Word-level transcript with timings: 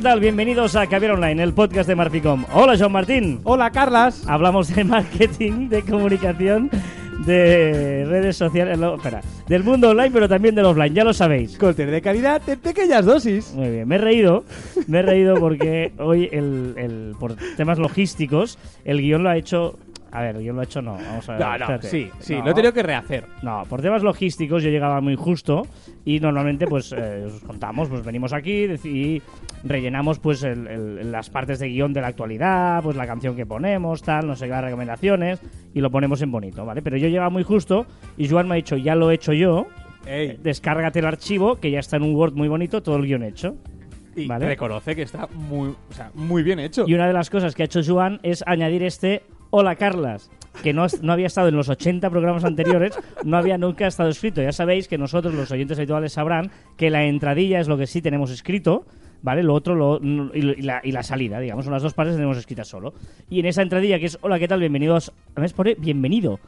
¿qué 0.00 0.04
tal? 0.04 0.20
Bienvenidos 0.20 0.76
a 0.76 0.86
Caviar 0.86 1.12
Online, 1.12 1.42
el 1.42 1.52
podcast 1.52 1.86
de 1.86 1.94
Marficom. 1.94 2.46
Hola, 2.54 2.74
Joan 2.78 2.92
Martín. 2.92 3.40
Hola, 3.44 3.70
Carlas. 3.70 4.24
Hablamos 4.26 4.74
de 4.74 4.82
marketing, 4.82 5.68
de 5.68 5.82
comunicación, 5.82 6.70
de 7.26 8.06
redes 8.08 8.34
sociales, 8.38 8.78
no, 8.78 8.94
espera, 8.94 9.20
del 9.46 9.62
mundo 9.62 9.90
online, 9.90 10.10
pero 10.10 10.26
también 10.26 10.54
del 10.54 10.64
offline, 10.64 10.94
ya 10.94 11.04
lo 11.04 11.12
sabéis. 11.12 11.58
Contenido 11.58 11.92
de 11.92 12.00
calidad 12.00 12.40
en 12.48 12.58
pequeñas 12.60 13.04
dosis. 13.04 13.52
Muy 13.54 13.68
bien, 13.68 13.86
me 13.88 13.96
he 13.96 13.98
reído, 13.98 14.44
me 14.86 15.00
he 15.00 15.02
reído 15.02 15.34
porque 15.34 15.92
hoy, 15.98 16.30
el, 16.32 16.74
el- 16.78 17.14
por 17.20 17.34
temas 17.58 17.78
logísticos, 17.78 18.58
el 18.86 19.02
guion 19.02 19.22
lo 19.22 19.28
ha 19.28 19.36
hecho... 19.36 19.78
A 20.12 20.22
ver, 20.22 20.38
guion 20.38 20.56
lo 20.56 20.62
ha 20.62 20.64
hecho 20.64 20.82
no, 20.82 20.94
vamos 20.94 21.28
a 21.28 21.32
ver. 21.32 21.40
No, 21.40 21.46
no, 21.48 21.54
espérate. 21.56 21.88
sí, 21.88 22.10
sí, 22.18 22.34
No. 22.36 22.44
lo 22.46 22.50
he 22.50 22.54
tenido 22.54 22.72
que 22.72 22.82
rehacer. 22.82 23.26
No, 23.42 23.62
por 23.68 23.80
temas 23.80 24.02
logísticos 24.02 24.62
yo 24.62 24.70
llegaba 24.70 25.00
muy 25.00 25.14
justo 25.14 25.62
y 26.04 26.18
normalmente 26.18 26.66
pues 26.66 26.92
eh, 26.96 27.24
os 27.26 27.40
contamos, 27.42 27.88
pues 27.88 28.04
venimos 28.04 28.32
aquí 28.32 28.64
y 28.84 29.22
rellenamos 29.62 30.18
pues 30.18 30.42
el- 30.42 30.66
el- 30.66 31.12
las 31.12 31.30
partes 31.30 31.58
de 31.60 31.68
guion 31.68 31.92
de 31.92 32.00
la 32.00 32.08
actualidad, 32.08 32.82
pues 32.82 32.96
la 32.96 33.06
canción 33.06 33.36
que 33.36 33.46
ponemos, 33.46 34.02
tal, 34.02 34.26
no 34.26 34.34
sé 34.34 34.46
qué, 34.46 34.50
las 34.50 34.64
recomendaciones 34.64 35.40
y 35.74 35.80
lo 35.80 35.90
ponemos 35.90 36.20
en 36.22 36.32
bonito, 36.32 36.64
¿vale? 36.64 36.82
Pero 36.82 36.96
yo 36.96 37.06
llegaba 37.08 37.30
muy 37.30 37.44
justo 37.44 37.86
y 38.16 38.28
Joan 38.28 38.48
me 38.48 38.54
ha 38.54 38.56
dicho, 38.56 38.76
ya 38.76 38.94
lo 38.96 39.10
he 39.10 39.14
hecho 39.14 39.32
yo, 39.32 39.66
Ey, 40.06 40.38
descárgate 40.42 40.98
el 40.98 41.06
archivo 41.06 41.56
que 41.60 41.70
ya 41.70 41.78
está 41.78 41.98
en 41.98 42.02
un 42.02 42.14
Word 42.16 42.32
muy 42.34 42.48
bonito, 42.48 42.82
todo 42.82 42.96
el 42.96 43.06
guion 43.06 43.22
hecho. 43.22 43.54
y 44.16 44.26
vale. 44.26 44.44
reconoce 44.46 44.96
que 44.96 45.02
está 45.02 45.28
muy, 45.28 45.68
o 45.68 45.92
sea, 45.92 46.10
muy 46.14 46.42
bien 46.42 46.58
hecho. 46.58 46.84
Y 46.88 46.94
una 46.94 47.06
de 47.06 47.12
las 47.12 47.30
cosas 47.30 47.54
que 47.54 47.62
ha 47.62 47.66
hecho 47.66 47.80
Joan 47.86 48.18
es 48.24 48.42
añadir 48.46 48.82
este 48.82 49.22
Hola 49.50 49.74
Carlas, 49.76 50.30
que 50.62 50.72
no, 50.72 50.86
no 51.02 51.12
había 51.12 51.26
estado 51.26 51.48
en 51.48 51.56
los 51.56 51.68
80 51.68 52.08
programas 52.10 52.44
anteriores, 52.44 52.96
no 53.24 53.36
había 53.36 53.58
nunca 53.58 53.86
estado 53.86 54.08
escrito. 54.08 54.40
Ya 54.42 54.52
sabéis 54.52 54.86
que 54.88 54.96
nosotros, 54.98 55.34
los 55.34 55.50
oyentes 55.50 55.78
habituales, 55.78 56.12
sabrán 56.12 56.50
que 56.76 56.90
la 56.90 57.04
entradilla 57.04 57.60
es 57.60 57.66
lo 57.68 57.76
que 57.76 57.86
sí 57.88 58.00
tenemos 58.00 58.30
escrito, 58.30 58.86
¿vale? 59.22 59.42
Lo 59.42 59.54
otro 59.54 59.74
lo- 59.74 60.00
y, 60.34 60.62
la, 60.62 60.80
y 60.84 60.92
la 60.92 61.02
salida, 61.02 61.40
digamos, 61.40 61.64
son 61.64 61.74
las 61.74 61.82
dos 61.82 61.94
partes 61.94 62.12
que 62.14 62.18
tenemos 62.18 62.38
escritas 62.38 62.68
solo. 62.68 62.94
Y 63.28 63.40
en 63.40 63.46
esa 63.46 63.62
entradilla 63.62 63.98
que 63.98 64.06
es 64.06 64.18
Hola, 64.22 64.38
¿qué 64.38 64.46
tal? 64.46 64.60
Bienvenidos. 64.60 65.12
Además 65.34 65.52
pone 65.52 65.74
Bienvenido. 65.74 66.38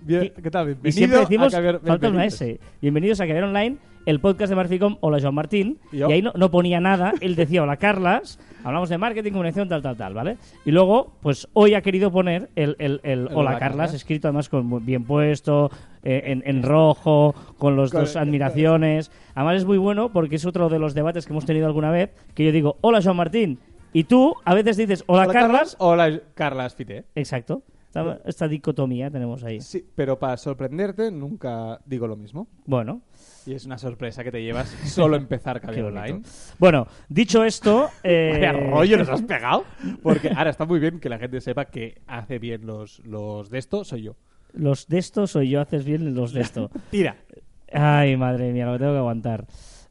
Bien, 0.00 0.32
¿Qué 0.42 0.50
tal? 0.50 0.76
Y 0.84 0.92
siempre 0.92 1.18
Bienvenido 1.18 1.20
decimos, 1.48 1.54
a 1.54 1.80
falta 1.86 2.08
una. 2.08 2.24
S. 2.24 2.58
Bienvenidos 2.80 3.20
a 3.20 3.26
Caviar 3.26 3.44
Online, 3.44 3.76
el 4.06 4.20
podcast 4.20 4.50
de 4.50 4.56
Marficom. 4.56 4.96
Hola, 5.00 5.18
Joan 5.20 5.34
Martín. 5.34 5.78
Y. 5.92 5.98
Y 5.98 6.02
ahí 6.02 6.22
no, 6.22 6.32
no 6.36 6.50
ponía 6.50 6.80
nada. 6.80 7.12
Él 7.20 7.34
decía, 7.36 7.62
hola, 7.62 7.76
Carlas. 7.76 8.38
Hablamos 8.64 8.88
de 8.88 8.98
marketing, 8.98 9.32
comunicación, 9.32 9.68
tal, 9.68 9.82
tal, 9.82 9.96
tal, 9.96 10.14
¿vale? 10.14 10.36
Y 10.64 10.70
luego, 10.72 11.12
pues 11.22 11.48
hoy 11.52 11.74
ha 11.74 11.80
querido 11.82 12.10
poner 12.10 12.50
el, 12.56 12.76
el- 12.78 13.00
el 13.04 13.26
hola, 13.28 13.36
hola, 13.50 13.58
Carlas, 13.58 13.94
escrito 13.94 14.28
además 14.28 14.48
con 14.48 14.84
bien 14.84 15.04
puesto, 15.04 15.70
eh, 16.02 16.22
en, 16.26 16.42
en 16.44 16.62
rojo, 16.62 17.34
con 17.58 17.76
los 17.76 17.90
Con- 17.92 18.00
dos 18.00 18.16
admiraciones. 18.16 19.10
Además 19.34 19.56
es 19.58 19.64
muy 19.64 19.78
bueno 19.78 20.12
porque 20.12 20.36
es 20.36 20.44
otro 20.46 20.68
de 20.68 20.78
los 20.78 20.94
debates 20.94 21.26
que 21.26 21.32
hemos 21.32 21.46
tenido 21.46 21.66
alguna 21.66 21.90
vez, 21.90 22.10
que 22.34 22.44
yo 22.44 22.52
digo, 22.52 22.76
hola, 22.80 23.00
Joan 23.02 23.16
Martín. 23.16 23.58
Y 23.92 24.04
tú 24.04 24.34
a 24.44 24.54
veces 24.54 24.76
dices, 24.76 25.02
hola, 25.06 25.22
Hola, 25.24 25.32
Carlas. 25.32 25.76
Hola, 25.78 26.20
Carlas 26.34 26.74
Fite. 26.74 27.04
Exacto. 27.14 27.62
Esta, 27.86 28.20
esta 28.26 28.48
dicotomía 28.48 29.10
tenemos 29.10 29.42
ahí. 29.44 29.62
Sí, 29.62 29.82
pero 29.94 30.18
para 30.18 30.36
sorprenderte 30.36 31.10
nunca 31.10 31.80
digo 31.86 32.06
lo 32.06 32.16
mismo. 32.16 32.46
Bueno, 32.66 33.00
Y 33.48 33.54
es 33.54 33.64
una 33.64 33.78
sorpresa 33.78 34.22
que 34.22 34.30
te 34.30 34.42
llevas 34.42 34.68
solo 34.68 35.16
empezar 35.16 35.58
Caviar. 35.58 35.86
Online. 35.86 36.20
Bueno, 36.58 36.86
dicho 37.08 37.44
esto, 37.44 37.88
eh, 38.02 38.32
Vaya 38.34 38.52
rollo 38.52 38.98
nos 38.98 39.08
has 39.08 39.22
pegado. 39.22 39.64
Porque 40.02 40.28
ahora 40.28 40.50
está 40.50 40.66
muy 40.66 40.78
bien 40.78 41.00
que 41.00 41.08
la 41.08 41.18
gente 41.18 41.40
sepa 41.40 41.64
que 41.64 42.02
hace 42.06 42.38
bien 42.38 42.66
los, 42.66 42.98
los 43.06 43.48
de 43.48 43.58
esto, 43.58 43.84
soy 43.84 44.02
yo. 44.02 44.16
los 44.52 44.86
de 44.86 44.98
esto 44.98 45.26
soy 45.26 45.48
yo, 45.48 45.62
haces 45.62 45.86
bien 45.86 46.14
los 46.14 46.34
de 46.34 46.42
esto. 46.42 46.70
Tira. 46.90 47.16
Ay, 47.72 48.18
madre 48.18 48.52
mía, 48.52 48.66
lo 48.66 48.78
tengo 48.78 48.92
que 48.92 48.98
aguantar. 48.98 49.46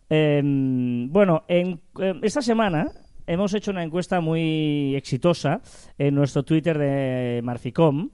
Eh, 0.07 0.41
bueno, 1.09 1.43
en, 1.47 1.81
eh, 1.99 2.13
esta 2.21 2.43
semana 2.43 2.91
hemos 3.25 3.55
hecho 3.55 3.71
una 3.71 3.83
encuesta 3.83 4.21
muy 4.21 4.95
exitosa 4.95 5.61
en 5.97 6.13
nuestro 6.13 6.43
Twitter 6.43 6.77
de 6.77 7.41
Marficom 7.43 8.11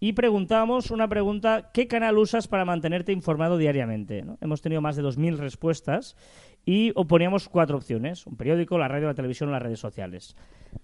y 0.00 0.14
preguntamos 0.14 0.90
una 0.90 1.08
pregunta, 1.08 1.70
¿qué 1.74 1.86
canal 1.86 2.16
usas 2.16 2.48
para 2.48 2.64
mantenerte 2.64 3.12
informado 3.12 3.58
diariamente? 3.58 4.22
¿no? 4.22 4.38
Hemos 4.40 4.62
tenido 4.62 4.80
más 4.80 4.96
de 4.96 5.02
2.000 5.02 5.36
respuestas 5.36 6.16
y 6.64 6.92
poníamos 6.92 7.50
cuatro 7.50 7.76
opciones, 7.76 8.26
un 8.26 8.36
periódico, 8.36 8.78
la 8.78 8.88
radio, 8.88 9.08
la 9.08 9.14
televisión 9.14 9.50
o 9.50 9.52
las 9.52 9.62
redes 9.62 9.78
sociales. 9.78 10.36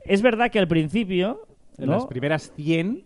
Es 0.04 0.20
verdad 0.20 0.50
que 0.50 0.58
al 0.58 0.68
principio... 0.68 1.46
En 1.78 1.86
¿no? 1.86 1.92
las 1.92 2.06
primeras 2.06 2.52
100 2.56 3.04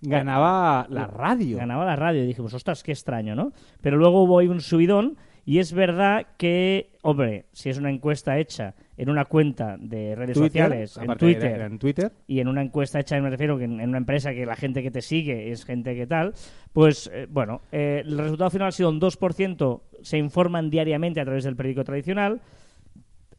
ganaba 0.00 0.86
la 0.88 1.06
radio. 1.06 1.58
Ganaba 1.58 1.84
la 1.84 1.96
radio 1.96 2.22
y 2.22 2.26
dijimos, 2.26 2.54
ostras, 2.54 2.82
qué 2.82 2.92
extraño, 2.92 3.34
¿no? 3.34 3.52
Pero 3.80 3.96
luego 3.96 4.22
hubo 4.22 4.38
ahí 4.38 4.48
un 4.48 4.60
subidón 4.60 5.16
y 5.44 5.58
es 5.58 5.72
verdad 5.72 6.26
que, 6.36 6.90
hombre, 7.02 7.46
si 7.52 7.70
es 7.70 7.78
una 7.78 7.90
encuesta 7.90 8.38
hecha 8.38 8.74
en 8.96 9.10
una 9.10 9.24
cuenta 9.24 9.76
de 9.78 10.14
redes 10.14 10.36
Twitter, 10.36 10.62
sociales, 10.62 10.96
en 10.96 11.16
Twitter, 11.16 11.60
en 11.60 11.78
Twitter. 11.78 12.12
y 12.26 12.40
en 12.40 12.48
una 12.48 12.62
encuesta 12.62 13.00
hecha, 13.00 13.20
me 13.20 13.30
refiero, 13.30 13.58
que 13.58 13.64
en, 13.64 13.80
en 13.80 13.88
una 13.88 13.98
empresa 13.98 14.32
que 14.32 14.46
la 14.46 14.56
gente 14.56 14.82
que 14.82 14.90
te 14.90 15.02
sigue 15.02 15.50
es 15.50 15.64
gente 15.64 15.94
que 15.94 16.06
tal, 16.06 16.34
pues 16.72 17.10
eh, 17.12 17.26
bueno, 17.28 17.62
eh, 17.72 18.02
el 18.04 18.18
resultado 18.18 18.50
final 18.50 18.68
ha 18.68 18.72
sido 18.72 18.90
un 18.90 19.00
2% 19.00 19.80
se 20.02 20.18
informan 20.18 20.70
diariamente 20.70 21.20
a 21.20 21.24
través 21.24 21.44
del 21.44 21.56
periódico 21.56 21.84
tradicional, 21.84 22.40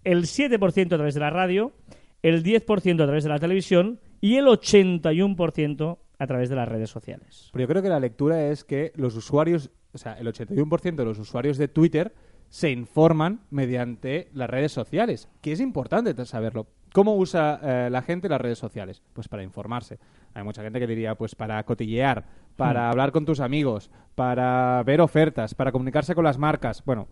el 0.04 0.24
7% 0.24 0.86
a 0.94 0.98
través 0.98 1.14
de 1.14 1.20
la 1.20 1.30
radio, 1.30 1.74
el 2.22 2.44
10% 2.44 3.02
a 3.02 3.06
través 3.06 3.24
de 3.24 3.30
la 3.30 3.40
televisión 3.40 4.00
y 4.20 4.38
el 4.38 4.46
81% 4.46 5.98
a 6.18 6.28
través 6.28 6.50
de 6.50 6.56
las 6.56 6.68
redes 6.68 6.90
sociales. 6.90 7.50
Pero 7.54 7.64
yo 7.64 7.68
creo 7.68 7.84
que 7.84 7.90
la 7.90 8.00
lectura 8.00 8.48
es 8.48 8.64
que 8.64 8.92
los 8.96 9.16
usuarios, 9.16 9.70
o 9.94 9.98
sea, 9.98 10.14
el 10.14 10.28
81% 10.28 10.96
de 10.96 11.06
los 11.06 11.20
usuarios 11.20 11.58
de 11.58 11.68
Twitter 11.68 12.14
se 12.50 12.72
informan 12.72 13.42
mediante 13.50 14.30
las 14.34 14.50
redes 14.50 14.72
sociales, 14.72 15.28
que 15.42 15.52
es 15.52 15.60
importante 15.60 16.14
saberlo. 16.26 16.68
¿Cómo 16.94 17.16
usa 17.16 17.60
eh, 17.62 17.90
la 17.92 18.02
gente 18.02 18.30
las 18.30 18.40
redes 18.40 18.58
sociales? 18.58 19.02
Pues 19.14 19.28
para 19.28 19.44
informarse. 19.44 20.00
Hay 20.34 20.44
mucha 20.44 20.62
gente 20.64 20.80
que 20.80 20.88
diría, 20.88 21.16
pues 21.16 21.36
para 21.36 21.62
cotillear, 21.64 22.24
para 22.56 22.90
hablar 22.90 23.12
con 23.12 23.26
tus 23.26 23.42
amigos, 23.42 23.92
para 24.16 24.82
ver 24.84 25.02
ofertas, 25.02 25.54
para 25.56 25.74
comunicarse 25.74 26.16
con 26.16 26.24
las 26.24 26.38
marcas. 26.38 26.84
Bueno, 26.86 27.08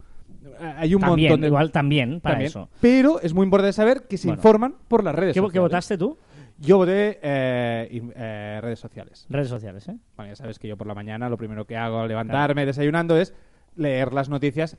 eh, 0.46 0.74
hay 0.78 0.96
un 0.96 1.02
también, 1.02 1.32
montón 1.32 1.42
de... 1.42 1.48
igual 1.48 1.72
también 1.72 2.22
para 2.22 2.36
también. 2.36 2.48
eso. 2.48 2.70
Pero 2.80 3.20
es 3.20 3.34
muy 3.34 3.44
importante 3.44 3.74
saber 3.74 4.04
que 4.08 4.18
se 4.18 4.28
Bueno. 4.28 4.40
informan 4.40 4.76
por 4.88 5.04
las 5.04 5.14
redes 5.16 5.34
¿Qué, 5.34 5.40
sociales. 5.40 5.54
qué 5.54 5.60
votaste 5.60 5.98
tú? 5.98 6.18
Yo 6.60 6.78
voté 6.78 7.20
eh, 7.22 8.02
eh, 8.16 8.60
redes 8.62 8.80
sociales. 8.80 9.26
Redes 9.30 9.50
sociales, 9.50 9.86
¿eh? 9.90 9.98
Bueno, 10.16 10.32
ya 10.32 10.36
sabes 10.38 10.60
que 10.60 10.68
yo 10.70 10.78
por 10.78 10.88
la 10.88 10.94
mañana 10.96 11.28
lo 11.28 11.36
primero 11.36 11.66
que 11.66 11.76
hago 11.76 12.00
al 12.00 12.08
levantarme 12.08 12.66
desayunando 12.66 13.18
es 13.18 13.34
leer 13.76 14.14
las 14.14 14.30
noticias 14.30 14.78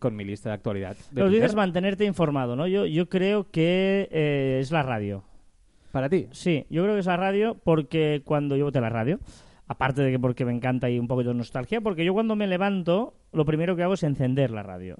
con 0.00 0.16
mi 0.16 0.24
lista 0.24 0.48
de 0.48 0.56
actualidad. 0.56 0.96
de 0.96 1.02
Pero 1.14 1.26
Twitter. 1.26 1.42
dices 1.42 1.54
mantenerte 1.54 2.04
informado, 2.04 2.56
¿no? 2.56 2.66
Yo, 2.66 2.86
yo 2.86 3.08
creo 3.08 3.48
que 3.50 4.08
eh, 4.10 4.58
es 4.60 4.72
la 4.72 4.82
radio. 4.82 5.22
Para 5.92 6.08
ti. 6.08 6.26
Sí, 6.32 6.66
yo 6.70 6.82
creo 6.82 6.94
que 6.94 7.00
es 7.00 7.06
la 7.06 7.16
radio 7.16 7.56
porque 7.62 8.22
cuando 8.24 8.56
yo 8.56 8.64
voté 8.64 8.80
la 8.80 8.90
radio, 8.90 9.20
aparte 9.68 10.02
de 10.02 10.10
que 10.10 10.18
porque 10.18 10.44
me 10.44 10.52
encanta 10.52 10.90
y 10.90 10.98
un 10.98 11.06
poco 11.06 11.22
de 11.22 11.34
nostalgia, 11.34 11.80
porque 11.80 12.04
yo 12.04 12.12
cuando 12.12 12.34
me 12.34 12.46
levanto, 12.46 13.14
lo 13.32 13.44
primero 13.44 13.76
que 13.76 13.84
hago 13.84 13.94
es 13.94 14.02
encender 14.02 14.50
la 14.50 14.62
radio. 14.62 14.96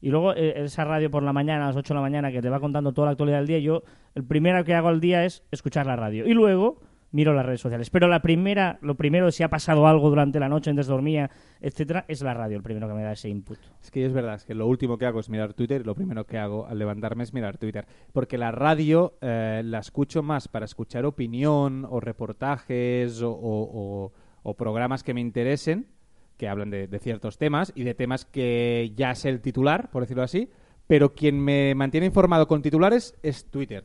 Y 0.00 0.10
luego 0.10 0.34
eh, 0.34 0.64
esa 0.64 0.84
radio 0.84 1.10
por 1.10 1.22
la 1.22 1.32
mañana, 1.32 1.64
a 1.64 1.66
las 1.68 1.76
8 1.76 1.92
de 1.92 1.96
la 1.96 2.02
mañana, 2.02 2.30
que 2.30 2.42
te 2.42 2.50
va 2.50 2.60
contando 2.60 2.92
toda 2.92 3.06
la 3.06 3.12
actualidad 3.12 3.38
del 3.38 3.46
día, 3.46 3.58
yo, 3.58 3.82
el 4.14 4.24
primero 4.24 4.62
que 4.64 4.74
hago 4.74 4.88
al 4.88 5.00
día 5.00 5.24
es 5.24 5.42
escuchar 5.50 5.86
la 5.86 5.96
radio. 5.96 6.26
Y 6.26 6.34
luego 6.34 6.80
miro 7.16 7.32
las 7.32 7.46
redes 7.46 7.62
sociales. 7.62 7.90
Pero 7.90 8.08
la 8.08 8.20
primera, 8.20 8.78
lo 8.82 8.94
primero, 8.94 9.32
si 9.32 9.42
ha 9.42 9.48
pasado 9.48 9.86
algo 9.86 10.10
durante 10.10 10.38
la 10.38 10.48
noche, 10.48 10.70
mientras 10.70 10.86
dormía, 10.86 11.30
etcétera, 11.60 12.04
es 12.06 12.20
la 12.20 12.34
radio, 12.34 12.58
el 12.58 12.62
primero 12.62 12.86
que 12.86 12.94
me 12.94 13.02
da 13.02 13.12
ese 13.12 13.30
input. 13.30 13.58
Es 13.82 13.90
que 13.90 14.04
es 14.04 14.12
verdad, 14.12 14.34
es 14.34 14.44
que 14.44 14.54
lo 14.54 14.66
último 14.66 14.98
que 14.98 15.06
hago 15.06 15.18
es 15.18 15.30
mirar 15.30 15.54
Twitter 15.54 15.80
y 15.80 15.84
lo 15.84 15.94
primero 15.94 16.26
que 16.26 16.38
hago 16.38 16.66
al 16.66 16.78
levantarme 16.78 17.24
es 17.24 17.32
mirar 17.32 17.56
Twitter. 17.56 17.86
Porque 18.12 18.36
la 18.36 18.52
radio 18.52 19.14
eh, 19.22 19.62
la 19.64 19.78
escucho 19.78 20.22
más 20.22 20.46
para 20.46 20.66
escuchar 20.66 21.06
opinión 21.06 21.86
o 21.88 22.00
reportajes 22.00 23.20
o, 23.24 24.12
programas 24.56 25.02
que 25.02 25.14
me 25.14 25.20
interesen, 25.20 25.86
que 26.36 26.48
hablan 26.48 26.70
de, 26.70 26.86
de 26.86 26.98
ciertos 26.98 27.38
temas 27.38 27.72
y 27.74 27.82
de 27.82 27.94
temas 27.94 28.26
que 28.26 28.92
ya 28.94 29.14
sé 29.14 29.30
el 29.30 29.40
titular, 29.40 29.90
por 29.90 30.02
decirlo 30.02 30.22
así, 30.22 30.50
pero 30.86 31.14
quien 31.14 31.40
me 31.40 31.74
mantiene 31.74 32.06
informado 32.06 32.46
con 32.46 32.62
titulares 32.62 33.14
es 33.22 33.46
Twitter. 33.46 33.84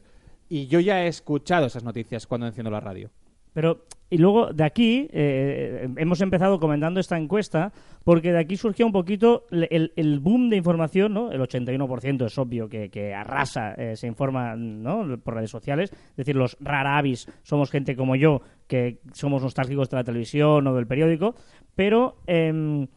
Y 0.51 0.67
yo 0.67 0.81
ya 0.81 1.05
he 1.05 1.07
escuchado 1.07 1.67
esas 1.67 1.85
noticias 1.85 2.27
cuando 2.27 2.45
enciendo 2.45 2.69
la 2.69 2.81
radio. 2.81 3.09
Pero, 3.53 3.85
y 4.09 4.17
luego 4.17 4.53
de 4.53 4.63
aquí, 4.63 5.07
eh, 5.11 5.89
hemos 5.97 6.21
empezado 6.21 6.59
comentando 6.59 6.99
esta 6.99 7.17
encuesta, 7.17 7.71
porque 8.03 8.31
de 8.31 8.39
aquí 8.39 8.55
surgió 8.55 8.85
un 8.85 8.91
poquito 8.91 9.45
el, 9.51 10.19
boom 10.19 10.49
de 10.49 10.57
información, 10.57 11.13
¿no? 11.13 11.31
El 11.31 11.41
81% 11.41 12.25
es 12.25 12.37
obvio 12.37 12.69
que, 12.69 13.13
arrasa, 13.13 13.73
eh, 13.73 13.95
se 13.95 14.07
informa, 14.07 14.55
¿no? 14.55 15.17
Por 15.19 15.35
redes 15.35 15.51
sociales. 15.51 15.91
Es 15.91 16.15
decir, 16.15 16.35
los 16.35 16.57
raravis 16.59 17.27
somos 17.43 17.69
gente 17.69 17.95
como 17.95 18.15
yo, 18.15 18.41
que 18.67 18.99
somos 19.13 19.43
nostálgicos 19.43 19.89
de 19.89 19.97
la 19.97 20.03
televisión 20.03 20.65
o 20.67 20.75
del 20.75 20.87
periódico. 20.87 21.35
Pero, 21.75 22.17
em, 22.27 22.87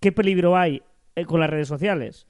¿qué 0.00 0.12
peligro 0.12 0.56
hay 0.56 0.82
eh, 1.14 1.24
con 1.24 1.40
las 1.40 1.50
redes 1.50 1.68
sociales? 1.68 2.26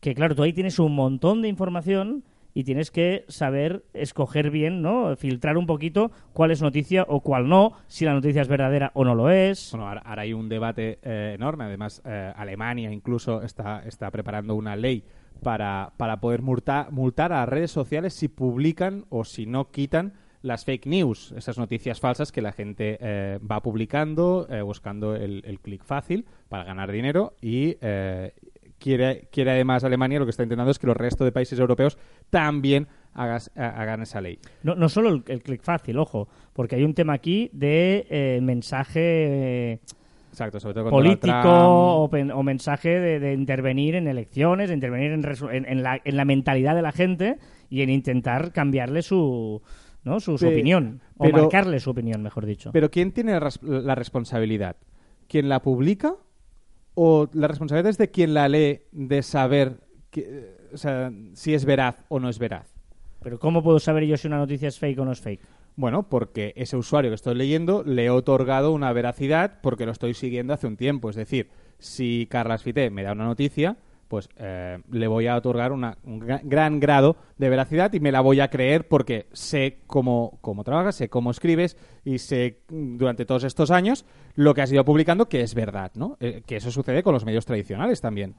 Que 0.00 0.14
claro, 0.14 0.34
tú 0.34 0.42
ahí 0.42 0.52
tienes 0.52 0.78
un 0.78 0.94
montón 0.94 1.42
de 1.42 1.48
información 1.48 2.24
y 2.56 2.64
tienes 2.64 2.90
que 2.90 3.26
saber 3.28 3.84
escoger 3.92 4.50
bien, 4.50 4.80
¿no? 4.80 5.14
Filtrar 5.16 5.58
un 5.58 5.66
poquito 5.66 6.10
cuál 6.32 6.50
es 6.50 6.62
noticia 6.62 7.04
o 7.06 7.20
cuál 7.20 7.50
no, 7.50 7.74
si 7.86 8.06
la 8.06 8.14
noticia 8.14 8.40
es 8.40 8.48
verdadera 8.48 8.92
o 8.94 9.04
no 9.04 9.14
lo 9.14 9.28
es. 9.28 9.72
Bueno, 9.72 9.86
ahora, 9.86 10.02
hay 10.22 10.32
un 10.32 10.48
debate 10.48 10.98
eh, 11.02 11.32
enorme. 11.34 11.64
Además, 11.64 12.00
eh, 12.06 12.32
Alemania 12.34 12.90
incluso 12.90 13.42
está, 13.42 13.82
está 13.84 14.10
preparando 14.10 14.54
una 14.54 14.74
ley 14.74 15.04
para, 15.42 15.92
para 15.98 16.18
poder 16.18 16.40
multar, 16.40 16.90
multar 16.92 17.34
a 17.34 17.44
redes 17.44 17.72
sociales 17.72 18.14
si 18.14 18.28
publican 18.28 19.04
o 19.10 19.24
si 19.24 19.44
no 19.44 19.70
quitan 19.70 20.14
las 20.40 20.64
fake 20.64 20.86
news, 20.86 21.32
esas 21.36 21.58
noticias 21.58 22.00
falsas 22.00 22.32
que 22.32 22.40
la 22.40 22.52
gente 22.52 22.96
eh, 23.02 23.38
va 23.38 23.60
publicando, 23.60 24.46
eh, 24.48 24.62
buscando 24.62 25.14
el, 25.14 25.42
el 25.44 25.60
clic 25.60 25.84
fácil 25.84 26.24
para 26.48 26.64
ganar 26.64 26.90
dinero 26.90 27.34
y 27.42 27.76
eh, 27.82 28.32
quiere, 28.78 29.28
quiere 29.32 29.52
además 29.52 29.84
Alemania 29.84 30.18
lo 30.18 30.26
que 30.26 30.30
está 30.30 30.42
intentando 30.42 30.70
es 30.70 30.78
que 30.78 30.86
los 30.86 30.96
restos 30.96 31.24
de 31.24 31.32
países 31.32 31.58
europeos 31.58 31.98
también 32.30 32.86
hagas- 33.14 33.50
ha- 33.56 33.68
hagan 33.80 34.02
esa 34.02 34.20
ley. 34.20 34.38
No, 34.62 34.74
no 34.74 34.88
solo 34.88 35.08
el, 35.10 35.22
el 35.28 35.42
clic 35.42 35.62
fácil, 35.62 35.98
ojo, 35.98 36.28
porque 36.52 36.76
hay 36.76 36.84
un 36.84 36.94
tema 36.94 37.14
aquí 37.14 37.50
de 37.52 38.06
eh, 38.10 38.40
mensaje 38.42 39.00
eh, 39.72 39.80
Exacto, 40.30 40.60
sobre 40.60 40.74
todo 40.74 40.90
político 40.90 41.30
o, 41.48 42.10
mensaje 42.42 43.00
de, 43.00 43.18
de 43.20 43.32
intervenir 43.32 43.94
en 43.94 44.06
elecciones, 44.06 44.68
de 44.68 44.74
intervenir 44.74 45.12
en, 45.12 45.24
en- 45.64 45.82
la, 45.82 45.98
en 46.04 46.16
la 46.16 46.24
mentalidad 46.26 46.74
de 46.74 46.82
la 46.82 46.92
gente 46.92 47.38
y 47.70 47.80
en 47.80 47.88
intentar 47.88 48.52
cambiarle 48.52 49.00
su, 49.00 49.62
¿no? 50.04 50.20
su, 50.20 50.36
opinión, 50.48 51.00
o 51.16 51.24
pero- 51.24 51.38
marcarle 51.38 51.80
su 51.80 51.88
opinión, 51.90 52.22
mejor 52.22 52.44
dicho. 52.44 52.70
Pero 52.72 52.90
¿quién 52.90 53.12
tiene 53.12 53.32
la 53.40 53.50
la 53.62 53.94
responsabilidad? 53.94 54.76
¿Quién 55.26 55.48
la 55.48 55.62
publica? 55.62 56.14
¿O 56.98 57.28
la 57.34 57.46
responsabilidad 57.46 57.90
es 57.90 57.98
de 57.98 58.10
quien 58.10 58.32
la 58.32 58.48
lee 58.48 58.80
de 58.90 59.22
saber 59.22 59.80
que- 60.10 60.56
o 60.72 60.78
sea, 60.78 61.12
si 61.34 61.52
es 61.52 61.66
veraz 61.66 62.02
o 62.08 62.18
no 62.18 62.30
es 62.30 62.38
veraz? 62.38 62.72
Pero 63.22 63.38
¿cómo 63.38 63.62
puedo 63.62 63.78
saber 63.78 64.04
yo 64.06 64.16
si 64.16 64.26
una 64.28 64.38
noticia 64.38 64.68
es 64.68 64.78
fake 64.78 64.98
o 64.98 65.04
no 65.04 65.12
es 65.12 65.20
fake? 65.20 65.40
Bueno, 65.76 66.08
porque 66.08 66.54
ese 66.56 66.74
usuario 66.78 67.10
que 67.10 67.16
estoy 67.16 67.34
leyendo 67.34 67.82
le 67.84 68.06
he 68.06 68.10
otorgado 68.10 68.72
una 68.72 68.94
veracidad 68.94 69.58
porque 69.60 69.84
lo 69.84 69.92
estoy 69.92 70.14
siguiendo 70.14 70.54
hace 70.54 70.66
un 70.66 70.78
tiempo. 70.78 71.10
Es 71.10 71.16
decir, 71.16 71.50
si 71.78 72.26
Carlas 72.30 72.62
Fité 72.62 72.88
me 72.88 73.02
da 73.02 73.12
una 73.12 73.26
noticia, 73.26 73.76
pues 74.08 74.28
eh, 74.36 74.78
le 74.90 75.06
voy 75.08 75.26
a 75.26 75.36
otorgar 75.36 75.72
una- 75.72 75.96
un 76.04 76.20
gra- 76.20 76.40
gran 76.44 76.78
grado 76.80 77.16
de 77.38 77.48
veracidad 77.48 77.92
y 77.92 78.00
me 78.00 78.12
la 78.12 78.20
voy 78.20 78.40
a 78.40 78.48
creer 78.48 78.86
porque 78.86 79.26
sé 79.32 79.78
cómo, 79.86 80.38
cómo 80.40 80.62
trabajas, 80.64 80.94
sé 80.96 81.08
cómo 81.08 81.30
escribes 81.30 81.76
y 82.04 82.18
sé 82.18 82.58
mm, 82.68 82.96
durante 82.98 83.24
todos 83.24 83.44
estos 83.44 83.70
años 83.70 84.04
lo 84.34 84.54
que 84.54 84.62
has 84.62 84.72
ido 84.72 84.84
publicando 84.84 85.28
que 85.28 85.40
es 85.40 85.54
verdad, 85.54 85.90
¿no? 85.94 86.16
Eh, 86.20 86.42
que 86.46 86.56
eso 86.56 86.70
sucede 86.70 87.02
con 87.02 87.14
los 87.14 87.24
medios 87.24 87.44
tradicionales 87.46 88.00
también. 88.00 88.34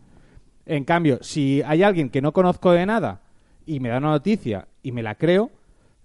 En 0.65 0.83
cambio, 0.83 1.19
si 1.21 1.61
hay 1.65 1.83
alguien 1.83 2.09
que 2.09 2.21
no 2.21 2.33
conozco 2.33 2.71
de 2.71 2.85
nada 2.85 3.21
y 3.65 3.79
me 3.79 3.89
da 3.89 3.97
una 3.97 4.09
noticia 4.11 4.67
y 4.83 4.91
me 4.91 5.01
la 5.03 5.15
creo, 5.15 5.49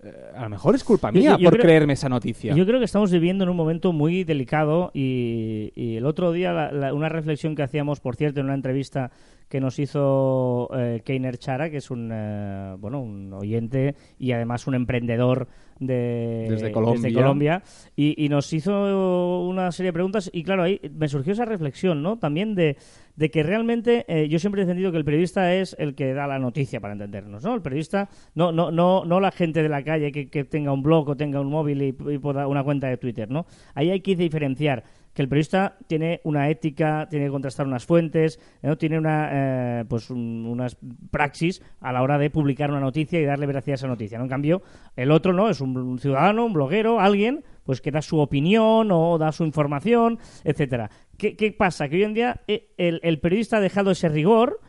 eh, 0.04 0.12
a 0.36 0.42
lo 0.42 0.48
mejor 0.50 0.74
es 0.74 0.82
culpa 0.82 1.12
mía 1.12 1.32
yo- 1.32 1.38
yo 1.38 1.44
por 1.50 1.58
creo- 1.58 1.62
creerme 1.64 1.92
esa 1.92 2.08
noticia. 2.08 2.54
Yo 2.54 2.66
creo 2.66 2.78
que 2.80 2.84
estamos 2.84 3.10
viviendo 3.12 3.44
en 3.44 3.50
un 3.50 3.56
momento 3.56 3.92
muy 3.92 4.24
delicado 4.24 4.90
y, 4.94 5.72
y 5.76 5.96
el 5.96 6.06
otro 6.06 6.32
día 6.32 6.52
la- 6.52 6.72
la- 6.72 6.94
una 6.94 7.08
reflexión 7.08 7.54
que 7.54 7.62
hacíamos, 7.62 8.00
por 8.00 8.16
cierto, 8.16 8.40
en 8.40 8.46
una 8.46 8.54
entrevista 8.54 9.10
que 9.52 9.60
nos 9.60 9.78
hizo 9.78 10.70
eh, 10.74 11.02
Keiner 11.04 11.36
Chara, 11.36 11.68
que 11.68 11.76
es 11.76 11.90
un 11.90 12.08
eh, 12.10 12.74
bueno 12.78 13.02
un 13.02 13.34
oyente 13.34 13.94
y 14.18 14.32
además 14.32 14.66
un 14.66 14.74
emprendedor 14.74 15.46
de, 15.78 16.46
Desde 16.48 16.72
Colombia. 16.72 17.12
Colombia, 17.12 17.62
y, 17.94 18.24
y 18.24 18.30
nos 18.30 18.50
hizo 18.54 19.42
una 19.42 19.70
serie 19.70 19.88
de 19.88 19.92
preguntas 19.92 20.30
y 20.32 20.42
claro, 20.42 20.62
ahí 20.62 20.80
me 20.98 21.06
surgió 21.06 21.34
esa 21.34 21.44
reflexión, 21.44 22.02
¿no? 22.02 22.18
También 22.18 22.54
de, 22.54 22.78
de 23.16 23.30
que 23.30 23.42
realmente 23.42 24.06
eh, 24.08 24.26
yo 24.30 24.38
siempre 24.38 24.62
he 24.62 24.64
defendido 24.64 24.90
que 24.90 24.96
el 24.96 25.04
periodista 25.04 25.54
es 25.54 25.76
el 25.78 25.94
que 25.94 26.14
da 26.14 26.26
la 26.26 26.38
noticia 26.38 26.80
para 26.80 26.94
entendernos, 26.94 27.44
¿no? 27.44 27.54
El 27.54 27.60
periodista, 27.60 28.08
no, 28.34 28.52
no, 28.52 28.70
no, 28.70 29.04
no 29.04 29.20
la 29.20 29.32
gente 29.32 29.62
de 29.62 29.68
la 29.68 29.84
calle 29.84 30.12
que, 30.12 30.30
que 30.30 30.44
tenga 30.44 30.72
un 30.72 30.82
blog 30.82 31.10
o 31.10 31.14
tenga 31.14 31.42
un 31.42 31.50
móvil 31.50 31.82
y, 31.82 31.88
y 31.88 32.18
pueda 32.18 32.46
una 32.46 32.64
cuenta 32.64 32.86
de 32.88 32.96
Twitter, 32.96 33.30
¿no? 33.30 33.44
Ahí 33.74 33.90
hay 33.90 34.00
que 34.00 34.16
diferenciar 34.16 34.82
que 35.14 35.22
el 35.22 35.28
periodista 35.28 35.76
tiene 35.86 36.20
una 36.24 36.48
ética, 36.48 37.06
tiene 37.10 37.26
que 37.26 37.30
contrastar 37.30 37.66
unas 37.66 37.84
fuentes, 37.84 38.40
¿no? 38.62 38.78
tiene 38.78 38.98
una 38.98 39.28
eh, 39.80 39.84
pues 39.88 40.10
un- 40.10 40.46
unas 40.48 40.76
praxis 41.10 41.62
a 41.80 41.92
la 41.92 42.02
hora 42.02 42.18
de 42.18 42.30
publicar 42.30 42.70
una 42.70 42.80
noticia 42.80 43.20
y 43.20 43.24
darle 43.24 43.46
veracidad 43.46 43.74
a 43.74 43.76
esa 43.76 43.88
noticia. 43.88 44.18
¿no? 44.18 44.24
En 44.24 44.30
cambio, 44.30 44.62
el 44.96 45.10
otro 45.10 45.32
no 45.32 45.50
es 45.50 45.60
un, 45.60 45.98
ciudadano, 45.98 46.46
un 46.46 46.52
bloguero, 46.52 47.00
alguien 47.00 47.44
pues 47.64 47.80
que 47.80 47.90
da 47.90 48.02
su 48.02 48.18
opinión 48.18 48.90
o 48.90 49.18
da 49.18 49.32
su 49.32 49.44
información, 49.44 50.18
etcétera. 50.44 50.90
¿Qué, 51.16 51.36
qué 51.36 51.52
pasa? 51.52 51.88
Que 51.88 51.96
hoy 51.96 52.02
en 52.04 52.14
día 52.14 52.40
eh, 52.48 52.70
el 52.78 53.20
periodista 53.20 53.58
ha 53.58 53.60
dejado 53.60 53.90
ese 53.92 54.08
rigor 54.08 54.60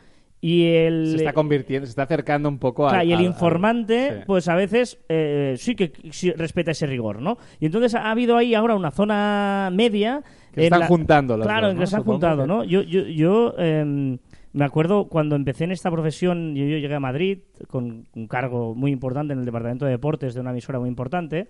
y 0.46 0.66
el 0.66 1.06
se 1.08 1.16
está 1.16 1.32
convirtiendo, 1.32 1.86
se 1.86 1.90
está 1.90 2.02
acercando 2.02 2.50
un 2.50 2.58
poco 2.58 2.86
a. 2.86 2.90
Claro, 2.90 3.04
y 3.06 3.12
el 3.14 3.22
informante, 3.22 4.10
sí. 4.10 4.22
pues 4.26 4.46
a 4.48 4.54
veces 4.54 4.98
eh, 5.08 5.54
sí 5.56 5.74
que 5.74 5.92
sí 6.10 6.32
respeta 6.32 6.72
ese 6.72 6.86
rigor, 6.86 7.22
¿no? 7.22 7.38
Y 7.60 7.66
entonces 7.66 7.94
ha 7.94 8.10
habido 8.10 8.36
ahí 8.36 8.54
ahora 8.54 8.74
una 8.74 8.90
zona 8.90 9.70
media. 9.72 10.22
Que 10.52 10.64
están 10.64 10.80
la- 10.80 10.86
juntando 10.86 11.36
los 11.38 11.46
Claro, 11.46 11.68
dos, 11.68 11.74
¿no? 11.76 11.80
que 11.80 11.86
se 11.86 11.96
han 11.96 12.02
Supongo 12.02 12.16
juntado, 12.18 12.42
que- 12.42 12.46
¿no? 12.48 12.64
Yo, 12.64 12.82
yo, 12.82 13.02
yo 13.06 13.54
em, 13.58 14.18
me 14.52 14.64
acuerdo 14.66 15.06
cuando 15.08 15.34
empecé 15.34 15.64
en 15.64 15.72
esta 15.72 15.90
profesión, 15.90 16.54
yo, 16.54 16.64
yo 16.66 16.76
llegué 16.76 16.94
a 16.94 17.00
Madrid 17.00 17.38
con 17.68 18.06
un 18.14 18.26
cargo 18.28 18.74
muy 18.74 18.92
importante 18.92 19.32
en 19.32 19.38
el 19.38 19.44
departamento 19.46 19.86
de 19.86 19.92
deportes 19.92 20.34
de 20.34 20.40
una 20.42 20.50
emisora 20.50 20.78
muy 20.78 20.90
importante, 20.90 21.48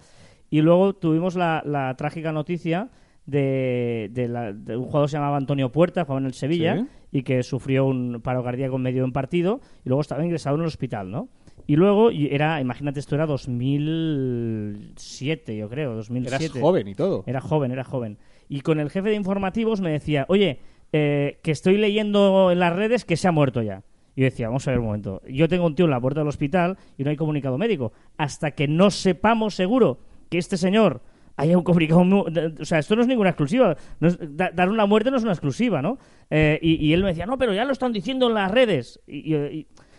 y 0.50 0.61
luego 0.61 0.94
tuvimos 0.94 1.35
la, 1.35 1.62
la 1.67 1.94
trágica 1.97 2.31
noticia 2.32 2.90
de, 3.26 4.08
de 4.12 4.29
la- 4.29 4.52
de 4.52 4.76
un 4.76 4.85
jugador 4.85 5.06
que 5.08 5.11
se 5.12 5.17
llamaba 5.17 5.37
Antonio 5.37 5.70
Puerta, 5.73 6.02
jugaba 6.05 6.20
en 6.20 6.26
el 6.26 6.35
Sevilla, 6.35 6.76
Sí. 6.76 6.87
Y 7.14 7.22
que 7.22 7.43
sufrió 7.44 7.87
un 7.87 8.20
paro 8.22 8.43
cardíaco 8.43 8.75
en 8.75 8.82
medio 8.82 9.02
de 9.02 9.05
un 9.05 9.12
partido, 9.12 9.61
y 9.84 9.88
luego 9.88 10.02
estaba 10.02 10.25
ingresado 10.25 10.56
en 10.56 10.62
el 10.62 10.66
hospital, 10.66 11.12
¿no? 11.12 11.28
Y 11.64 11.76
luego 11.76 12.11
era, 12.11 12.61
imagínate, 12.61 12.99
esto 12.99 13.14
era 13.14 13.25
2007, 13.26 15.56
yo 15.56 15.69
creo, 15.69 15.94
2007. 15.94 16.44
Eras 16.44 16.61
joven 16.61 16.88
y 16.88 16.96
todo. 16.96 17.22
Era 17.26 17.40
joven, 17.40 17.70
era 17.70 17.84
joven. 17.84 18.19
Y 18.49 18.62
con 18.62 18.81
el 18.81 18.90
jefe 18.90 19.11
de 19.11 19.14
informativos 19.14 19.81
me 19.81 19.93
decía, 19.93 20.26
oye, 20.28 20.58
eh, 20.93 21.38
que 21.44 21.52
estoy 21.52 21.78
leyendo 21.78 22.50
en 22.50 22.58
las 22.58 22.75
redes 22.75 23.05
que 23.05 23.16
se 23.16 23.28
ha 23.28 23.32
muerto 23.32 23.62
ya. 23.62 23.84
Y 24.16 24.22
yo 24.22 24.25
decía, 24.25 24.49
vamos 24.49 24.66
a 24.66 24.72
ver 24.72 24.81
un 24.81 24.87
momento. 24.87 25.22
Yo 25.28 25.49
tengo 25.49 25.66
un 25.66 25.76
tío 25.76 25.84
en 25.84 25.93
la 25.93 26.00
puerta 26.00 26.19
del 26.20 26.28
hospital 26.28 26.78
y 26.99 27.05
no 27.05 27.11
hay 27.11 27.16
comunicado 27.16 27.56
médico. 27.58 27.93
Hasta 28.19 28.50
que 28.50 28.66
no 28.66 28.90
sepamos 28.90 29.55
seguro 29.55 30.00
que 30.31 30.38
este 30.38 30.56
señor 30.56 31.00
haya 31.36 31.56
un 31.58 31.64
comunicado... 31.64 32.04
mu- 32.04 32.25
de- 32.25 32.54
O 32.60 32.64
sea, 32.64 32.78
esto 32.78 32.94
no 32.96 33.02
es 33.02 33.08
ninguna 33.08 33.31
exclusiva. 33.31 33.76
Dar 34.00 34.69
una 34.69 34.86
muerte 34.86 35.10
no 35.10 35.16
es 35.16 35.22
una 35.22 35.32
exclusiva, 35.32 35.82
¿no? 35.82 35.98
Eh, 36.31 36.58
y, 36.62 36.92
él 36.92 37.02
me 37.02 37.08
decía, 37.08 37.26
no, 37.26 37.38
pero 37.38 37.52
ya 37.52 37.64
lo 37.64 37.72
están 37.72 37.92
diciendo 37.92 38.28
en 38.28 38.34
las 38.34 38.50
redes. 38.50 39.00
Y, 39.06 39.34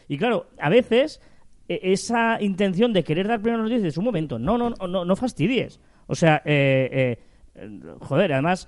y- 0.07 0.17
claro, 0.17 0.47
a 0.59 0.69
veces 0.69 1.21
e- 1.67 1.79
esa 1.83 2.41
intención 2.41 2.93
de 2.93 3.03
querer 3.03 3.27
dar 3.27 3.41
primero 3.41 3.63
noticias 3.63 3.85
es 3.87 3.97
un 3.97 4.05
momento, 4.05 4.39
no, 4.39 4.57
no, 4.57 4.69
no, 4.71 5.05
no, 5.05 5.15
fastidies. 5.15 5.79
O 6.07 6.15
sea, 6.15 6.41
eh, 6.45 7.17
eh, 7.55 7.79
joder, 7.99 8.33
además, 8.33 8.67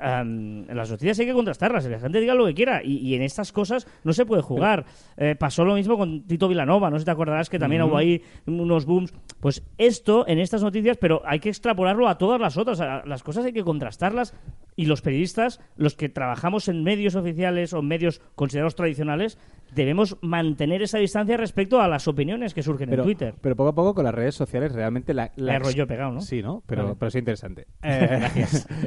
am, 0.00 0.66
las 0.66 0.90
noticias 0.90 1.18
hay 1.18 1.26
que 1.26 1.32
contrastarlas, 1.32 1.84
la 1.86 1.98
gente 1.98 2.20
diga 2.20 2.34
lo 2.34 2.46
que 2.46 2.54
quiera 2.54 2.82
y, 2.82 2.98
y 2.98 3.14
en 3.14 3.22
estas 3.22 3.52
cosas 3.52 3.86
no 4.04 4.12
se 4.12 4.26
puede 4.26 4.42
jugar. 4.42 4.84
Eh, 5.16 5.34
pasó 5.38 5.64
lo 5.64 5.74
mismo 5.74 5.96
con 5.96 6.22
Tito 6.26 6.48
Vilanova, 6.48 6.90
no 6.90 6.96
sé 6.96 7.00
si 7.00 7.04
te 7.06 7.10
acordarás 7.10 7.48
que 7.48 7.58
también 7.58 7.82
hubo 7.82 7.96
ahí 7.96 8.22
unos 8.46 8.86
booms. 8.86 9.12
Pues 9.40 9.62
esto 9.78 10.26
en 10.26 10.38
estas 10.38 10.62
noticias, 10.62 10.96
pero 10.96 11.22
hay 11.24 11.40
que 11.40 11.48
extrapolarlo 11.48 12.08
a 12.08 12.18
todas 12.18 12.40
las 12.40 12.56
otras. 12.56 12.78
Las 13.06 13.22
cosas 13.22 13.44
hay 13.44 13.52
que 13.52 13.64
contrastarlas 13.64 14.34
y 14.76 14.86
los 14.86 15.02
periodistas, 15.02 15.60
los 15.76 15.94
que 15.94 16.08
trabajamos 16.08 16.68
en 16.68 16.84
medios 16.84 17.16
oficiales 17.16 17.72
o 17.72 17.80
en 17.80 17.88
medios 17.88 18.20
considerados 18.34 18.76
tradicionales, 18.76 19.38
debemos 19.74 20.16
mantener 20.22 20.82
esa 20.82 20.98
distancia 20.98 21.36
respecto 21.36 21.80
a 21.80 21.88
las 21.88 22.08
opiniones 22.08 22.54
que 22.54 22.62
surgen 22.62 22.88
Pero, 22.90 23.02
en 23.02 23.06
Twitter. 23.06 23.34
pero 23.40 23.56
poco 23.56 23.68
a 23.70 23.74
poco 23.74 23.94
con 23.94 24.04
las 24.04 24.14
redes 24.14 24.34
sociales 24.34 24.72
realmente 24.72 25.14
la, 25.14 25.30
la 25.36 25.58
rollo 25.58 25.86
pegado, 25.86 26.12
¿no? 26.12 26.20
Sí, 26.20 26.42
¿no? 26.42 26.62
Pero, 26.66 26.84
Vale. 26.84 26.96
pero 26.98 27.08
es 27.08 27.14
interesante. 27.14 27.66
Eh, 27.82 28.28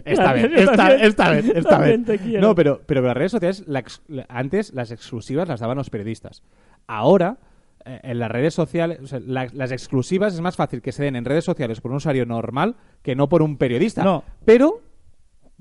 esta 0.06 0.34
vez, 0.34 0.52
esta, 0.56 0.76
también- 0.76 1.02
esta 1.06 1.30
vez, 1.32 1.46
esta 1.56 1.78
vez. 1.78 2.00
No, 2.40 2.56
pero, 2.56 2.82
pero 2.86 3.02
con 3.02 3.08
las 3.08 3.18
redes 3.18 3.32
sociales, 3.32 3.64
la 3.68 3.84
antes 4.30 4.74
las 4.74 4.92
exclusivas 4.92 5.48
las 5.48 5.60
daban 5.60 5.78
los 5.78 5.90
periodistas. 5.90 6.44
Ahora, 6.88 7.38
eh, 7.86 8.00
en 8.04 8.20
las 8.20 8.30
redes 8.32 8.54
sociales, 8.54 9.00
o 9.02 9.08
sea, 9.08 9.20
la- 9.20 9.48
las 9.54 9.72
exclusivas 9.72 10.34
es 10.34 10.42
más 10.42 10.56
fácil 10.56 10.82
que 10.82 10.92
se 10.92 11.04
den 11.04 11.16
en 11.16 11.26
redes 11.26 11.46
sociales 11.46 11.82
por 11.82 11.92
un 11.92 11.98
usuario 11.98 12.26
normal 12.26 12.76
que 13.02 13.16
no 13.16 13.30
por 13.30 13.42
un 13.42 13.58
periodista. 13.58 14.04
No. 14.04 14.24
Pero 14.46 14.82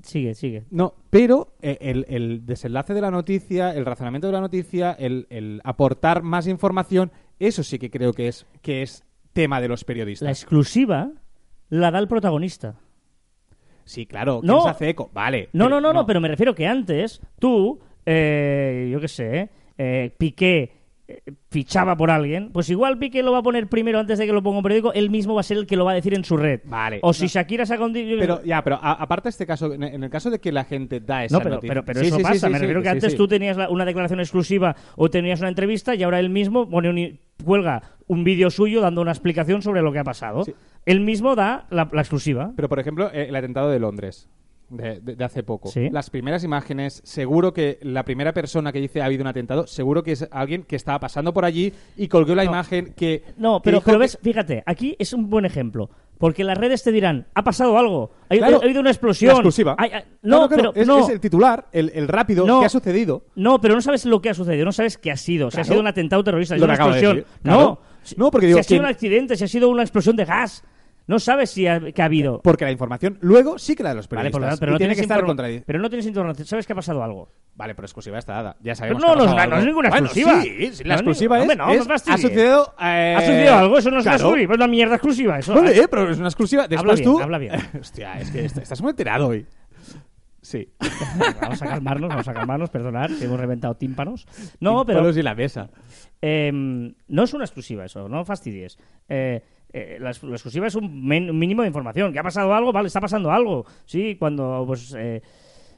Sigue, 0.03 0.33
sigue. 0.33 0.65
no, 0.71 0.93
pero 1.09 1.53
eh, 1.61 1.77
el, 1.81 2.05
el 2.09 2.45
desenlace 2.45 2.93
de 2.93 3.01
la 3.01 3.11
noticia, 3.11 3.71
el 3.75 3.85
razonamiento 3.85 4.27
de 4.27 4.33
la 4.33 4.41
noticia, 4.41 4.91
el, 4.93 5.27
el 5.29 5.61
aportar 5.63 6.23
más 6.23 6.47
información, 6.47 7.11
eso 7.39 7.63
sí 7.63 7.77
que 7.79 7.89
creo 7.91 8.13
que 8.13 8.27
es, 8.27 8.45
que 8.61 8.81
es 8.81 9.03
tema 9.33 9.61
de 9.61 9.67
los 9.67 9.83
periodistas. 9.83 10.25
La 10.25 10.31
exclusiva 10.31 11.11
la 11.69 11.91
da 11.91 11.99
el 11.99 12.07
protagonista. 12.07 12.75
Sí, 13.85 14.05
claro, 14.05 14.39
¿quién 14.41 14.47
No. 14.53 14.61
se 14.63 14.69
hace 14.69 14.89
eco? 14.89 15.09
Vale. 15.13 15.49
No, 15.53 15.67
no, 15.69 15.81
no, 15.81 15.91
no, 15.93 16.05
pero 16.05 16.19
me 16.21 16.27
refiero 16.27 16.53
que 16.55 16.65
antes 16.67 17.21
tú, 17.39 17.79
eh, 18.05 18.89
yo 18.91 18.99
qué 18.99 19.07
sé, 19.07 19.49
eh, 19.77 20.13
Piqué 20.17 20.80
fichaba 21.49 21.95
por 21.97 22.11
alguien, 22.11 22.51
pues 22.51 22.69
igual 22.69 22.97
Piqué 22.99 23.23
lo 23.23 23.31
va 23.31 23.39
a 23.39 23.43
poner 23.43 23.67
primero 23.67 23.99
antes 23.99 24.17
de 24.19 24.25
que 24.25 24.33
lo 24.33 24.41
ponga 24.43 24.57
un 24.57 24.63
periódico, 24.63 24.93
él 24.93 25.09
mismo 25.09 25.33
va 25.35 25.41
a 25.41 25.43
ser 25.43 25.57
el 25.57 25.67
que 25.67 25.75
lo 25.75 25.85
va 25.85 25.91
a 25.91 25.95
decir 25.95 26.13
en 26.13 26.23
su 26.23 26.37
red. 26.37 26.61
Vale. 26.65 26.99
O 27.03 27.13
si 27.13 27.23
No. 27.23 27.29
Shakira 27.29 27.65
saca 27.65 27.83
un... 27.85 27.93
Pero, 27.93 28.43
ya, 28.43 28.63
pero 28.63 28.77
a- 28.81 28.93
aparte 28.93 29.29
este 29.29 29.45
caso, 29.45 29.73
en 29.73 29.83
el 30.03 30.09
caso 30.09 30.29
de 30.29 30.39
que 30.39 30.51
la 30.51 30.63
gente 30.63 30.99
da 30.99 31.25
esa 31.25 31.37
No, 31.37 31.43
pero, 31.43 31.55
noticia... 31.55 31.69
pero, 31.71 31.85
pero 31.85 31.99
Sí, 32.01 32.07
eso 32.07 32.17
sí, 32.17 32.23
pasa. 32.23 32.47
sí, 32.47 32.53
me 32.53 32.59
refiero 32.59 32.81
que 32.81 32.89
antes 32.89 33.15
tú 33.15 33.27
tenías 33.27 33.57
la- 33.57 33.69
una 33.69 33.85
declaración 33.85 34.19
exclusiva 34.19 34.75
o 34.95 35.09
tenías 35.09 35.39
una 35.39 35.49
entrevista 35.49 35.95
y 35.95 36.03
ahora 36.03 36.19
él 36.19 36.29
mismo 36.29 36.69
pone 36.69 36.89
un, 36.89 37.19
cuelga 37.43 37.81
un 38.07 38.23
vídeo 38.23 38.49
suyo 38.49 38.81
dando 38.81 39.01
una 39.01 39.11
explicación 39.11 39.61
sobre 39.61 39.81
lo 39.81 39.91
que 39.91 39.99
ha 39.99 40.03
pasado. 40.03 40.43
Él 40.85 40.99
mismo 41.01 41.35
da 41.35 41.65
la, 41.69 41.89
la 41.91 42.01
exclusiva. 42.01 42.51
Pero, 42.55 42.67
por 42.69 42.79
ejemplo, 42.79 43.09
eh, 43.13 43.27
el 43.29 43.35
atentado 43.35 43.69
de 43.69 43.79
Londres. 43.79 44.29
De, 44.71 44.99
de- 45.01 45.15
de 45.15 45.23
hace 45.23 45.43
poco. 45.43 45.69
Sí. 45.69 45.89
Las 45.91 46.09
primeras 46.09 46.43
imágenes, 46.43 47.01
seguro 47.03 47.53
que 47.53 47.77
la 47.81 48.03
primera 48.05 48.33
persona 48.33 48.71
que 48.71 48.79
dice 48.79 49.01
ha 49.01 49.05
habido 49.05 49.21
un 49.21 49.27
atentado, 49.27 49.67
seguro 49.67 50.01
que 50.03 50.13
es 50.13 50.27
alguien 50.31 50.63
que 50.63 50.75
estaba 50.75 50.99
pasando 50.99 51.33
por 51.33 51.45
allí 51.45 51.73
y 51.97 52.07
colgó 52.07 52.33
la 52.35 52.43
No. 52.45 52.51
imagen 52.51 52.93
que... 52.95 53.23
No, 53.37 53.61
que 53.61 53.65
pero, 53.65 53.81
que- 53.83 53.97
ves, 53.97 54.17
fíjate, 54.21 54.63
aquí 54.65 54.95
es 54.97 55.13
un 55.13 55.29
buen 55.29 55.45
ejemplo. 55.45 55.89
Porque 56.17 56.43
las 56.43 56.55
redes 56.55 56.83
te 56.83 56.91
dirán, 56.91 57.25
ha 57.33 57.43
pasado 57.43 57.79
algo, 57.79 58.11
ha, 58.29 58.35
Claro, 58.35 58.59
ha 58.61 58.63
habido 58.65 58.79
una 58.81 58.91
explosión. 58.91 59.29
La 59.29 59.33
exclusiva. 59.33 59.75
Hay- 59.79 59.89
hay- 59.89 60.03
no, 60.21 60.47
Claro, 60.47 60.49
claro, 60.49 60.71
pero 60.73 60.81
es, 60.83 60.87
no. 60.87 60.99
es 60.99 61.09
el 61.09 61.19
titular, 61.19 61.67
el, 61.71 61.91
el 61.95 62.07
rápido, 62.07 62.45
No. 62.45 62.59
que 62.59 62.67
ha 62.67 62.69
sucedido. 62.69 63.23
No, 63.33 63.59
pero 63.59 63.73
no 63.73 63.81
sabes 63.81 64.05
lo 64.05 64.21
que 64.21 64.29
ha 64.29 64.35
sucedido, 64.35 64.63
no 64.63 64.71
sabes 64.71 64.99
qué 64.99 65.09
ha 65.11 65.17
sido. 65.17 65.49
Si 65.49 65.59
ha 65.59 65.63
sido 65.63 65.79
un 65.79 65.87
atentado 65.87 66.23
terrorista, 66.23 66.53
si 66.55 66.57
ha 66.57 66.57
sido 66.59 66.65
una 66.65 66.73
de 66.77 66.99
explosión. 66.99 67.25
No, 67.43 67.79
si- 68.03 68.15
No, 68.17 68.29
porque 68.29 68.45
si 68.45 68.47
digo, 68.49 68.59
ha 68.59 68.63
sido 68.63 68.67
¿quién- 68.77 68.81
un 68.85 68.91
accidente, 68.91 69.35
si 69.35 69.43
ha 69.43 69.47
sido 69.47 69.69
una 69.69 69.81
explosión 69.81 70.15
de 70.15 70.25
gas. 70.25 70.63
No 71.11 71.19
sabes 71.19 71.49
si 71.49 71.67
ha, 71.67 71.79
que 71.91 72.01
ha 72.01 72.05
habido. 72.05 72.41
Porque 72.41 72.63
la 72.63 72.71
información 72.71 73.17
luego 73.21 73.59
sí 73.59 73.75
que 73.75 73.83
la 73.83 73.89
de 73.89 73.95
los 73.95 74.07
Vale, 74.07 74.31
periodistas. 74.31 74.31
por 74.33 74.41
lo 74.41 74.47
tanto, 74.47 74.59
pero 74.61 74.71
y 74.71 74.73
no 74.73 74.77
tiene 74.77 74.93
tienes 74.93 74.97
que 74.97 75.13
estar 75.13 75.25
contradictorio. 75.25 75.65
Pero 75.67 75.79
no 75.79 75.89
tienes 75.89 76.05
información. 76.07 76.47
¿Sabes 76.47 76.65
que 76.65 76.73
ha 76.73 76.75
pasado 76.77 77.03
algo? 77.03 77.29
Vale, 77.55 77.75
pero 77.75 77.85
exclusiva 77.85 78.17
está 78.17 78.33
dada. 78.33 78.55
Ya 78.61 78.73
Pero 78.73 78.75
sabemos 78.75 79.01
no, 79.01 79.07
que 79.07 79.41
ha 79.41 79.45
no, 79.45 79.51
no 79.55 79.57
es 79.59 79.65
ninguna 79.65 79.89
Bueno, 79.89 80.05
exclusiva. 80.05 80.41
sí, 80.41 80.71
sí, 80.73 80.83
No, 80.83 80.87
la 80.87 80.93
exclusiva 80.95 81.39
es, 81.41 81.57
no, 81.57 81.71
es- 81.71 81.89
ha 81.89 82.17
sucedido... 82.17 82.73
eh, 82.81 83.15
¿Ha 83.17 83.21
sucedido 83.21 83.55
algo? 83.55 83.77
Eso 83.77 83.91
no 83.91 83.97
es 83.99 84.03
claro. 84.03 84.29
una 84.29 84.41
es 84.41 84.49
una 84.49 84.67
mierda 84.67 84.95
exclusiva. 84.95 85.37
Eso. 85.39 85.53
Vale, 85.53 85.87
pero 85.89 86.09
es 86.09 86.17
una 86.17 86.27
exclusiva. 86.29 86.67
Después 86.67 86.99
bien, 87.01 87.11
tú... 87.11 87.19
habla 87.21 87.37
bien. 87.37 87.53
Hostia, 87.81 88.19
es 88.19 88.31
que 88.31 88.45
est- 88.45 88.57
estás 88.57 88.81
muy 88.81 88.91
enterado 88.91 89.27
hoy. 89.27 89.45
Sí. 90.41 90.67
Vamos 91.41 91.61
a 91.61 91.65
calmarnos, 91.67 92.09
vamos 92.09 92.27
a 92.27 92.33
calmarnos, 92.33 92.69
perdonad, 92.71 93.09
que 93.19 93.25
hemos 93.25 93.39
reventado 93.39 93.75
tímpanos. 93.75 94.25
No, 94.59 94.83
pero 94.85 94.99
Palos 94.99 95.15
y 95.17 95.21
la 95.21 95.35
mesa. 95.35 95.69
eh, 96.19 96.51
no 96.51 97.23
es 97.23 97.33
una 97.35 97.43
exclusiva 97.45 97.85
eso, 97.85 98.09
no 98.09 98.25
fastidies. 98.25 98.79
Eh, 99.07 99.43
eh, 99.73 99.97
la, 99.99 100.09
ex- 100.11 100.23
la 100.23 100.31
exclusiva 100.33 100.67
es 100.67 100.75
un, 100.75 101.05
men- 101.05 101.29
un 101.29 101.39
mínimo 101.39 101.61
de 101.61 101.67
información. 101.67 102.11
¿Que 102.13 102.19
ha 102.19 102.23
pasado 102.23 102.53
algo? 102.53 102.71
Vale, 102.71 102.87
está 102.87 102.99
pasando 103.01 103.31
algo. 103.31 103.65
Sí, 103.85 104.15
cuando, 104.19 104.63
pues... 104.67 104.93
Eh, 104.97 105.21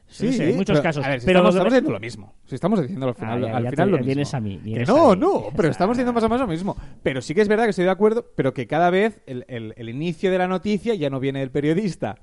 Sí, 0.06 0.28
no 0.28 0.32
sé, 0.34 0.50
en 0.52 0.56
muchos 0.58 0.74
pero, 0.76 0.84
casos. 0.84 1.06
A 1.06 1.10
ver, 1.10 1.22
si 1.22 1.26
pero 1.26 1.40
estamos, 1.40 1.56
lo 1.56 1.62
que- 1.62 1.68
estamos 1.68 1.74
diciendo 1.74 1.92
lo 1.92 2.00
mismo. 2.00 2.34
Si 2.46 2.54
estamos 2.56 2.82
diciendo 2.82 3.08
al 3.08 3.16
final, 3.16 3.44
Ah, 3.46 3.48
ya, 3.48 3.58
al 3.58 3.64
ya 3.64 3.70
final 3.72 3.88
te- 3.88 3.92
lo 3.92 3.98
mismo. 3.98 4.06
vienes 4.06 4.34
a 4.36 4.40
mí, 4.40 4.60
Que 4.64 4.86
no, 4.86 5.12
a 5.12 5.16
mí. 5.16 5.22
no, 5.22 5.44
pero 5.56 5.70
estamos 5.70 5.98
diciendo 5.98 6.14
más 6.14 6.24
o 6.24 6.30
menos 6.30 6.42
lo 6.42 6.48
mismo. 6.48 6.78
Pero 7.02 7.22
sí 7.22 7.34
que 7.34 7.42
es 7.42 7.48
verdad 7.48 7.64
que 7.64 7.72
estoy 7.72 7.86
de 7.86 7.92
acuerdo, 7.92 8.28
pero 8.36 8.54
que 8.54 8.68
cada 8.68 8.92
vez 8.92 9.22
el, 9.26 9.44
el- 9.48 9.74
el 9.76 9.90
inicio 9.90 10.30
de 10.30 10.38
la 10.38 10.48
noticia 10.48 10.94
ya 10.94 11.10
no 11.10 11.20
viene 11.20 11.40
del 11.40 11.50
periodista, 11.50 12.20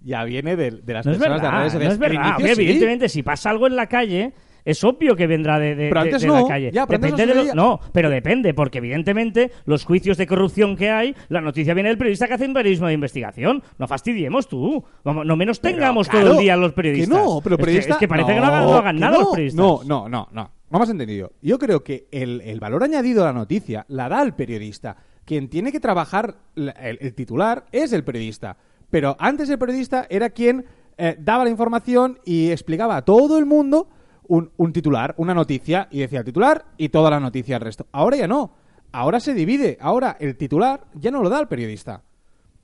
ya 0.00 0.24
viene 0.24 0.56
del- 0.56 0.84
de, 0.84 0.92
las 0.94 1.06
No 1.06 1.12
personas 1.12 1.40
verdad, 1.40 1.42
de 1.42 1.42
las 1.42 1.52
redes 1.60 1.74
no 1.74 1.78
sociales. 1.78 1.92
es 1.92 1.98
verdad. 2.00 2.38
Inicio 2.40 2.54
sí. 2.56 2.60
evidentemente, 2.62 3.08
si 3.08 3.22
pasa 3.22 3.50
algo 3.50 3.66
en 3.68 3.76
la 3.76 3.86
calle, 3.86 4.32
es 4.64 4.82
obvio 4.84 5.16
que 5.16 5.26
vendrá 5.26 5.58
de, 5.58 5.74
de- 5.74 5.88
Pero 5.88 6.00
antes 6.00 6.24
no, 6.24 6.42
la 6.42 6.46
calle. 6.48 6.70
ya, 6.72 6.86
pero 6.86 6.96
antes 6.96 7.10
no 7.12 7.16
depende 7.16 7.32
de 7.32 7.36
lo- 7.36 7.42
sucedía. 7.46 7.54
no, 7.62 7.80
pero 7.92 8.10
depende, 8.10 8.54
porque 8.54 8.78
evidentemente 8.78 9.50
los 9.64 9.84
juicios 9.84 10.16
de 10.16 10.26
corrupción 10.26 10.76
que 10.76 10.90
hay, 10.90 11.14
la 11.28 11.40
noticia 11.40 11.74
viene 11.74 11.88
del 11.88 11.98
periodista 11.98 12.26
que 12.28 12.34
hace 12.34 12.46
un 12.46 12.54
periodismo 12.54 12.86
de 12.88 12.92
investigación. 12.94 13.62
No 13.78 13.86
fastidiemos 13.88 14.48
tú. 14.48 14.84
Vamos, 15.04 15.24
no 15.26 15.36
menos 15.36 15.58
Pero, 15.60 15.74
tengamos 15.76 16.08
claro, 16.08 16.26
todo 16.28 16.38
el 16.38 16.42
día 16.42 16.56
los 16.56 16.72
periodistas. 16.72 17.16
Que 17.18 17.24
no, 17.24 17.40
pero 17.42 17.54
Es 17.54 17.58
que- 17.58 17.64
periodista... 17.64 17.92
Es 17.94 17.98
que, 17.98 18.08
parece 18.08 18.34
que 18.34 18.40
no 18.40 18.46
hagan, 18.46 18.96
no 18.96 19.00
nada 19.00 19.12
no, 19.16 19.20
los 19.22 19.30
periodistas. 19.30 19.64
No, 19.64 19.80
no, 19.84 20.08
no, 20.08 20.28
no. 20.32 20.50
No 20.70 20.78
me 20.78 20.82
has 20.84 20.90
entendido. 20.90 21.32
Yo 21.40 21.58
creo 21.58 21.82
que 21.82 22.08
el, 22.10 22.42
el 22.42 22.60
valor 22.60 22.84
añadido 22.84 23.22
a 23.22 23.26
la 23.28 23.32
noticia 23.32 23.86
la 23.88 24.08
da 24.10 24.20
el 24.22 24.34
periodista. 24.34 24.96
Quien 25.24 25.48
tiene 25.48 25.72
que 25.72 25.80
trabajar 25.80 26.36
el 26.56 27.14
titular 27.14 27.64
es 27.72 27.92
el 27.92 28.04
periodista. 28.04 28.56
Pero 28.90 29.16
antes 29.18 29.48
el 29.50 29.58
periodista 29.58 30.06
era 30.10 30.30
quien 30.30 30.64
eh, 30.98 31.16
daba 31.18 31.44
la 31.44 31.50
información 31.50 32.18
y 32.24 32.50
explicaba 32.50 32.96
a 32.96 33.02
todo 33.04 33.38
el 33.38 33.46
mundo 33.46 33.88
un, 34.28 34.50
un 34.56 34.72
titular, 34.72 35.14
una 35.18 35.34
noticia, 35.34 35.88
y 35.90 36.00
decía 36.00 36.20
el 36.20 36.24
titular 36.24 36.64
y 36.76 36.88
toda 36.90 37.10
la 37.10 37.18
noticia 37.20 37.56
al 37.56 37.62
resto. 37.62 37.86
Ahora 37.92 38.16
ya 38.16 38.28
no. 38.28 38.52
Ahora 38.92 39.20
se 39.20 39.34
divide. 39.34 39.76
Ahora 39.80 40.16
el 40.20 40.36
titular 40.36 40.80
ya 40.94 41.10
no 41.10 41.22
lo 41.22 41.28
da 41.28 41.40
el 41.40 41.48
periodista. 41.48 42.02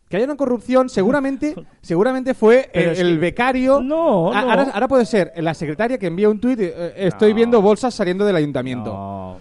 Que 0.08 0.18
haya 0.18 0.26
una 0.26 0.36
corrupción, 0.36 0.88
seguramente, 0.88 1.54
seguramente 1.80 2.34
fue 2.34 2.70
el, 2.72 2.90
es 2.90 2.98
el 3.00 3.14
que- 3.14 3.18
becario. 3.18 3.80
No, 3.80 4.32
no. 4.32 4.38
Ahora, 4.38 4.70
ahora 4.72 4.86
puede 4.88 5.06
ser 5.06 5.32
la 5.38 5.54
secretaria 5.54 5.98
que 5.98 6.06
envía 6.06 6.28
un 6.28 6.38
tuit. 6.40 6.60
eh, 6.60 6.92
estoy 6.96 7.30
No. 7.30 7.36
viendo 7.36 7.62
bolsas 7.62 7.94
saliendo 7.94 8.24
del 8.24 8.36
ayuntamiento. 8.36 9.40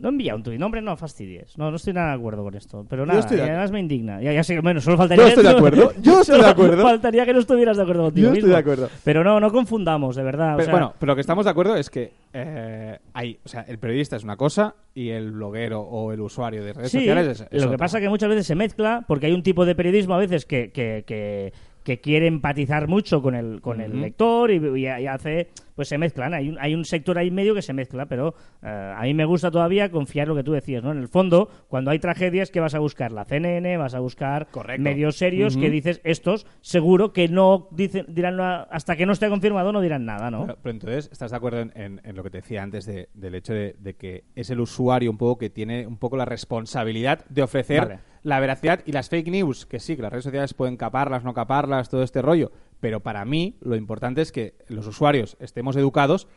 No. 0.00 0.08
Envía 0.10 0.34
un 0.34 0.42
tuit, 0.42 0.58
no, 0.58 0.66
hombre, 0.66 0.82
no 0.82 0.96
fastidies. 0.96 1.56
No, 1.58 1.70
no 1.70 1.76
estoy 1.76 1.92
nada 1.92 2.08
de 2.10 2.14
acuerdo 2.14 2.42
con 2.42 2.54
esto. 2.54 2.86
Pero 2.88 3.06
nada, 3.06 3.20
estoy 3.20 3.36
de 3.36 3.42
y 3.42 3.44
acuerdo. 3.44 3.58
además 3.58 3.72
me 3.72 3.80
indigna. 3.80 4.20
Ya, 4.22 4.32
ya 4.32 4.44
sé, 4.44 4.60
bueno, 4.60 4.80
solo 4.80 4.96
faltaría 4.96 5.24
Yo 5.24 5.28
estoy 5.28 5.44
de 5.44 5.50
acuerdo, 5.50 5.92
yo 6.02 6.20
estoy 6.20 6.40
de 6.40 6.46
acuerdo. 6.46 6.82
Faltaría 6.82 7.24
que 7.26 7.32
no 7.32 7.40
estuvieras 7.40 7.76
de 7.76 7.82
acuerdo 7.82 8.04
contigo 8.04 8.26
Yo 8.28 8.32
estoy 8.34 8.42
mismo. 8.42 8.54
de 8.54 8.60
acuerdo. 8.60 8.88
Pero 9.04 9.24
no, 9.24 9.40
no 9.40 9.50
confundamos, 9.52 10.16
de 10.16 10.22
verdad. 10.22 10.54
o 10.54 10.56
Pero, 10.56 10.64
sea, 10.64 10.72
bueno, 10.72 10.94
pero 10.98 11.12
lo 11.12 11.14
que 11.16 11.20
estamos 11.20 11.44
de 11.44 11.50
acuerdo 11.50 11.76
es 11.76 11.90
que 11.90 12.12
eh, 12.32 12.98
hay, 13.12 13.38
o 13.44 13.48
sea, 13.48 13.62
el 13.62 13.78
periodista 13.78 14.16
es 14.16 14.24
una 14.24 14.36
cosa 14.36 14.74
y 14.94 15.10
el 15.10 15.32
bloguero 15.32 15.80
o 15.80 16.12
el 16.12 16.20
usuario 16.20 16.64
de 16.64 16.72
redes 16.72 16.90
Sí, 16.90 16.98
sociales 16.98 17.40
es, 17.40 17.46
es 17.50 17.64
lo 17.64 17.70
que 17.70 17.78
pasa 17.78 18.00
que 18.00 18.08
muchas 18.08 18.28
veces 18.28 18.46
se 18.46 18.54
mezcla 18.54 19.04
porque 19.06 19.26
hay 19.26 19.32
un 19.32 19.42
tipo 19.42 19.64
de 19.66 19.74
periodismo 19.74 20.14
a 20.14 20.18
veces 20.18 20.44
que, 20.46 20.70
que, 20.72 21.04
que, 21.06 21.52
que 21.82 22.00
quiere 22.00 22.26
empatizar 22.26 22.88
mucho 22.88 23.20
con 23.22 23.34
el, 23.34 23.60
con 23.60 23.80
el 23.80 24.00
lector 24.00 24.50
y, 24.50 24.56
y- 24.56 24.82
y 24.86 24.86
hace 25.06 25.48
pues 25.74 25.88
se 25.88 25.98
mezclan 25.98 26.34
hay 26.34 26.48
un, 26.50 26.58
hay 26.58 26.74
un 26.74 26.84
sector 26.84 27.18
ahí 27.18 27.30
medio 27.30 27.54
que 27.54 27.62
se 27.62 27.72
mezcla 27.72 28.06
pero 28.06 28.34
eh, 28.62 28.94
a 28.96 29.02
mí 29.02 29.14
me 29.14 29.24
gusta 29.24 29.50
todavía 29.50 29.90
confiar 29.90 30.28
lo 30.28 30.34
que 30.34 30.42
tú 30.44 30.52
decías 30.52 30.82
no 30.82 30.92
en 30.92 30.98
el 30.98 31.08
fondo 31.08 31.48
cuando 31.68 31.90
hay 31.90 31.98
tragedias 31.98 32.50
que 32.50 32.60
vas 32.60 32.74
a 32.74 32.78
buscar 32.78 33.12
la 33.12 33.24
CNN 33.24 33.76
vas 33.76 33.94
a 33.94 34.00
buscar 34.00 34.46
Correcto. 34.50 34.82
medios 34.82 35.16
serios 35.16 35.56
que 35.56 35.70
dices 35.70 36.00
estos 36.04 36.46
seguro 36.60 37.12
que 37.12 37.28
no 37.28 37.68
dicen 37.70 38.06
dirán 38.08 38.38
hasta 38.40 38.96
que 38.96 39.06
no 39.06 39.12
esté 39.12 39.28
confirmado 39.28 39.72
no 39.72 39.80
dirán 39.80 40.04
nada 40.04 40.30
no 40.30 40.46
Pero, 40.46 40.58
pero 40.62 40.70
entonces, 40.72 41.08
¿estás 41.12 41.30
de 41.30 41.36
acuerdo 41.36 41.60
en, 41.60 41.72
en- 41.74 42.00
en 42.04 42.16
lo 42.16 42.22
que 42.22 42.30
te 42.30 42.38
decía 42.38 42.62
antes 42.62 42.86
de- 42.86 43.08
del 43.14 43.34
hecho 43.34 43.52
de, 43.52 43.76
de 43.78 43.94
que 43.94 44.24
es 44.34 44.50
el 44.50 44.60
usuario 44.60 45.10
un 45.10 45.18
poco 45.18 45.38
que 45.38 45.50
tiene 45.50 45.86
un 45.86 45.96
poco 45.98 46.16
la 46.16 46.24
responsabilidad 46.24 47.24
de 47.28 47.42
ofrecer 47.42 47.80
Vale. 47.80 47.98
la 48.22 48.40
veracidad 48.40 48.80
y 48.86 48.92
las 48.92 49.08
fake 49.08 49.28
news? 49.28 49.66
Que 49.66 49.80
sí, 49.80 49.96
que 49.96 50.02
las 50.02 50.12
redes 50.12 50.24
sociales 50.24 50.54
pueden 50.54 50.76
caparlas, 50.76 51.24
no 51.24 51.34
caparlas, 51.34 51.88
todo 51.90 52.02
este 52.02 52.22
rollo. 52.22 52.50
Pero 52.84 53.00
para 53.00 53.24
mí, 53.24 53.56
lo 53.62 53.76
importante 53.76 54.20
es 54.20 54.30
que 54.30 54.52
los 54.68 54.86
usuarios 54.86 55.38
estemos 55.40 55.74
educados 55.74 56.28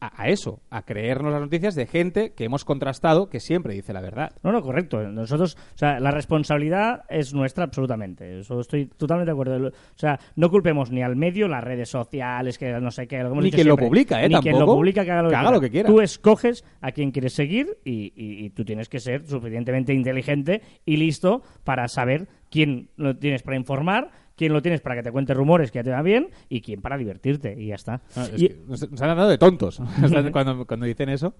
a, 0.00 0.22
a 0.22 0.28
eso, 0.30 0.62
a 0.70 0.86
creernos 0.86 1.30
las 1.30 1.42
noticias 1.42 1.74
de 1.74 1.84
gente 1.86 2.32
que 2.32 2.44
hemos 2.44 2.64
contrastado 2.64 3.28
que 3.28 3.38
siempre 3.38 3.74
dice 3.74 3.92
la 3.92 4.00
verdad. 4.00 4.32
No, 4.42 4.50
no, 4.50 4.62
correcto. 4.62 5.02
Nosotros, 5.02 5.58
o 5.74 5.76
sea, 5.76 6.00
la 6.00 6.10
responsabilidad 6.10 7.02
es 7.10 7.34
nuestra 7.34 7.64
absolutamente. 7.64 8.38
Eso 8.40 8.60
estoy 8.60 8.86
totalmente 8.86 9.26
de 9.26 9.32
acuerdo. 9.32 9.68
O 9.68 9.72
sea, 9.98 10.18
no 10.36 10.48
culpemos 10.48 10.90
ni 10.90 11.02
al 11.02 11.16
medio, 11.16 11.48
las 11.48 11.62
redes 11.62 11.90
sociales, 11.90 12.56
que 12.56 12.72
no 12.80 12.90
sé 12.90 13.06
qué. 13.06 13.18
Lo 13.18 13.26
hemos 13.32 13.44
Ni 13.44 13.50
dicho 13.50 13.56
quien 13.56 13.68
lo 13.68 13.76
publica, 13.76 14.24
¿eh? 14.24 14.28
Ni 14.30 14.36
quien 14.36 14.58
lo 14.58 14.64
publica 14.64 15.04
que 15.04 15.10
haga 15.10 15.20
lo 15.22 15.28
que, 15.28 15.34
Que 15.34 15.36
haga 15.38 15.50
lo 15.50 15.60
que 15.60 15.70
quiera. 15.70 15.86
Tú 15.90 16.00
escoges 16.00 16.64
a 16.80 16.92
quien 16.92 17.10
quieres 17.10 17.34
seguir 17.34 17.76
y, 17.84 18.14
y- 18.16 18.46
y 18.46 18.50
tú 18.50 18.64
tienes 18.64 18.88
que 18.88 19.00
ser 19.00 19.26
suficientemente 19.26 19.92
inteligente 19.92 20.62
y 20.86 20.96
listo 20.96 21.42
para 21.62 21.86
saber 21.88 22.26
quién 22.50 22.88
lo 22.96 23.18
tienes 23.18 23.42
para 23.42 23.58
informar, 23.58 24.12
quién 24.40 24.54
lo 24.54 24.62
tienes 24.62 24.80
para 24.80 24.96
que 24.96 25.02
te 25.02 25.12
cuente 25.12 25.34
rumores 25.34 25.70
que 25.70 25.78
ya 25.80 25.84
te 25.84 25.90
va 25.90 26.00
bien 26.00 26.30
y 26.48 26.62
quién 26.62 26.80
para 26.80 26.96
divertirte 26.96 27.54
y 27.58 27.66
ya 27.66 27.74
está. 27.74 28.00
Ah, 28.16 28.26
es 28.32 28.40
Y- 28.42 28.48
que 28.48 28.56
nos, 28.66 28.90
nos 28.90 29.02
han 29.02 29.16
dado 29.16 29.28
de 29.28 29.36
tontos 29.36 29.80
cuando, 30.32 30.66
cuando 30.66 30.86
dicen 30.86 31.10
eso. 31.10 31.34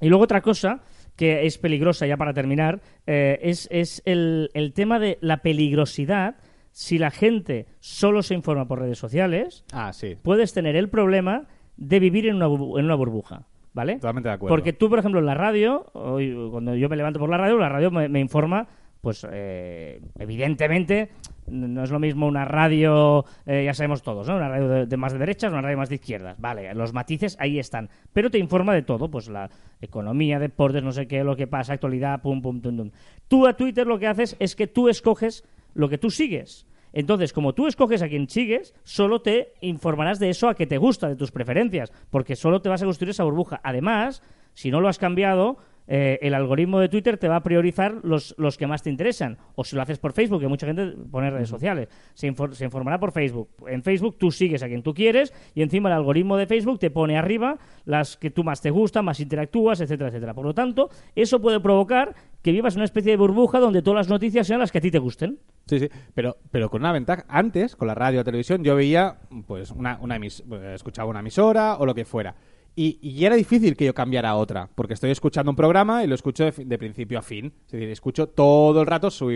y 0.00 0.08
luego 0.08 0.22
otra 0.24 0.40
cosa 0.40 0.80
que 1.16 1.46
es 1.46 1.58
peligrosa, 1.58 2.06
ya 2.06 2.16
para 2.16 2.32
terminar, 2.32 2.80
eh, 3.06 3.38
es, 3.42 3.68
es 3.72 4.02
el, 4.04 4.50
el 4.54 4.72
tema 4.72 4.98
de 5.00 5.18
la 5.20 5.38
peligrosidad. 5.38 6.36
Si 6.70 6.98
la 6.98 7.10
gente 7.10 7.66
solo 7.80 8.22
se 8.22 8.34
informa 8.34 8.66
por 8.66 8.80
redes 8.80 8.98
sociales, 8.98 9.64
Ah, 9.72 9.92
sí. 9.92 10.16
puedes 10.22 10.52
tener 10.52 10.74
el 10.76 10.88
problema 10.88 11.46
de 11.76 12.00
vivir 12.00 12.26
en 12.26 12.36
una, 12.36 12.46
en 12.46 12.84
una 12.84 12.94
burbuja. 12.94 13.42
¿Vale? 13.74 13.94
Totalmente 13.96 14.28
de 14.28 14.34
acuerdo. 14.36 14.54
Porque 14.54 14.72
tú, 14.72 14.88
por 14.88 15.00
ejemplo, 15.00 15.18
en 15.18 15.26
la 15.26 15.34
radio, 15.34 15.86
hoy, 15.94 16.32
cuando 16.52 16.76
yo 16.76 16.88
me 16.88 16.94
levanto 16.96 17.18
por 17.18 17.28
la 17.28 17.36
radio, 17.38 17.58
la 17.58 17.68
radio 17.68 17.90
me, 17.90 18.08
me 18.08 18.20
informa, 18.20 18.68
pues 19.04 19.26
eh, 19.30 20.00
evidentemente 20.18 21.10
no 21.46 21.84
es 21.84 21.90
lo 21.90 21.98
mismo 22.00 22.26
una 22.26 22.46
radio, 22.46 23.26
eh, 23.44 23.62
ya 23.66 23.74
sabemos 23.74 24.02
todos, 24.02 24.26
¿no? 24.26 24.36
Una 24.36 24.48
radio 24.48 24.86
de, 24.86 24.96
más 24.96 25.12
de 25.12 25.18
derechas, 25.18 25.52
una 25.52 25.60
radio 25.60 25.76
más 25.76 25.90
de 25.90 25.96
izquierdas. 25.96 26.40
Vale, 26.40 26.72
los 26.74 26.94
matices 26.94 27.36
ahí 27.38 27.58
están. 27.58 27.90
Pero 28.14 28.30
te 28.30 28.38
informa 28.38 28.72
de 28.72 28.80
todo, 28.80 29.10
pues 29.10 29.28
la 29.28 29.50
economía, 29.82 30.38
deportes, 30.38 30.82
no 30.82 30.90
sé 30.90 31.06
qué, 31.06 31.22
lo 31.22 31.36
que 31.36 31.46
pasa, 31.46 31.74
actualidad, 31.74 32.22
pum, 32.22 32.40
pum, 32.40 32.62
tum, 32.62 32.76
tum. 32.78 32.90
Tú 33.28 33.46
a 33.46 33.52
Twitter 33.52 33.86
lo 33.86 33.98
que 33.98 34.06
haces 34.06 34.36
es 34.38 34.56
que 34.56 34.66
tú 34.66 34.88
escoges 34.88 35.44
lo 35.74 35.90
que 35.90 35.98
tú 35.98 36.08
sigues. 36.08 36.66
Entonces, 36.94 37.34
como 37.34 37.52
tú 37.52 37.66
escoges 37.66 38.00
a 38.00 38.08
quien 38.08 38.30
sigues, 38.30 38.74
solo 38.82 39.20
te 39.20 39.52
informarás 39.60 40.18
de 40.18 40.30
eso 40.30 40.48
a 40.48 40.54
que 40.54 40.66
te 40.66 40.78
gusta, 40.78 41.10
de 41.10 41.16
tus 41.16 41.30
preferencias, 41.30 41.92
porque 42.08 42.36
solo 42.36 42.62
te 42.62 42.70
vas 42.70 42.80
a 42.80 42.86
construir 42.86 43.10
esa 43.10 43.24
burbuja. 43.24 43.60
Además, 43.62 44.22
si 44.54 44.70
no 44.70 44.80
lo 44.80 44.88
has 44.88 44.98
cambiado, 44.98 45.58
eh, 45.86 46.18
el 46.22 46.34
algoritmo 46.34 46.80
de 46.80 46.88
Twitter 46.88 47.18
te 47.18 47.28
va 47.28 47.36
a 47.36 47.42
priorizar 47.42 47.96
los, 48.02 48.34
los 48.38 48.56
que 48.56 48.66
más 48.66 48.82
te 48.82 48.90
interesan. 48.90 49.38
O 49.54 49.64
si 49.64 49.76
lo 49.76 49.82
haces 49.82 49.98
por 49.98 50.12
Facebook, 50.12 50.40
que 50.40 50.48
mucha 50.48 50.66
gente 50.66 50.94
pone 51.10 51.30
redes 51.30 51.48
sociales, 51.48 51.88
se, 52.14 52.32
infor- 52.32 52.52
se 52.52 52.64
informará 52.64 52.98
por 52.98 53.12
Facebook. 53.12 53.48
En 53.68 53.82
Facebook 53.82 54.16
tú 54.18 54.30
sigues 54.30 54.62
a 54.62 54.68
quien 54.68 54.82
tú 54.82 54.94
quieres 54.94 55.32
y 55.54 55.62
encima 55.62 55.88
el 55.90 55.94
algoritmo 55.96 56.36
de 56.36 56.46
Facebook 56.46 56.78
te 56.78 56.90
pone 56.90 57.18
arriba 57.18 57.58
las 57.84 58.16
que 58.16 58.30
tú 58.30 58.44
más 58.44 58.60
te 58.60 58.70
gustan, 58.70 59.04
más 59.04 59.20
interactúas, 59.20 59.80
etcétera, 59.80 60.08
etcétera. 60.08 60.34
Por 60.34 60.44
lo 60.46 60.54
tanto, 60.54 60.88
eso 61.14 61.40
puede 61.40 61.60
provocar 61.60 62.14
que 62.42 62.52
vivas 62.52 62.76
una 62.76 62.84
especie 62.84 63.10
de 63.12 63.16
burbuja 63.16 63.58
donde 63.58 63.80
todas 63.82 63.96
las 63.96 64.08
noticias 64.08 64.46
sean 64.46 64.60
las 64.60 64.70
que 64.72 64.78
a 64.78 64.80
ti 64.80 64.90
te 64.90 64.98
gusten. 64.98 65.38
Sí, 65.66 65.78
sí, 65.80 65.88
pero, 66.14 66.36
pero 66.50 66.68
con 66.68 66.82
una 66.82 66.92
ventaja. 66.92 67.24
Antes, 67.28 67.74
con 67.74 67.88
la 67.88 67.94
radio 67.94 68.20
o 68.20 68.24
televisión, 68.24 68.62
yo 68.62 68.76
veía, 68.76 69.16
pues, 69.46 69.70
una, 69.70 69.98
una 70.02 70.18
emis- 70.18 70.44
eh, 70.52 70.74
escuchaba 70.74 71.08
una 71.08 71.20
emisora 71.20 71.76
o 71.78 71.86
lo 71.86 71.94
que 71.94 72.04
fuera. 72.04 72.34
Y, 72.76 72.98
y 73.00 73.24
era 73.24 73.36
difícil 73.36 73.76
que 73.76 73.84
yo 73.84 73.94
cambiara 73.94 74.30
a 74.30 74.36
otra, 74.36 74.68
porque 74.74 74.94
estoy 74.94 75.10
escuchando 75.10 75.50
un 75.50 75.56
programa 75.56 76.02
y 76.02 76.06
lo 76.06 76.14
escucho 76.14 76.44
de, 76.44 76.52
de 76.64 76.78
principio 76.78 77.18
a 77.18 77.22
fin. 77.22 77.52
Es 77.66 77.72
decir, 77.72 77.90
escucho 77.90 78.28
todo 78.28 78.80
el 78.80 78.86
rato 78.86 79.10
su, 79.10 79.30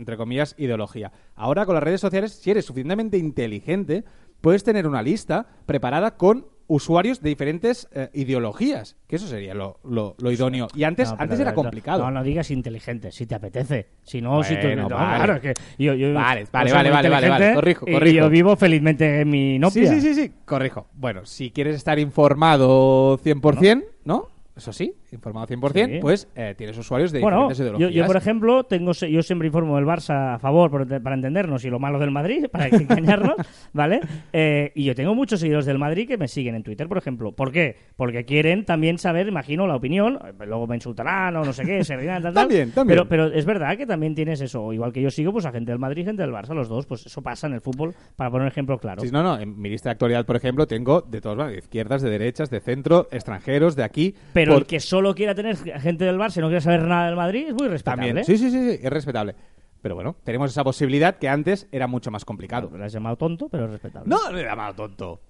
entre 0.00 0.16
comillas, 0.16 0.54
ideología. 0.58 1.12
Ahora, 1.34 1.66
con 1.66 1.74
las 1.74 1.84
redes 1.84 2.00
sociales, 2.00 2.32
si 2.32 2.50
eres 2.50 2.64
suficientemente 2.64 3.18
inteligente, 3.18 4.04
puedes 4.40 4.64
tener 4.64 4.86
una 4.86 5.02
lista 5.02 5.46
preparada 5.66 6.16
con 6.16 6.46
usuarios 6.70 7.20
de 7.20 7.28
diferentes 7.30 7.88
eh, 7.92 8.08
ideologías, 8.14 8.96
que 9.08 9.16
eso 9.16 9.26
sería 9.26 9.54
lo, 9.54 9.80
lo- 9.82 10.14
lo 10.20 10.30
idóneo. 10.30 10.68
Y 10.74 10.84
antes, 10.84 11.10
No, 11.10 11.16
antes 11.18 11.40
era 11.40 11.50
no- 11.50 11.56
complicado. 11.56 12.04
No, 12.04 12.10
no 12.12 12.22
digas 12.22 12.50
inteligente, 12.52 13.10
si 13.10 13.26
te 13.26 13.34
apetece. 13.34 13.88
Si 14.04 14.20
no, 14.22 14.42
si 14.44 14.54
tú. 14.60 14.68
No, 14.76 14.88
vale. 14.88 15.16
claro, 15.16 15.34
es 15.34 15.40
que 15.40 15.54
yo, 15.78 15.94
yo- 15.94 16.14
Vale, 16.14 16.46
vale, 16.52 16.72
vale, 16.72 16.90
vale, 17.08 17.28
vale, 17.28 17.54
corrijo, 17.54 17.86
y 17.88 18.12
yo 18.14 18.30
vivo 18.30 18.54
felizmente 18.54 19.20
en 19.22 19.28
mi 19.30 19.58
novia. 19.58 19.90
sí, 19.90 20.00
sí, 20.00 20.14
sí, 20.14 20.32
corrijo. 20.44 20.86
Bueno, 20.94 21.26
si 21.26 21.50
quieres 21.50 21.74
estar 21.74 21.98
informado 21.98 23.18
100%, 23.18 23.84
¿no? 24.04 24.28
Eso 24.56 24.72
sí, 24.72 24.94
informado 25.12 25.46
100%, 25.46 25.86
Sí. 25.94 25.98
pues 26.00 26.28
eh, 26.34 26.54
tienes 26.56 26.76
usuarios 26.78 27.12
de 27.12 27.20
Bueno, 27.20 27.48
diferentes 27.48 27.58
yo, 27.58 27.64
ideologías. 27.64 27.94
yo, 27.94 28.06
por 28.06 28.16
ejemplo, 28.16 28.64
tengo 28.64 28.92
yo 28.92 29.22
siempre 29.22 29.46
informo 29.48 29.76
del 29.76 29.84
Barça 29.86 30.34
a 30.34 30.38
favor 30.38 30.70
por- 30.70 30.86
para 31.02 31.14
entendernos 31.14 31.64
y 31.64 31.70
lo 31.70 31.78
malo 31.78 31.98
del 31.98 32.10
Madrid, 32.10 32.46
para 32.50 32.68
engañarnos, 32.68 33.34
¿vale? 33.72 34.00
Eh, 34.32 34.72
y 34.74 34.84
yo 34.84 34.94
tengo 34.94 35.14
muchos 35.14 35.40
seguidores 35.40 35.66
del 35.66 35.78
Madrid 35.78 36.06
que 36.08 36.16
me 36.18 36.28
siguen 36.28 36.54
en 36.54 36.62
Twitter, 36.62 36.88
por 36.88 36.98
ejemplo. 36.98 37.32
¿Por 37.32 37.52
qué? 37.52 37.76
Porque 37.96 38.24
quieren 38.24 38.64
también 38.64 38.98
saber, 38.98 39.28
imagino, 39.28 39.66
la 39.66 39.76
opinión. 39.76 40.18
eh, 40.24 40.46
Luego 40.46 40.66
me 40.66 40.76
insultarán 40.76 41.36
o 41.36 41.44
no 41.44 41.52
sé 41.52 41.64
qué, 41.64 41.84
se 41.84 41.96
reirán, 41.96 42.22
tal, 42.22 42.34
tal. 42.34 42.44
También, 42.48 42.70
también. 42.72 42.96
Pero, 42.98 43.08
pero 43.08 43.26
es 43.26 43.44
verdad 43.44 43.76
que 43.76 43.86
también 43.86 44.14
tienes 44.14 44.40
eso. 44.40 44.72
Igual 44.72 44.92
que 44.92 45.00
yo 45.02 45.10
sigo, 45.10 45.32
pues 45.32 45.46
a 45.46 45.52
gente 45.52 45.70
del 45.72 45.78
Madrid 45.78 46.02
y 46.02 46.04
gente 46.06 46.22
del 46.22 46.32
Barça, 46.32 46.54
los 46.54 46.68
dos. 46.68 46.86
Pues 46.86 47.06
eso 47.06 47.22
pasa 47.22 47.46
en 47.46 47.54
el 47.54 47.60
fútbol, 47.60 47.94
para 48.16 48.30
poner 48.30 48.42
un 48.42 48.48
ejemplo 48.48 48.78
claro. 48.78 49.02
Sí, 49.02 49.10
no, 49.12 49.22
no, 49.22 49.38
en 49.38 49.60
mi 49.60 49.68
lista 49.70 49.88
de 49.88 49.92
actualidad, 49.92 50.24
por 50.26 50.36
ejemplo, 50.36 50.66
tengo 50.66 51.00
de 51.02 51.20
todos, 51.20 51.36
¿vale? 51.36 51.52
de 51.52 51.58
izquierdas, 51.58 52.02
de 52.02 52.10
derechas, 52.10 52.50
de 52.50 52.60
centro, 52.60 53.08
extranjeros, 53.10 53.76
de 53.76 53.84
aquí. 53.84 54.14
Pero 54.32 54.52
por- 54.54 54.62
el 54.62 54.66
que 54.66 54.80
solo 55.00 55.14
quiera 55.14 55.34
tener 55.34 55.56
gente 55.56 56.04
del 56.04 56.18
Barça 56.18 56.36
y 56.36 56.40
no 56.40 56.48
quiera 56.48 56.60
saber 56.60 56.82
nada 56.82 57.06
del 57.06 57.16
Madrid 57.16 57.46
es 57.48 57.54
muy 57.54 57.68
respetable. 57.68 58.06
También, 58.08 58.24
sí, 58.26 58.36
sí, 58.36 58.50
sí, 58.50 58.70
sí, 58.76 58.78
es 58.82 58.90
respetable. 58.90 59.34
Pero 59.80 59.94
bueno, 59.94 60.14
tenemos 60.24 60.50
esa 60.50 60.62
posibilidad 60.62 61.16
que 61.16 61.26
antes 61.26 61.66
era 61.72 61.86
mucho 61.86 62.10
más 62.10 62.26
complicado. 62.26 62.70
Lo 62.70 62.84
has 62.84 62.92
llamado 62.92 63.16
tonto, 63.16 63.48
pero 63.48 63.64
es 63.64 63.70
respetable. 63.70 64.10
No, 64.10 64.30
le 64.30 64.42
he 64.42 64.44
llamado 64.44 64.74
tonto. 64.74 65.20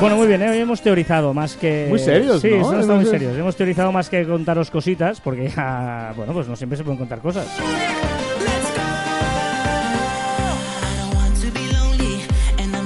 Bueno, 0.00 0.16
muy 0.16 0.28
bien, 0.28 0.40
¿eh? 0.42 0.50
hoy 0.50 0.58
hemos 0.58 0.80
teorizado 0.80 1.34
más 1.34 1.56
que... 1.56 1.86
Muy 1.88 1.98
serios, 1.98 2.40
Sí, 2.40 2.50
¿no? 2.50 2.56
estamos 2.58 2.84
Hemos- 2.84 2.96
muy 3.02 3.06
serios. 3.06 3.36
Hemos 3.36 3.56
teorizado 3.56 3.90
más 3.90 4.08
que 4.08 4.24
contaros 4.24 4.70
cositas, 4.70 5.20
porque 5.20 5.48
ya, 5.48 6.12
bueno, 6.16 6.32
pues 6.32 6.46
no 6.46 6.54
siempre 6.54 6.76
se 6.76 6.84
pueden 6.84 6.98
contar 6.98 7.18
cosas. 7.18 7.46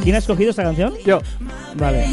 ¿Quién 0.02 0.16
ha 0.16 0.18
escogido 0.18 0.50
esta 0.50 0.62
canción? 0.64 0.94
Yo. 1.06 1.20
Vale. 1.76 2.06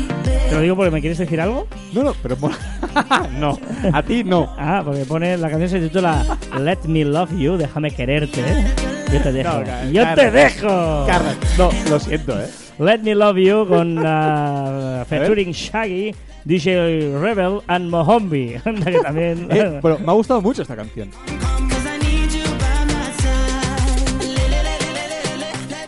Te 0.49 0.55
lo 0.55 0.61
digo 0.61 0.75
porque 0.75 0.91
me 0.91 1.01
quieres 1.01 1.17
decir 1.17 1.39
algo. 1.41 1.67
No, 1.93 2.03
no, 2.03 2.13
pero... 2.21 2.37
mo- 2.37 2.51
no, 3.39 3.57
a 3.93 4.03
ti 4.03 4.23
no. 4.23 4.53
Ah, 4.57 4.81
porque 4.85 5.05
pone 5.05 5.37
la 5.37 5.49
canción 5.49 5.69
se 5.69 5.79
titula 5.79 6.23
Let 6.59 6.79
Me 6.85 7.03
Love 7.05 7.31
You, 7.37 7.57
déjame 7.57 7.91
quererte. 7.91 8.41
¿eh? 8.41 8.65
Yo 9.11 9.21
te 9.21 9.31
dejo. 9.31 9.49
No, 9.53 9.91
Yo 9.91 10.13
te 10.15 10.31
dejo. 10.31 11.05
Carlos, 11.07 11.35
no, 11.57 11.69
lo 11.89 11.99
siento, 11.99 12.39
¿eh? 12.39 12.47
Let 12.79 12.99
Me 12.99 13.15
Love 13.15 13.37
You 13.37 13.67
con 13.67 13.97
uh, 14.05 15.03
featuring 15.05 15.51
Shaggy, 15.51 16.13
DJ 16.45 17.17
Rebel 17.19 17.61
and 17.67 17.89
Mohombi. 17.89 18.55
Que 18.63 18.99
también. 19.03 19.47
Eh, 19.51 19.79
Pero 19.81 19.99
me 19.99 20.09
ha 20.11 20.13
gustado 20.13 20.41
mucho 20.41 20.61
esta 20.61 20.75
canción. 20.75 21.09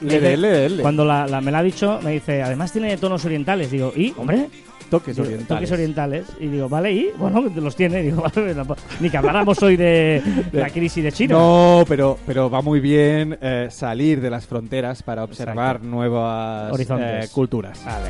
Le. 0.02 0.82
Cuando 0.82 1.06
la, 1.06 1.26
la- 1.28 1.42
me 1.42 1.52
la 1.52 1.60
ha 1.60 1.64
dicho, 1.64 2.00
me 2.04 2.12
dice, 2.12 2.42
además 2.42 2.72
tiene 2.72 2.96
tonos 2.98 3.24
orientales. 3.26 3.72
Digo, 3.72 3.94
¿y? 3.96 4.14
Hombre, 4.18 4.48
Toques 4.90 5.16
Digo, 5.16 5.26
orientales. 5.26 5.48
toques 5.48 5.72
orientales. 5.72 6.26
Y 6.42 6.48
digo, 6.48 6.68
vale, 6.68 6.92
¿y? 6.92 7.10
Bueno, 7.18 7.42
los 7.56 7.76
tiene. 7.78 8.02
Digo, 8.02 8.22
vale, 8.36 8.54
no, 8.54 8.66
ni 9.00 9.10
que 9.10 9.18
habláramos 9.18 9.62
hoy 9.64 9.78
de 9.78 10.22
la 10.52 10.70
crisis 10.70 11.02
de 11.04 11.12
China. 11.14 11.36
No, 11.36 11.86
pero, 11.88 12.18
pero 12.26 12.50
va 12.50 12.62
muy 12.62 12.80
bien 12.82 13.38
eh, 13.42 13.68
salir 13.72 14.20
de 14.20 14.30
las 14.30 14.46
fronteras 14.46 15.02
para 15.02 15.24
observar 15.24 15.78
Exacto. 15.78 15.88
nuevas 15.88 16.74
Horizontes. 16.74 17.26
eh, 17.26 17.30
culturas. 17.32 17.82
Vale. 17.86 18.10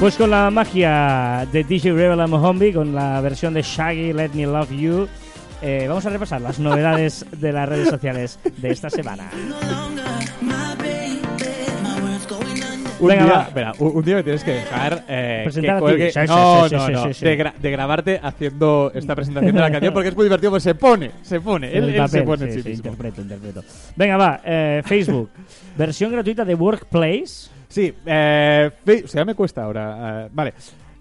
Pues 0.00 0.16
con 0.16 0.28
la 0.30 0.50
magia 0.50 1.46
de 1.50 1.64
DJ 1.64 1.92
Rebel 1.92 2.20
and 2.20 2.30
Mohombi, 2.30 2.72
con 2.72 2.94
la 2.94 3.18
versión 3.22 3.54
de 3.54 3.62
Shaggy, 3.62 4.12
Let 4.12 4.30
Me 4.34 4.44
Love 4.46 4.70
You, 4.70 5.08
eh, 5.62 5.86
vamos 5.88 6.04
a 6.06 6.10
repasar 6.10 6.40
las 6.40 6.58
novedades 6.58 7.24
de 7.32 7.52
las 7.52 7.68
redes 7.68 7.88
sociales 7.88 8.38
de 8.56 8.70
esta 8.70 8.90
semana. 8.90 9.30
Un 12.98 13.08
Venga, 13.08 13.24
día, 13.24 13.32
va. 13.34 13.42
espera, 13.42 13.72
un, 13.78 13.96
un 13.98 14.04
día 14.04 14.14
me 14.16 14.22
tienes 14.22 14.42
que 14.42 14.52
dejar 14.52 15.04
eh, 15.06 15.42
Presentar 15.44 15.76
a 15.76 15.80
que 15.80 15.84
ti. 15.86 15.92
cuelgue- 15.92 16.12
Sí, 16.12 16.20
sí, 16.20 16.26
no, 16.28 16.62
sí, 16.62 16.68
sí, 16.70 16.74
no, 16.76 16.86
sí, 16.86 16.92
no, 16.92 17.04
sí, 17.08 17.14
sí. 17.14 17.24
De, 17.26 17.38
gra- 17.38 17.54
de 17.54 17.70
grabarte 17.70 18.20
haciendo 18.22 18.90
esta 18.94 19.14
presentación 19.14 19.54
de 19.54 19.60
la 19.60 19.70
canción 19.70 19.92
porque 19.92 20.08
es 20.08 20.16
muy 20.16 20.24
divertido, 20.24 20.50
pues 20.50 20.62
se 20.62 20.74
pone, 20.74 21.10
se 21.20 21.40
pone, 21.42 21.76
él, 21.76 21.90
él 21.94 22.08
se 22.08 22.22
pone 22.22 22.44
en 22.46 22.50
sí, 22.52 22.56
sí 22.56 22.62
sí, 22.62 22.68
mismo. 22.70 22.90
interpreto, 22.92 23.20
interpreto. 23.20 23.62
Venga, 23.96 24.16
va, 24.16 24.40
eh, 24.42 24.82
Facebook. 24.86 25.28
versión 25.76 26.10
gratuita 26.10 26.42
de 26.46 26.54
Workplace. 26.54 27.50
Sí, 27.68 27.92
eh, 28.06 28.70
fe- 28.82 29.02
o 29.04 29.08
sea, 29.08 29.26
me 29.26 29.34
cuesta 29.34 29.64
ahora. 29.64 30.24
eh, 30.24 30.28
vale. 30.32 30.54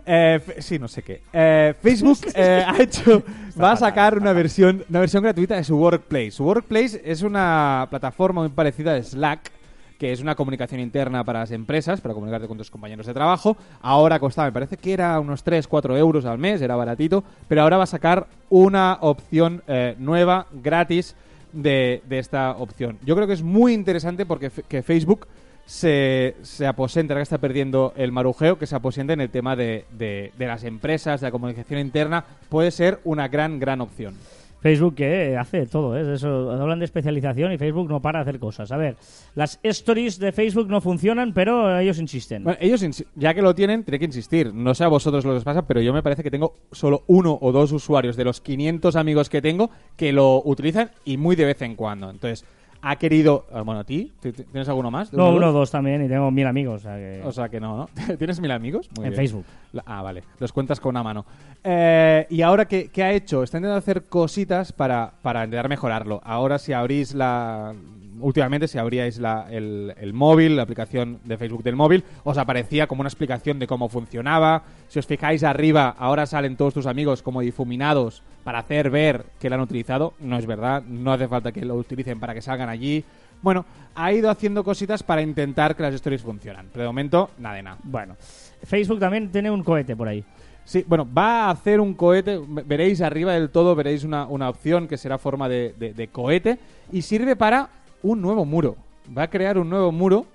Eh, 0.06 0.40
sí, 0.60 0.78
no 0.78 0.88
sé 0.88 1.02
qué. 1.02 1.22
Eh, 1.34 1.74
Facebook 1.82 2.20
eh, 2.36 2.64
ha 2.66 2.82
hecho, 2.82 3.24
va 3.62 3.72
a 3.72 3.76
sacar 3.76 4.18
una 4.18 4.34
versión, 4.34 4.86
una 4.90 5.00
versión 5.00 5.24
gratuita 5.24 5.56
de 5.56 5.64
su 5.64 5.78
Workplace. 5.78 6.32
Su 6.32 6.44
Workplace 6.44 7.02
es 7.04 7.24
una 7.24 7.88
plataforma 7.90 8.42
muy 8.42 8.50
parecida 8.50 8.94
a 8.94 9.02
Slack, 9.02 9.52
que 9.98 10.12
es 10.12 10.22
una 10.22 10.36
comunicación 10.36 10.80
interna 10.82 11.24
para 11.24 11.40
las 11.40 11.52
empresas, 11.52 12.02
para 12.02 12.14
comunicarte 12.14 12.48
con 12.48 12.58
tus 12.58 12.70
compañeros 12.70 13.08
de 13.08 13.14
trabajo. 13.14 13.58
Ahora 13.82 14.20
costaba, 14.20 14.48
me 14.48 14.52
parece 14.52 14.78
que 14.78 14.94
era 14.94 15.20
unos 15.20 15.44
3, 15.44 15.68
4 15.68 15.98
euros 15.98 16.26
al 16.26 16.38
mes, 16.38 16.62
era 16.62 16.76
baratito, 16.76 17.24
pero 17.48 17.62
ahora 17.62 17.78
va 17.78 17.84
a 17.84 17.88
sacar 17.88 18.28
una 18.50 19.00
opción 19.02 19.64
eh, 19.68 19.96
nueva, 19.98 20.48
gratis, 20.52 21.16
de, 21.54 22.02
de 22.10 22.20
esta 22.20 22.52
opción. 22.52 23.00
Yo 23.06 23.16
creo 23.16 23.28
que 23.28 23.34
es 23.34 23.42
muy 23.42 23.74
interesante 23.74 24.26
porque 24.26 24.52
que 24.68 24.84
Facebook 24.84 25.26
se, 25.66 26.36
se 26.42 26.68
aposenta, 26.68 27.14
ahora 27.14 27.22
que 27.22 27.24
está 27.24 27.38
perdiendo 27.40 27.94
el 27.98 28.12
marujeo, 28.12 28.58
que 28.58 28.68
se 28.68 28.76
aposenta 28.76 29.14
en 29.14 29.22
el 29.22 29.30
tema 29.30 29.56
de, 29.56 29.86
de- 29.98 30.32
de 30.38 30.48
las 30.48 30.64
empresas, 30.64 31.22
de 31.22 31.28
la 31.28 31.32
comunicación 31.32 31.80
interna, 31.80 32.24
puede 32.50 32.72
ser 32.72 33.00
una 33.04 33.28
gran, 33.28 33.60
gran 33.60 33.82
opción. 33.82 34.16
Facebook 34.62 34.96
que 34.96 35.38
hace 35.38 35.68
todo, 35.68 35.96
¿eh? 35.96 36.16
Eso, 36.16 36.50
hablan 36.52 36.80
de 36.80 36.86
especialización 36.86 37.52
y 37.52 37.58
Facebook 37.60 37.88
no 37.88 38.02
para 38.02 38.20
de 38.24 38.30
hacer 38.30 38.40
cosas. 38.40 38.72
A 38.72 38.78
ver, 38.78 38.96
las 39.36 39.60
stories 39.62 40.18
de 40.18 40.32
Facebook 40.32 40.68
no 40.70 40.82
funcionan, 40.82 41.34
pero 41.36 41.78
ellos 41.78 42.00
insisten. 42.00 42.44
Bueno, 42.44 42.58
ellos, 42.60 42.82
insi- 42.84 43.06
ya 43.14 43.36
que 43.36 43.44
lo 43.44 43.54
tienen, 43.54 43.84
tienen 43.84 44.00
que 44.00 44.06
insistir. 44.08 44.52
No 44.56 44.74
sé 44.74 44.84
a 44.84 44.88
vosotros 44.88 45.24
lo 45.24 45.32
que 45.34 45.38
os 45.38 45.44
pasa, 45.44 45.68
pero 45.68 45.82
yo 45.82 45.94
me 45.94 46.02
parece 46.02 46.24
que 46.24 46.32
tengo 46.32 46.56
solo 46.72 47.04
uno 47.06 47.38
o 47.42 47.52
dos 47.52 47.72
usuarios 47.74 48.16
de 48.16 48.24
los 48.24 48.42
500 48.42 48.96
amigos 48.96 49.30
que 49.30 49.40
tengo 49.40 49.70
que 49.98 50.12
lo 50.12 50.42
utilizan 50.44 50.90
y 51.04 51.18
muy 51.18 51.36
de 51.36 51.46
vez 51.46 51.62
en 51.62 51.76
cuando. 51.76 52.10
Entonces, 52.10 52.44
ha 52.88 52.96
querido... 52.98 53.46
ah, 53.52 53.62
Bueno, 53.62 53.82
¿a 53.82 53.84
ti? 53.84 54.12
¿T- 54.20 54.32
t- 54.32 54.44
¿Tienes 54.44 54.70
alguno 54.70 54.92
más? 54.92 55.10
¿De 55.12 55.18
no, 55.18 55.32
uno 55.34 55.50
o 55.50 55.52
dos? 55.52 55.72
también 55.72 56.06
y 56.06 56.08
tengo 56.08 56.30
mil 56.30 56.46
amigos. 56.46 56.82
O 56.82 56.84
sea 56.84 56.96
que... 56.98 57.22
O 57.26 57.32
sea 57.32 57.50
que 57.50 57.60
no, 57.60 57.78
¿no? 57.78 57.90
¿Tienes 58.18 58.40
mil 58.40 58.52
amigos? 58.52 58.90
Muy 58.96 59.06
en 59.08 59.12
bien. 59.12 59.22
Facebook. 59.22 59.46
Ah, 59.86 60.02
vale. 60.02 60.24
Los 60.40 60.54
cuentas 60.54 60.80
con 60.80 60.92
una 60.92 61.02
mano. 61.04 61.26
Eh, 61.64 62.28
y 62.30 62.42
ahora, 62.42 62.66
¿qué, 62.68 62.90
qué 62.90 63.04
ha 63.04 63.12
hecho? 63.12 63.42
Está 63.44 63.58
intentando 63.58 63.80
hacer 63.80 64.04
cositas 64.04 64.72
para, 64.72 65.14
para 65.22 65.44
intentar 65.44 65.68
mejorarlo. 65.68 66.22
Ahora, 66.24 66.60
si 66.60 66.74
abrís 66.74 67.14
la... 67.16 67.74
Últimamente, 68.20 68.68
si 68.68 68.78
abríais 68.78 69.18
la- 69.20 69.48
el, 69.50 69.94
el 70.00 70.14
móvil, 70.14 70.56
la 70.56 70.64
aplicación 70.64 71.20
de 71.24 71.38
Facebook 71.38 71.64
del 71.64 71.76
móvil, 71.76 72.04
os 72.24 72.38
aparecía 72.38 72.88
como 72.88 73.02
una 73.02 73.10
explicación 73.10 73.60
de 73.60 73.68
cómo 73.68 73.90
funcionaba. 73.90 74.64
Si 74.88 75.00
os 75.00 75.06
fijáis 75.06 75.44
arriba, 75.44 75.96
ahora 75.98 76.26
salen 76.26 76.56
todos 76.56 76.74
tus 76.74 76.86
amigos 76.86 77.22
como 77.22 77.42
difuminados 77.42 78.22
para 78.44 78.60
hacer 78.60 78.90
ver 78.90 79.26
que 79.40 79.50
lo 79.50 79.56
han 79.56 79.62
utilizado. 79.62 80.14
No 80.20 80.38
es 80.38 80.46
verdad, 80.46 80.84
no 80.84 81.12
hace 81.12 81.28
falta 81.28 81.52
que 81.52 81.66
lo 81.66 81.76
utilicen 81.76 82.20
para 82.20 82.34
que 82.34 82.42
salgan 82.42 82.70
allí. 82.70 83.04
Bueno, 83.42 83.66
ha 83.96 84.12
ido 84.14 84.30
haciendo 84.30 84.64
cositas 84.64 85.04
para 85.04 85.22
intentar 85.22 85.76
que 85.76 85.84
las 85.84 85.94
stories 85.96 86.22
funcionan. 86.22 86.68
Pero 86.72 86.84
de 86.84 86.88
momento, 86.88 87.30
nada 87.38 87.56
de 87.56 87.64
nada. 87.64 87.78
Bueno, 87.84 88.16
Facebook 88.64 89.00
también 89.00 89.32
tiene 89.32 89.52
un 89.52 89.64
cohete 89.64 89.96
por 89.96 90.08
ahí. 90.08 90.24
Sí, 90.64 90.84
bueno, 90.88 91.08
va 91.12 91.44
a 91.46 91.50
hacer 91.52 91.80
un 91.80 91.94
cohete. 91.94 92.40
ve- 92.48 92.64
Veréis 92.66 93.02
arriba 93.02 93.34
del 93.34 93.52
todo, 93.52 93.76
veréis 93.76 94.04
una, 94.04 94.26
una 94.26 94.50
opción 94.50 94.88
que 94.88 94.98
será 94.98 95.20
forma 95.20 95.48
de, 95.48 95.76
de- 95.78 95.94
de 95.94 96.08
cohete 96.08 96.58
y 96.92 97.04
sirve 97.04 97.36
para 97.36 97.70
un 98.06 98.22
nuevo 98.22 98.46
muro. 98.46 98.76
Va 99.18 99.24
a 99.24 99.30
crear 99.30 99.58
un 99.58 99.70
nuevo 99.70 99.92
muro. 99.92 100.26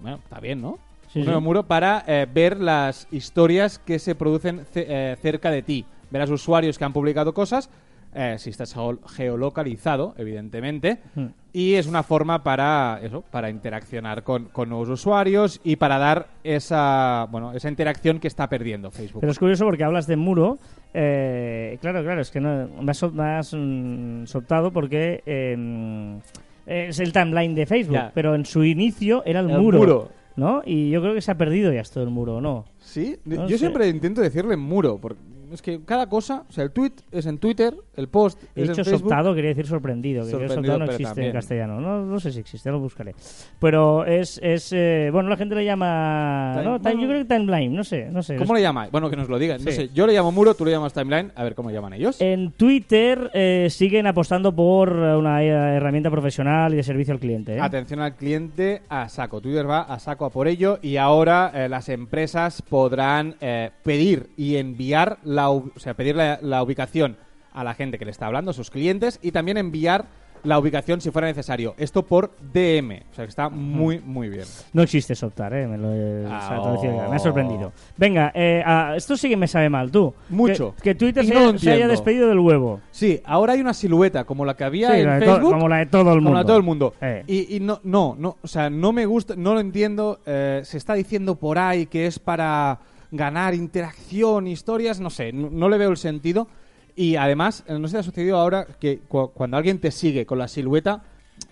Bueno, 0.00 0.18
está 0.22 0.40
bien, 0.40 0.60
¿no? 0.60 0.78
Sí, 1.12 1.20
un 1.20 1.24
sí. 1.24 1.26
nuevo 1.26 1.40
muro 1.40 1.62
para 1.62 2.04
eh, 2.06 2.26
ver 2.32 2.60
las 2.60 3.06
historias 3.10 3.78
que 3.78 3.98
se 3.98 4.14
producen 4.14 4.64
ce- 4.72 4.86
eh, 4.88 5.16
cerca 5.22 5.50
de 5.50 5.62
ti. 5.62 5.84
Verás 6.10 6.30
usuarios 6.30 6.76
que 6.78 6.84
han 6.84 6.92
publicado 6.92 7.32
cosas. 7.32 7.70
eh, 8.16 8.36
si 8.38 8.50
estás 8.50 8.72
geo- 8.72 9.00
geolocalizado, 9.08 10.14
evidentemente. 10.16 10.98
Hmm. 11.16 11.26
Y 11.52 11.74
es 11.74 11.88
una 11.88 12.04
forma 12.04 12.44
para 12.44 13.00
eso, 13.02 13.22
para 13.32 13.50
interaccionar 13.50 14.22
con, 14.22 14.44
con 14.52 14.68
nuevos 14.68 14.88
usuarios 14.88 15.60
y 15.64 15.74
para 15.76 15.98
dar 15.98 16.28
esa, 16.44 17.26
bueno, 17.32 17.52
esa 17.54 17.68
interacción 17.68 18.20
que 18.20 18.28
está 18.28 18.48
perdiendo 18.48 18.92
Facebook. 18.92 19.18
Pero 19.20 19.32
es 19.32 19.38
curioso 19.40 19.64
porque 19.64 19.82
hablas 19.82 20.06
de 20.06 20.14
muro. 20.16 20.58
eh, 20.92 21.76
claro, 21.80 22.04
claro, 22.04 22.20
es 22.20 22.30
que 22.30 22.40
no, 22.40 22.68
me 22.80 22.90
has, 22.92 22.98
sol- 22.98 23.12
me 23.14 23.24
has, 23.24 23.52
mm, 23.52 24.26
soltado 24.26 24.70
porque 24.72 25.22
eh, 25.26 26.20
es 26.66 26.98
el 27.00 27.12
timeline 27.12 27.54
de 27.54 27.66
Facebook, 27.66 27.94
Ya. 27.94 28.12
pero 28.14 28.34
en 28.34 28.44
su 28.46 28.64
inicio 28.64 29.22
era 29.26 29.40
el, 29.40 29.50
El 29.50 29.58
muro, 29.60 29.78
muro. 29.78 30.08
¿no? 30.36 30.62
Y 30.64 30.90
yo 30.90 31.00
creo 31.00 31.14
que 31.14 31.20
se 31.20 31.30
ha 31.30 31.36
perdido 31.36 31.72
ya 31.72 31.80
esto 31.80 32.00
del 32.00 32.10
muro, 32.10 32.40
¿no? 32.40 32.64
Sí, 32.78 33.16
No 33.24 33.42
yo 33.48 33.50
sé. 33.50 33.58
siempre 33.58 33.88
intento 33.88 34.20
decirle 34.20 34.56
muro, 34.56 34.98
porque 35.00 35.20
es 35.54 35.62
que 35.62 35.80
cada 35.84 36.08
cosa, 36.08 36.44
o 36.48 36.52
sea, 36.52 36.64
el 36.64 36.70
tweet 36.70 36.92
es 37.12 37.26
en 37.26 37.38
Twitter, 37.38 37.74
el 37.96 38.08
post 38.08 38.42
He 38.54 38.62
es 38.62 38.68
dicho 38.68 38.80
en 38.80 38.84
Facebook. 38.84 39.00
soptado, 39.10 39.34
quería 39.34 39.50
decir 39.50 39.66
sorprendido. 39.66 40.24
Que 40.24 40.30
Sorprendido, 40.30 40.54
soptado 40.62 40.78
no 40.80 40.84
existe 40.86 41.04
también. 41.04 41.26
en 41.28 41.32
castellano. 41.32 41.80
No, 41.80 42.04
no 42.04 42.20
sé 42.20 42.32
si 42.32 42.40
existe, 42.40 42.70
lo 42.70 42.80
buscaré. 42.80 43.14
Pero 43.60 44.04
es. 44.04 44.38
es 44.42 44.72
eh, 44.72 45.08
bueno, 45.12 45.28
la 45.28 45.36
gente 45.36 45.54
le 45.54 45.64
llama. 45.64 46.60
¿no? 46.62 46.80
Time- 46.80 47.00
yo 47.02 47.08
creo 47.08 47.18
que 47.20 47.24
timeline, 47.34 47.74
no 47.74 47.84
sé. 47.84 48.08
No 48.10 48.22
sé. 48.22 48.36
¿Cómo 48.36 48.54
le 48.54 48.60
llamáis? 48.62 48.90
Bueno, 48.90 49.08
que 49.10 49.16
nos 49.16 49.28
lo 49.28 49.38
digan. 49.38 49.62
No 49.64 49.70
Sí. 49.70 49.76
sé, 49.76 49.90
yo 49.94 50.06
le 50.06 50.12
llamo 50.12 50.32
muro, 50.32 50.54
tú 50.54 50.64
le 50.64 50.70
llamas 50.72 50.92
timeline, 50.92 51.32
a 51.34 51.42
ver 51.44 51.54
cómo 51.54 51.68
le 51.70 51.74
llaman 51.76 51.92
ellos. 51.94 52.20
En 52.20 52.52
Twitter 52.52 53.30
eh, 53.34 53.68
siguen 53.70 54.06
apostando 54.06 54.54
por 54.54 54.92
una 54.92 55.42
herramienta 55.42 56.10
profesional 56.10 56.72
y 56.72 56.76
de 56.76 56.82
servicio 56.82 57.14
al 57.14 57.20
cliente. 57.20 57.56
¿eh? 57.56 57.60
Atención 57.60 58.00
al 58.00 58.14
cliente 58.16 58.82
a 58.88 59.08
saco. 59.08 59.40
Twitter 59.40 59.68
va 59.68 59.82
a 59.82 59.98
saco 59.98 60.24
a 60.24 60.30
por 60.30 60.48
ello 60.48 60.78
y 60.82 60.96
ahora 60.96 61.50
eh, 61.54 61.68
las 61.68 61.88
empresas 61.88 62.62
podrán 62.62 63.36
eh, 63.40 63.70
pedir 63.82 64.28
y 64.36 64.56
enviar 64.56 65.18
la, 65.24 65.43
o 65.50 65.70
sea, 65.76 65.94
pedir 65.94 66.16
la, 66.16 66.38
la 66.42 66.62
ubicación 66.62 67.16
a 67.52 67.62
la 67.64 67.74
gente 67.74 67.98
que 67.98 68.04
le 68.04 68.10
está 68.10 68.26
hablando, 68.26 68.50
a 68.50 68.54
sus 68.54 68.70
clientes, 68.70 69.18
y 69.22 69.30
también 69.32 69.56
enviar 69.56 70.06
la 70.42 70.58
ubicación 70.58 71.00
si 71.00 71.10
fuera 71.10 71.26
necesario. 71.26 71.74
Esto 71.78 72.02
por 72.02 72.32
DM. 72.52 73.00
O 73.10 73.14
sea 73.14 73.24
que 73.24 73.30
está 73.30 73.48
muy, 73.48 73.98
muy 74.00 74.28
bien. 74.28 74.44
No 74.74 74.82
existe 74.82 75.14
Soptar, 75.14 75.54
¿eh? 75.54 75.66
Me, 75.66 75.78
lo 75.78 75.88
Ah, 76.30 76.36
o 76.36 76.48
sea, 76.48 76.60
te 76.60 76.68
lo 76.68 76.72
decía 76.74 76.90
ya, 76.96 77.08
me 77.08 77.14
ha 77.14 77.16
oh. 77.16 77.18
sorprendido. 77.18 77.72
Venga, 77.96 78.30
eh, 78.34 78.62
ah, 78.66 78.92
esto 78.94 79.16
sí 79.16 79.30
que 79.30 79.38
me 79.38 79.48
sabe 79.48 79.70
mal, 79.70 79.90
tú. 79.90 80.12
Mucho. 80.28 80.74
Que, 80.76 80.82
que 80.82 80.94
Twitter 80.96 81.24
se, 81.24 81.32
no 81.32 81.56
se 81.56 81.70
haya 81.70 81.88
despedido 81.88 82.28
del 82.28 82.40
huevo. 82.40 82.80
Sí, 82.90 83.22
ahora 83.24 83.54
hay 83.54 83.62
una 83.62 83.72
silueta 83.72 84.24
como 84.24 84.44
la 84.44 84.54
que 84.54 84.64
había 84.64 84.92
Sí, 84.92 85.00
en 85.00 85.06
la 85.06 85.18
Facebook. 85.18 85.50
como 85.52 85.66
la 85.66 85.76
de 85.78 85.86
todo 85.86 86.12
el 86.12 86.18
como 86.18 86.34
la 86.34 86.40
de 86.40 86.42
mundo. 86.42 86.46
todo 86.46 86.56
el 86.58 86.62
mundo. 86.62 86.94
Eh. 87.00 87.24
Y, 87.26 87.56
y 87.56 87.60
no, 87.60 87.80
no, 87.84 88.14
no, 88.18 88.36
o 88.42 88.46
sea, 88.46 88.68
no 88.68 88.92
me 88.92 89.06
gusta, 89.06 89.36
no 89.36 89.54
lo 89.54 89.60
entiendo. 89.60 90.18
eh, 90.26 90.60
se 90.64 90.76
está 90.76 90.92
diciendo 90.92 91.36
por 91.36 91.58
ahí 91.58 91.86
que 91.86 92.06
es 92.06 92.18
para 92.18 92.80
ganar 93.16 93.54
interacción, 93.54 94.46
historias, 94.46 95.00
no 95.00 95.10
sé, 95.10 95.32
no, 95.32 95.48
no 95.50 95.68
le 95.68 95.78
veo 95.78 95.90
el 95.90 95.96
sentido. 95.96 96.48
Y 96.96 97.16
además, 97.16 97.64
eh, 97.66 97.78
no 97.78 97.88
sé 97.88 97.92
si 97.92 97.96
ha 97.98 98.02
sucedido 98.02 98.36
ahora 98.36 98.66
que 98.78 98.98
cu- 99.08 99.30
cuando 99.34 99.56
alguien 99.56 99.78
te 99.80 99.90
sigue 99.90 100.24
con 100.26 100.38
la 100.38 100.46
silueta, 100.48 101.02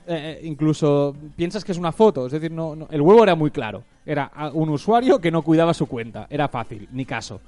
eh, 0.07 0.41
incluso 0.45 1.15
piensas 1.37 1.65
que 1.65 1.73
es 1.73 1.79
una 1.79 1.91
foto. 1.93 2.27
Es 2.27 2.33
decir, 2.33 2.53
no, 2.53 2.77
no- 2.77 2.87
el 2.91 3.01
huevo 3.01 3.23
era 3.25 3.35
muy 3.35 3.51
claro. 3.51 3.83
Era 4.07 4.31
un 4.55 4.69
usuario 4.69 5.19
que 5.21 5.31
no 5.31 5.43
cuidaba 5.43 5.75
su 5.75 5.87
cuenta. 5.87 6.27
Era 6.31 6.49
fácil, 6.49 6.89
ni 6.93 7.05
caso. 7.05 7.41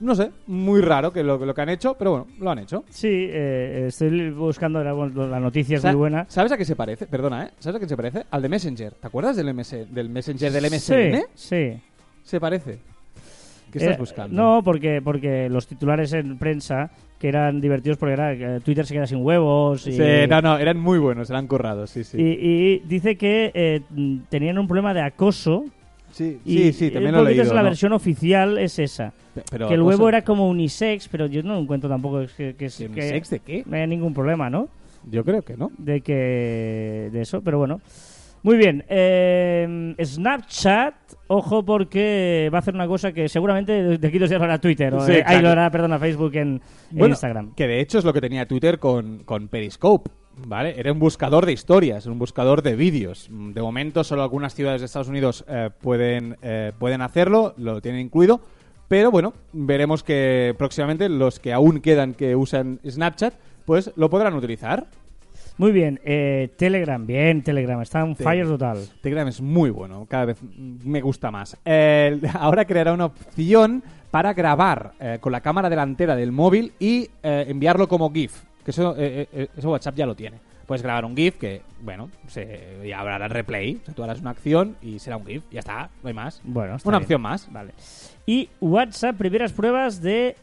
No 0.00 0.14
sé, 0.14 0.30
muy 0.48 0.80
raro 0.80 1.12
que 1.12 1.22
lo, 1.22 1.36
lo 1.38 1.54
que 1.54 1.60
han 1.60 1.68
hecho, 1.68 1.94
pero 1.94 2.10
bueno, 2.10 2.26
lo 2.40 2.50
han 2.50 2.58
hecho. 2.58 2.84
Sí, 2.88 3.08
eh, 3.30 3.84
estoy 3.88 4.30
buscando 4.30 4.82
la, 4.82 4.92
la 4.92 5.38
noticia, 5.40 5.76
es 5.76 5.84
muy 5.84 5.94
buena. 5.94 6.26
¿Sabes 6.28 6.50
a 6.50 6.56
qué 6.56 6.64
se 6.64 6.74
parece? 6.74 7.06
Perdona, 7.06 7.44
¿eh? 7.44 7.50
¿Sabes 7.60 7.76
a 7.76 7.80
qué 7.80 7.88
se 7.88 7.96
parece? 7.96 8.24
Al 8.30 8.42
de 8.42 8.48
Messenger. 8.48 8.92
¿Te 8.94 9.06
acuerdas 9.06 9.36
del, 9.36 9.54
MS, 9.54 9.86
del 9.94 10.08
Messenger 10.08 10.50
del 10.50 10.64
MSN? 10.66 10.78
Sí, 11.14 11.22
sí. 11.34 11.82
Se 12.24 12.40
parece. 12.40 12.78
¿Qué 13.74 13.78
estás 13.80 13.96
Eh, 13.96 13.98
buscando? 13.98 14.36
No, 14.40 14.62
porque, 14.62 15.02
porque 15.02 15.48
los 15.50 15.66
titulares 15.66 16.12
en 16.12 16.38
prensa 16.38 16.90
que 17.18 17.26
eran 17.28 17.60
divertidos 17.60 17.98
porque 17.98 18.12
era 18.12 18.36
que 18.36 18.60
Twitter 18.64 18.86
se 18.86 18.94
queda 18.94 19.06
sin 19.08 19.18
huevos 19.24 19.84
y, 19.88 19.92
Sí, 19.92 20.02
no, 20.28 20.40
no, 20.40 20.58
eran 20.58 20.78
muy 20.78 21.00
buenos, 21.00 21.28
eran 21.28 21.48
currados, 21.48 21.90
sí, 21.90 22.04
sí. 22.04 22.16
y, 22.20 22.22
y 22.22 22.78
dice 22.86 23.16
que 23.16 23.50
eh, 23.52 23.80
tenían 24.28 24.58
un 24.58 24.68
problema 24.68 24.94
de 24.94 25.00
acoso 25.00 25.64
sí, 26.12 26.38
y 26.44 26.56
sí, 26.58 26.72
sí, 26.72 26.90
también 26.92 27.14
lo 27.16 27.26
he 27.26 27.34
leído. 27.34 27.52
la 27.52 27.62
¿no? 27.62 27.68
versión 27.68 27.92
oficial 27.94 28.58
es 28.58 28.78
esa 28.78 29.12
Pero 29.50 29.66
que 29.66 29.74
el 29.74 29.82
huevo 29.82 30.08
era 30.08 30.22
como 30.22 30.48
unisex 30.48 31.08
pero 31.08 31.26
yo 31.26 31.42
no 31.42 31.58
encuentro 31.58 31.88
tampoco 31.90 32.24
¿Que 32.36 32.54
que 32.54 32.68
unisex 32.86 33.30
de 33.30 33.40
qué? 33.40 33.64
no 33.66 33.74
haya 33.74 33.88
ningún 33.88 34.14
problema 34.14 34.48
¿no? 34.50 34.68
Yo 35.10 35.24
creo 35.24 35.42
que 35.42 35.56
no. 35.56 35.72
de 35.78 36.00
que 36.00 37.10
de 37.12 37.20
eso 37.22 37.40
pero 37.42 37.58
bueno 37.58 37.80
muy 38.44 38.56
bien 38.56 38.84
eh, 38.88 39.96
Snapchat 40.00 40.94
ojo 41.26 41.64
porque 41.64 42.48
va 42.52 42.58
a 42.58 42.60
hacer 42.60 42.74
una 42.74 42.86
cosa 42.86 43.12
que 43.12 43.28
seguramente 43.28 43.98
de 43.98 44.08
aquí 44.08 44.18
dos 44.20 44.30
días 44.30 44.38
lo 44.38 44.44
hará 44.44 44.60
Twitter 44.60 44.94
o, 44.94 45.00
Sí, 45.00 45.14
eh, 45.14 45.24
ahí 45.26 45.42
lo 45.42 45.48
hará 45.48 45.68
perdona 45.72 45.98
Facebook 45.98 46.36
en, 46.36 46.48
en 46.48 46.60
Bueno, 46.92 47.14
Instagram 47.14 47.54
Que 47.56 47.66
de 47.66 47.80
hecho 47.80 47.98
es 47.98 48.04
lo 48.04 48.12
que 48.12 48.20
tenía 48.20 48.46
Twitter 48.46 48.78
con, 48.78 49.24
con 49.24 49.48
Periscope. 49.48 50.10
¿Vale? 50.36 50.74
Era 50.78 50.92
un 50.92 50.98
buscador 50.98 51.46
de 51.46 51.52
historias, 51.52 52.06
un 52.06 52.18
buscador 52.18 52.62
de 52.62 52.74
vídeos. 52.74 53.28
De 53.30 53.62
momento, 53.62 54.02
solo 54.02 54.22
algunas 54.22 54.54
ciudades 54.54 54.80
de 54.80 54.86
Estados 54.86 55.08
Unidos 55.08 55.44
eh, 55.48 55.70
pueden, 55.80 56.36
eh, 56.42 56.72
pueden 56.78 57.02
hacerlo, 57.02 57.54
lo 57.56 57.80
tienen 57.80 58.00
incluido. 58.00 58.40
Pero 58.88 59.10
bueno, 59.10 59.32
veremos 59.52 60.02
que 60.02 60.54
próximamente 60.58 61.08
los 61.08 61.38
que 61.38 61.52
aún 61.52 61.80
quedan 61.80 62.14
que 62.14 62.36
usan 62.36 62.80
Snapchat, 62.86 63.34
pues 63.64 63.92
lo 63.96 64.10
podrán 64.10 64.34
utilizar. 64.34 64.86
Muy 65.56 65.70
bien, 65.70 66.00
eh, 66.04 66.50
Telegram, 66.56 67.06
bien, 67.06 67.42
Telegram, 67.42 67.80
está 67.80 68.00
en 68.00 68.16
Te- 68.16 68.24
fire 68.24 68.46
total. 68.46 68.78
Telegram 69.00 69.28
es 69.28 69.40
muy 69.40 69.70
bueno, 69.70 70.04
cada 70.08 70.24
vez 70.24 70.38
me 70.56 71.00
gusta 71.00 71.30
más. 71.30 71.56
Eh, 71.64 72.20
ahora 72.34 72.64
creará 72.64 72.92
una 72.92 73.04
opción 73.06 73.82
para 74.10 74.34
grabar 74.34 74.92
eh, 75.00 75.18
con 75.20 75.30
la 75.32 75.40
cámara 75.40 75.70
delantera 75.70 76.16
del 76.16 76.32
móvil 76.32 76.72
y 76.80 77.08
eh, 77.22 77.44
enviarlo 77.48 77.86
como 77.88 78.10
GIF. 78.12 78.42
Que 78.64 78.70
eso, 78.72 78.94
eh, 78.98 79.48
eso 79.56 79.70
WhatsApp 79.70 79.94
ya 79.94 80.06
lo 80.06 80.14
tiene. 80.16 80.38
Puedes 80.66 80.82
grabar 80.82 81.04
un 81.04 81.14
GIF 81.14 81.36
que, 81.36 81.60
bueno, 81.82 82.08
se, 82.26 82.78
ya 82.88 82.98
habrá 83.00 83.28
replay. 83.28 83.78
O 83.82 83.84
sea, 83.84 83.94
tú 83.94 84.02
harás 84.02 84.20
una 84.20 84.30
acción 84.30 84.76
y 84.80 84.98
será 84.98 85.18
un 85.18 85.26
GIF. 85.26 85.42
Ya 85.50 85.60
está, 85.60 85.90
no 86.02 86.08
hay 86.08 86.14
más. 86.14 86.40
Bueno, 86.42 86.76
Una 86.84 86.96
bien. 86.98 87.02
opción 87.04 87.20
más. 87.20 87.52
Vale. 87.52 87.72
Y 88.24 88.48
WhatsApp, 88.60 89.16
primeras 89.16 89.52
pruebas 89.52 90.00
de 90.00 90.36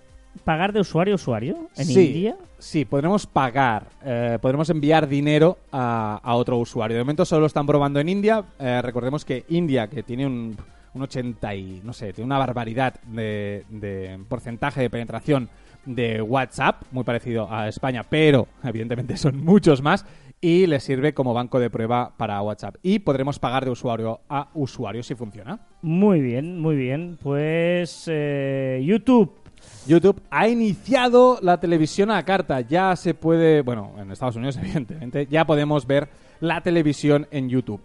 pagar 0.44 0.74
de 0.74 0.80
usuario 0.80 1.14
a 1.14 1.16
usuario 1.16 1.70
en 1.76 1.86
sí, 1.86 2.08
India. 2.08 2.36
Sí, 2.58 2.86
podremos 2.86 3.26
pagar, 3.26 3.88
eh, 4.04 4.38
podremos 4.42 4.70
enviar 4.70 5.08
dinero 5.08 5.58
a, 5.72 6.20
a 6.24 6.36
otro 6.36 6.58
usuario. 6.58 6.98
De 6.98 7.04
momento 7.04 7.26
solo 7.26 7.42
lo 7.42 7.48
están 7.48 7.66
probando 7.66 8.00
en 8.00 8.10
India. 8.10 8.44
Eh, 8.60 8.82
recordemos 8.82 9.26
que 9.26 9.46
India, 9.50 9.88
que 9.88 10.04
tiene 10.04 10.26
un, 10.26 10.56
un 10.94 11.02
80 11.02 11.56
y, 11.56 11.82
no 11.84 11.94
sé, 11.94 12.14
tiene 12.14 12.26
una 12.26 12.38
barbaridad 12.38 13.00
de, 13.04 13.66
de 13.70 14.20
porcentaje 14.28 14.82
de 14.82 14.90
penetración 14.90 15.50
de 15.86 16.22
WhatsApp, 16.22 16.84
muy 16.92 17.04
parecido 17.04 17.52
a 17.52 17.68
España, 17.68 18.04
pero 18.08 18.48
evidentemente 18.64 19.18
son 19.18 19.44
muchos 19.44 19.82
más, 19.82 20.06
y 20.40 20.66
les 20.66 20.84
sirve 20.84 21.14
como 21.14 21.34
banco 21.34 21.60
de 21.60 21.70
prueba 21.70 22.14
para 22.18 22.42
WhatsApp. 22.42 22.76
Y 22.82 23.00
podremos 23.00 23.38
pagar 23.40 23.64
de 23.64 23.72
usuario 23.72 24.22
a 24.28 24.50
usuario 24.56 25.04
si 25.04 25.16
funciona. 25.16 25.60
Muy 25.84 26.20
bien, 26.20 26.60
muy 26.60 26.76
bien. 26.76 27.18
Pues 27.22 28.06
eh, 28.08 28.82
YouTube. 28.84 29.41
YouTube 29.88 30.22
ha 30.30 30.48
iniciado 30.48 31.40
la 31.42 31.60
televisión 31.60 32.12
a 32.12 32.24
carta. 32.24 32.62
Ya 32.62 32.96
se 32.96 33.14
puede, 33.14 33.62
bueno, 33.62 33.94
en 34.00 34.12
Estados 34.12 34.36
Unidos 34.36 34.58
evidentemente, 34.62 35.28
ya 35.28 35.46
podemos 35.46 35.86
ver 35.88 36.10
la 36.40 36.62
televisión 36.62 37.28
en 37.32 37.50
YouTube. 37.50 37.82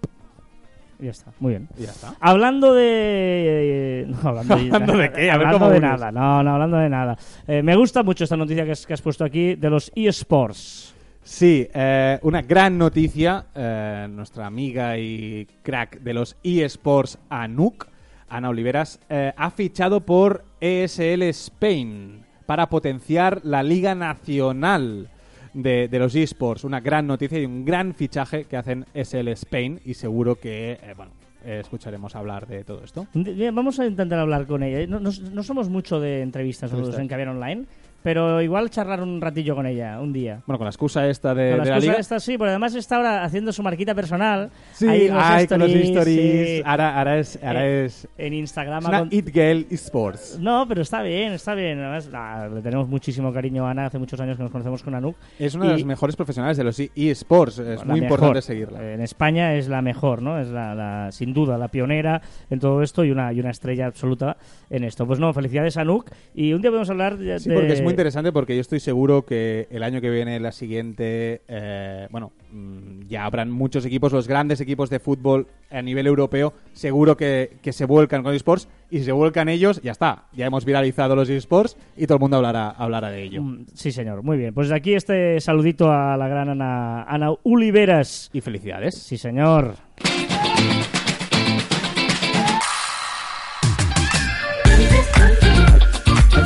Ya 0.99 1.11
está, 1.11 1.31
muy 1.41 1.51
bien. 1.51 1.69
Ya 1.77 1.91
está. 1.91 2.15
Hablando 2.21 2.73
de... 2.73 4.03
eh, 4.03 4.07
No, 4.09 4.29
hablando, 4.31 4.55
¿Hablando 4.55 4.97
de 4.97 5.13
qué? 5.13 5.31
A 5.31 5.37
ver 5.37 5.47
hablando 5.47 5.59
cómo 5.59 5.71
de 5.71 5.81
nada. 5.81 6.11
No, 6.11 6.43
no, 6.43 6.55
hablando 6.55 6.79
de 6.79 6.89
nada. 6.89 7.19
Eh, 7.47 7.63
me 7.63 7.77
gusta 7.77 8.03
mucho 8.03 8.25
esta 8.25 8.37
noticia 8.37 8.65
que 8.65 8.73
has, 8.73 8.87
que 8.87 8.95
has 8.95 9.03
puesto 9.03 9.23
aquí 9.25 9.57
de 9.57 9.69
los 9.69 9.93
eSports. 9.95 10.95
Sí, 11.23 11.69
eh, 11.75 12.19
una 12.23 12.41
gran 12.41 12.79
noticia. 12.79 13.45
eh, 13.55 14.07
nuestra 14.09 14.47
amiga 14.47 14.97
y 14.97 15.47
crack 15.63 16.01
de 16.01 16.15
los 16.15 16.35
eSports, 16.43 17.19
Anuk, 17.29 17.89
Ana 18.31 18.49
Oliveras, 18.49 18.99
ha 19.11 19.51
fichado 19.51 20.01
por 20.01 20.45
ESL 20.61 21.23
Spain 21.23 22.25
para 22.47 22.69
potenciar 22.69 23.41
la 23.45 23.63
Liga 23.63 23.95
Nacional 23.95 25.09
de, 25.55 25.89
de 25.89 25.99
los 25.99 26.15
eSports. 26.15 26.65
Una 26.65 26.81
gran 26.81 27.07
noticia 27.07 27.39
y 27.41 27.45
un 27.47 27.65
gran 27.65 27.95
fichaje 27.95 28.45
que 28.45 28.57
hacen 28.57 28.85
ESL 28.95 29.29
Spain 29.29 29.81
y 29.85 29.95
seguro 29.95 30.37
que, 30.39 30.73
eh, 30.73 30.95
bueno, 30.97 31.13
eh, 31.45 31.61
escucharemos 31.61 32.15
hablar 32.17 32.47
de 32.47 32.65
todo 32.65 32.83
esto. 32.85 33.07
Vamos 33.53 33.79
a 33.81 33.87
intentar 33.87 34.19
hablar 34.19 34.47
con 34.47 34.63
ella. 34.63 34.87
No, 34.87 35.01
no- 35.01 35.11
no 35.33 35.43
somos 35.43 35.69
mucho 35.69 36.01
de 36.01 36.23
entrevistas 36.23 36.71
nosotros 36.73 36.99
en 37.01 37.09
Caviar 37.09 37.29
Online, 37.29 37.65
pero 38.07 38.41
igual 38.41 38.71
charlar 38.71 39.03
un 39.03 39.21
ratillo 39.21 39.57
con 39.57 39.67
ella, 39.67 39.99
un 40.01 40.13
día. 40.13 40.41
Bueno, 40.47 40.59
con 40.59 40.65
la 40.67 40.71
excusa 40.71 41.09
esta 41.09 41.35
de, 41.35 41.51
Con 41.51 41.59
las 41.59 41.65
de 41.67 41.71
la 41.71 41.77
cosas 41.79 41.89
Liga. 41.89 41.99
estas 41.99 42.23
sí, 42.23 42.39
pero 42.39 42.51
además 42.51 42.73
está 42.77 42.99
ahora 42.99 43.25
haciendo 43.25 43.53
su 43.53 43.65
marquita 43.65 43.97
personal. 43.97 44.49
Sí, 44.75 44.87
ahí 44.87 45.07
en 45.09 45.15
los 45.15 45.25
ay, 45.25 45.47
con 45.49 45.59
los 45.59 45.71
stories, 45.73 46.49
sí. 46.49 46.63
Ahora, 46.65 46.97
ahora 46.99 47.19
es, 47.19 47.37
ahora 47.43 47.67
Eh, 47.67 47.85
es, 47.87 48.07
En 48.17 48.33
Instagram. 48.33 48.79
es 48.85 48.89
una 48.89 48.99
con- 49.01 49.09
It 49.11 49.29
Girl 49.33 49.67
Esports. 49.71 50.39
No, 50.41 50.67
pero 50.69 50.83
está 50.83 51.03
bien, 51.03 51.33
está 51.33 51.57
bien. 51.57 51.81
Además, 51.81 52.09
ah, 52.15 52.49
le 52.55 52.63
tenemos 52.63 52.87
muchísimo 52.89 53.33
cariño 53.33 53.67
a 53.67 53.73
Ana. 53.73 53.87
Hace 53.87 53.99
muchos 53.99 54.21
años 54.21 54.37
que 54.37 54.45
nos 54.45 54.53
conocemos 54.53 54.85
con 54.85 54.95
Anuk. 54.95 55.17
Es 55.41 55.57
una 55.57 55.65
de 55.65 55.71
Y- 55.73 55.77
las 55.79 55.85
mejores 55.85 56.15
profesionales 56.15 56.57
de 56.57 56.63
los 56.63 56.79
eSports. 56.79 57.59
Es 57.59 57.81
La 57.81 57.87
muy 57.87 57.99
importante 57.99 58.41
seguirla. 58.41 58.93
En 58.95 59.01
España 59.01 59.55
es 59.55 59.67
la 59.67 59.83
mejor, 59.83 60.23
¿no? 60.23 60.39
Es 60.39 60.47
la, 60.47 60.77
la- 60.77 61.11
sin 61.11 61.35
duda 61.35 61.59
la 61.59 61.67
pionera 61.67 62.23
en 62.51 62.61
todo 62.61 62.83
esto 62.83 63.03
y 63.05 63.11
una, 63.11 63.33
y 63.33 63.41
una 63.41 63.51
estrella 63.51 63.87
absoluta 63.87 64.37
en 64.71 64.85
esto. 64.85 65.09
Pues 65.09 65.19
no, 65.19 65.33
felicidades 65.33 65.77
a 65.77 65.81
Anuk. 65.81 66.09
Y 66.37 66.53
un 66.53 66.61
día 66.63 66.71
podemos 66.71 66.89
hablar 66.91 67.17
de... 67.19 67.41
Sí, 67.41 67.51
porque 67.53 67.73
es 67.73 67.83
muy 67.83 67.96
interesante 67.97 68.31
porque 68.33 68.55
yo 68.55 68.61
estoy 68.61 68.79
seguro 68.81 69.25
que 69.25 69.67
el 69.71 69.83
año 69.83 70.01
que 70.01 70.11
viene, 70.11 70.39
la 70.39 70.53
siguiente, 70.53 71.41
eh, 71.49 72.07
bueno, 72.11 72.33
mm, 72.53 73.07
ya 73.09 73.25
habrán 73.25 73.51
muchos 73.51 73.87
equipos, 73.87 74.13
los 74.13 74.29
grandes 74.29 74.61
equipos 74.61 74.91
de 74.91 75.01
fútbol 75.01 75.47
a 75.71 75.81
nivel 75.81 76.07
europeo, 76.07 76.53
seguro 76.75 77.17
que, 77.17 77.57
que 77.63 77.73
se 77.73 77.87
vuelcan 77.87 78.23
con 78.23 78.35
eSports 78.35 78.69
y 78.91 78.99
si 78.99 79.05
se 79.05 79.13
vuelcan 79.13 79.49
ellos, 79.49 79.81
ya 79.83 79.93
está. 79.93 80.27
Ya 80.35 80.47
hemos 80.47 80.65
viralizado 80.67 81.17
los 81.17 81.29
eSports 81.31 81.77
y 81.97 82.07
todo 82.07 82.17
el 82.17 82.21
mundo 82.21 82.37
hablará, 82.37 82.69
hablará 82.71 83.11
de 83.11 83.23
ello. 83.23 83.43
Mm, 83.43 83.65
Sí, 83.73 83.91
señor. 83.91 84.23
Muy 84.23 84.37
bien. 84.37 84.53
Pues 84.53 84.71
aquí 84.71 84.95
este 84.95 85.41
saludito 85.41 85.91
a 85.91 86.17
la 86.17 86.29
gran 86.29 86.51
Ana, 86.51 87.05
Ana 87.05 87.31
Oliveras. 87.43 88.31
Y 88.33 88.43
felicidades. 88.43 88.95
Sí, 88.95 89.17
señor. 89.17 89.86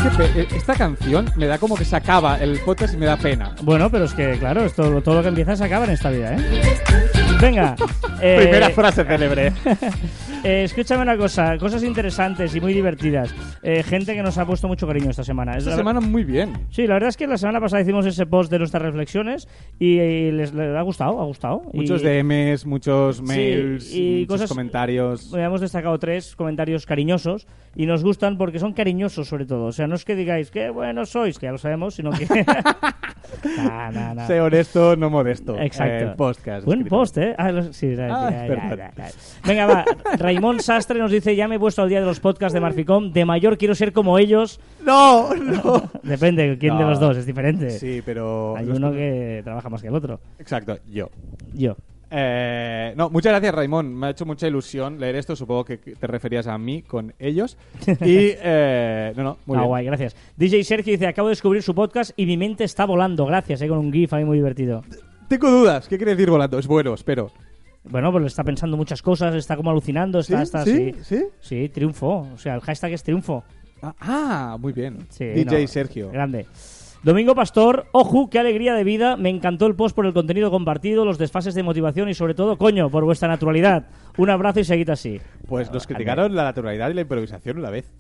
Qué 0.03 0.11
pe- 0.17 0.41
eh, 0.43 0.49
esta 0.55 0.75
canción 0.75 1.31
me 1.37 1.47
da 1.47 1.59
como 1.59 1.77
que 1.77 1.85
se 1.85 1.97
acaba 1.97 2.39
el 2.39 2.59
podcast 2.61 2.95
y 2.95 2.97
me 2.97 3.07
da 3.07 3.17
pena. 3.17 3.55
Bueno, 3.63 3.91
pero 3.91 4.05
es 4.05 4.15
que, 4.15 4.39
claro, 4.39 4.65
esto, 4.65 5.03
todo 5.03 5.17
lo 5.17 5.23
que 5.23 5.29
empieza 5.29 5.57
se 5.57 5.65
acaba 5.65 5.85
en 5.85 5.91
esta 5.93 6.11
vida, 6.11 6.35
¿eh? 6.37 6.63
Venga. 7.41 7.75
eh, 8.21 8.39
Primera 8.43 8.71
frase 8.71 9.05
célebre. 9.05 9.53
eh, 10.45 10.63
escúchame 10.65 11.03
una 11.03 11.17
cosa, 11.17 11.59
cosas 11.59 11.83
interesantes 11.85 12.55
y 12.55 12.61
muy 12.61 12.73
divertidas. 12.73 13.35
Eh, 13.63 13.83
gente 13.83 14.15
que 14.15 14.23
nos 14.23 14.39
ha 14.39 14.47
puesto 14.47 14.69
mucho 14.69 14.87
cariño 14.87 15.11
esta 15.11 15.25
semana. 15.25 15.53
Es 15.53 15.59
Esta 15.59 15.71
la- 15.71 15.77
semana 15.77 16.01
muy 16.01 16.25
bien. 16.25 16.53
Sí, 16.71 16.87
la 16.87 16.95
verdad 16.95 17.09
es 17.11 17.17
que 17.17 17.27
la 17.27 17.37
semana 17.37 17.61
pasada 17.61 17.83
hicimos 17.83 18.07
ese 18.07 18.27
post 18.27 18.51
de 18.51 18.59
nuestras 18.59 18.83
reflexiones 18.83 19.49
y, 19.79 19.99
y 19.99 20.31
les, 20.33 20.53
les 20.55 20.75
ha 20.77 20.83
gustado, 20.83 21.21
ha 21.21 21.25
gustado. 21.25 21.63
Muchos 21.73 22.03
y, 22.03 22.07
DMs, 22.07 22.65
muchos 22.67 23.17
Sí, 23.19 23.23
mails, 23.23 23.95
y 23.95 24.11
muchos 24.21 24.29
cosas- 24.29 24.49
comentarios. 24.49 25.33
Hemos 25.35 25.61
destacado 25.61 25.99
tres 25.99 26.35
comentarios 26.37 26.87
cariñosos 26.87 27.47
y 27.77 27.87
nos 27.87 28.03
gustan 28.03 28.39
porque 28.39 28.59
son 28.59 28.73
cariñosos 28.73 29.29
sobre 29.29 29.47
todo. 29.47 29.67
O 29.67 29.73
sea, 29.73 29.87
no 29.87 29.95
es 29.95 30.05
que 30.05 30.17
digáis 30.17 30.51
qué 30.51 30.71
buenos 30.71 31.11
sois, 31.11 31.39
que 31.39 31.47
ya 31.47 31.53
lo 31.53 31.59
sabemos, 31.59 31.95
sino 31.95 32.11
que... 32.11 32.27
Nah, 33.57 33.91
nah, 33.93 34.13
nah. 34.15 34.27
Sé 34.27 34.41
honesto, 34.41 34.97
no 34.97 35.09
modesto. 35.09 35.57
Exacto. 35.59 36.05
El 36.11 36.15
podcast. 36.15 36.65
Buen 36.67 36.81
escrito. 36.81 36.97
post, 36.97 37.19
¿eh? 37.19 37.35
Ah, 37.39 37.53
sí, 37.71 37.95
Ah, 37.99 38.29
ya, 38.31 38.47
ya, 38.77 38.93
ya. 38.97 39.11
Venga, 39.47 39.67
va. 39.67 39.85
Raimón 40.31 40.61
Sastre 40.61 41.01
nos 41.01 41.11
dice, 41.11 41.35
ya 41.35 41.49
me 41.49 41.57
he 41.57 41.59
puesto 41.59 41.83
al 41.83 41.89
día 41.89 41.99
de 41.99 42.07
los 42.07 42.21
podcasts 42.21 42.55
de 42.55 42.61
Marficom. 42.61 43.13
De 43.13 43.25
mayor 43.25 43.59
quiero 43.59 43.75
ser 43.75 43.93
como 43.93 44.17
ellos. 44.17 44.61
No, 44.85 45.35
no. 45.35 45.91
Depende, 46.05 46.57
¿quién 46.57 46.77
de 46.77 46.85
No. 46.85 46.91
los 46.91 47.01
dos? 47.01 47.17
Es 47.17 47.27
diferente. 47.27 47.69
Sí, 47.71 48.01
pero... 48.05 48.55
Hay 48.57 48.69
uno 48.69 48.93
que 48.93 49.41
trabaja 49.43 49.69
más 49.69 49.83
que 49.83 49.89
el 49.89 49.95
otro. 49.97 50.21
Exacto, 50.39 50.79
yo. 50.89 51.11
Yo. 51.53 51.75
Eh, 52.13 52.95
no, 52.97 53.11
muchas 53.11 53.33
gracias, 53.33 53.53
Raimón. 53.53 53.93
Me 53.93 54.07
ha 54.07 54.11
hecho 54.11 54.25
mucha 54.25 54.47
ilusión 54.47 55.01
leer 55.01 55.17
esto. 55.17 55.35
Supongo 55.35 55.65
que 55.65 55.79
te 55.79 56.07
referías 56.07 56.47
a 56.47 56.57
mí 56.59 56.83
con 56.83 57.13
ellos. 57.19 57.59
Y, 57.89 57.91
eh, 58.01 59.13
no, 59.17 59.25
no, 59.25 59.39
muy 59.47 59.57
ah, 59.57 59.63
bien. 59.63 59.69
guay, 59.69 59.87
gracias. 59.87 60.15
DJ 60.37 60.63
Sergio 60.63 60.93
dice, 60.93 61.09
acabo 61.09 61.27
de 61.27 61.33
descubrir 61.33 61.65
su 61.65 61.75
podcast 61.75 62.13
y 62.17 62.25
mi 62.25 62.37
mente 62.37 62.63
está 62.63 62.85
volando. 62.85 63.27
Gracias, 63.27 63.63
eh, 63.63 63.67
con 63.69 63.79
un 63.79 63.93
GIF 63.93 64.13
ahí 64.13 64.25
muy 64.25 64.37
divertido. 64.37 64.85
Tengo 65.27 65.51
dudas. 65.51 65.89
¿Qué 65.89 65.97
quiere 65.97 66.15
decir 66.15 66.31
volando? 66.31 66.57
Es 66.57 66.69
bueno, 66.69 66.95
espero. 66.95 67.33
Bueno, 67.85 68.13
pues 68.13 68.27
está 68.27 68.45
pensando 68.45 68.77
muchas 68.77 69.03
cosas, 69.03 69.35
está 69.35 69.57
como 69.57 69.71
alucinando, 69.71 70.23
¿Sí? 70.23 70.35
está, 70.35 70.63
está 70.63 70.65
¿Sí? 70.65 70.95
así. 70.99 71.05
¿Sí? 71.05 71.25
Sí, 71.41 71.69
triunfo. 71.69 72.29
O 72.33 72.39
sea, 72.39 72.55
el 72.55 72.61
hashtag 72.61 72.93
es 72.93 73.03
triunfo. 73.03 73.43
Ah, 73.83 73.95
ah, 74.01 74.57
muy 74.61 74.73
bien. 74.73 75.07
Sí, 75.09 75.25
DJ 75.25 75.63
no, 75.63 75.69
Sergio. 75.69 76.11
Grande. 76.11 76.47
Domingo 77.03 77.35
Pastor, 77.35 77.87
ojo, 77.93 78.29
qué 78.29 78.39
alegría 78.39 78.75
de 78.75 78.85
vida. 78.85 79.17
Me 79.17 79.31
encantó 79.31 79.67
el 79.67 79.75
post 79.75 79.97
por 79.97 80.05
el 80.05 80.13
contenido 80.13 80.51
compartido, 80.51 81.07
los 81.07 81.17
desfases 81.17 81.55
de 81.55 81.63
motivación 81.63 82.11
y 82.11 82.15
sobre 82.15 82.35
todo, 82.35 82.59
coño, 82.59 82.91
por 82.91 83.05
vuestra 83.05 83.27
naturalidad. 83.27 83.87
Un 84.19 84.29
abrazo 84.29 84.61
y 84.61 84.65
seguid 84.65 84.91
así. 84.91 85.19
Pues 85.49 85.73
nos 85.73 85.87
criticaron 85.87 86.35
la 86.35 86.45
naturalidad 86.45 86.91
y 86.91 86.95
la 86.95 87.01
improvisación 87.01 87.57
a 87.57 87.61
la 87.61 87.71
vez. 87.71 87.91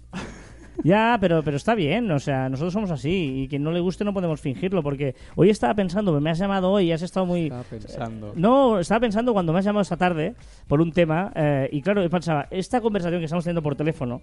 Ya, 0.84 1.18
pero, 1.20 1.42
pero 1.42 1.56
está 1.56 1.74
bien, 1.74 2.10
o 2.10 2.18
sea, 2.18 2.48
nosotros 2.48 2.72
somos 2.72 2.90
así 2.90 3.42
y 3.42 3.48
quien 3.48 3.62
no 3.62 3.70
le 3.72 3.80
guste 3.80 4.04
no 4.04 4.14
podemos 4.14 4.40
fingirlo 4.40 4.82
porque 4.82 5.14
hoy 5.36 5.50
estaba 5.50 5.74
pensando, 5.74 6.18
me 6.20 6.30
has 6.30 6.38
llamado 6.38 6.70
hoy 6.70 6.86
y 6.86 6.92
has 6.92 7.02
estado 7.02 7.26
muy... 7.26 7.44
Estaba 7.44 7.62
pensando. 7.64 8.32
No, 8.36 8.78
estaba 8.78 9.00
pensando 9.00 9.32
cuando 9.32 9.52
me 9.52 9.58
has 9.58 9.64
llamado 9.64 9.82
esta 9.82 9.96
tarde 9.96 10.34
por 10.66 10.80
un 10.80 10.92
tema 10.92 11.32
eh, 11.34 11.68
y 11.72 11.82
claro, 11.82 12.08
pensaba, 12.08 12.46
esta 12.50 12.80
conversación 12.80 13.20
que 13.20 13.24
estamos 13.24 13.44
teniendo 13.44 13.62
por 13.62 13.76
teléfono, 13.76 14.22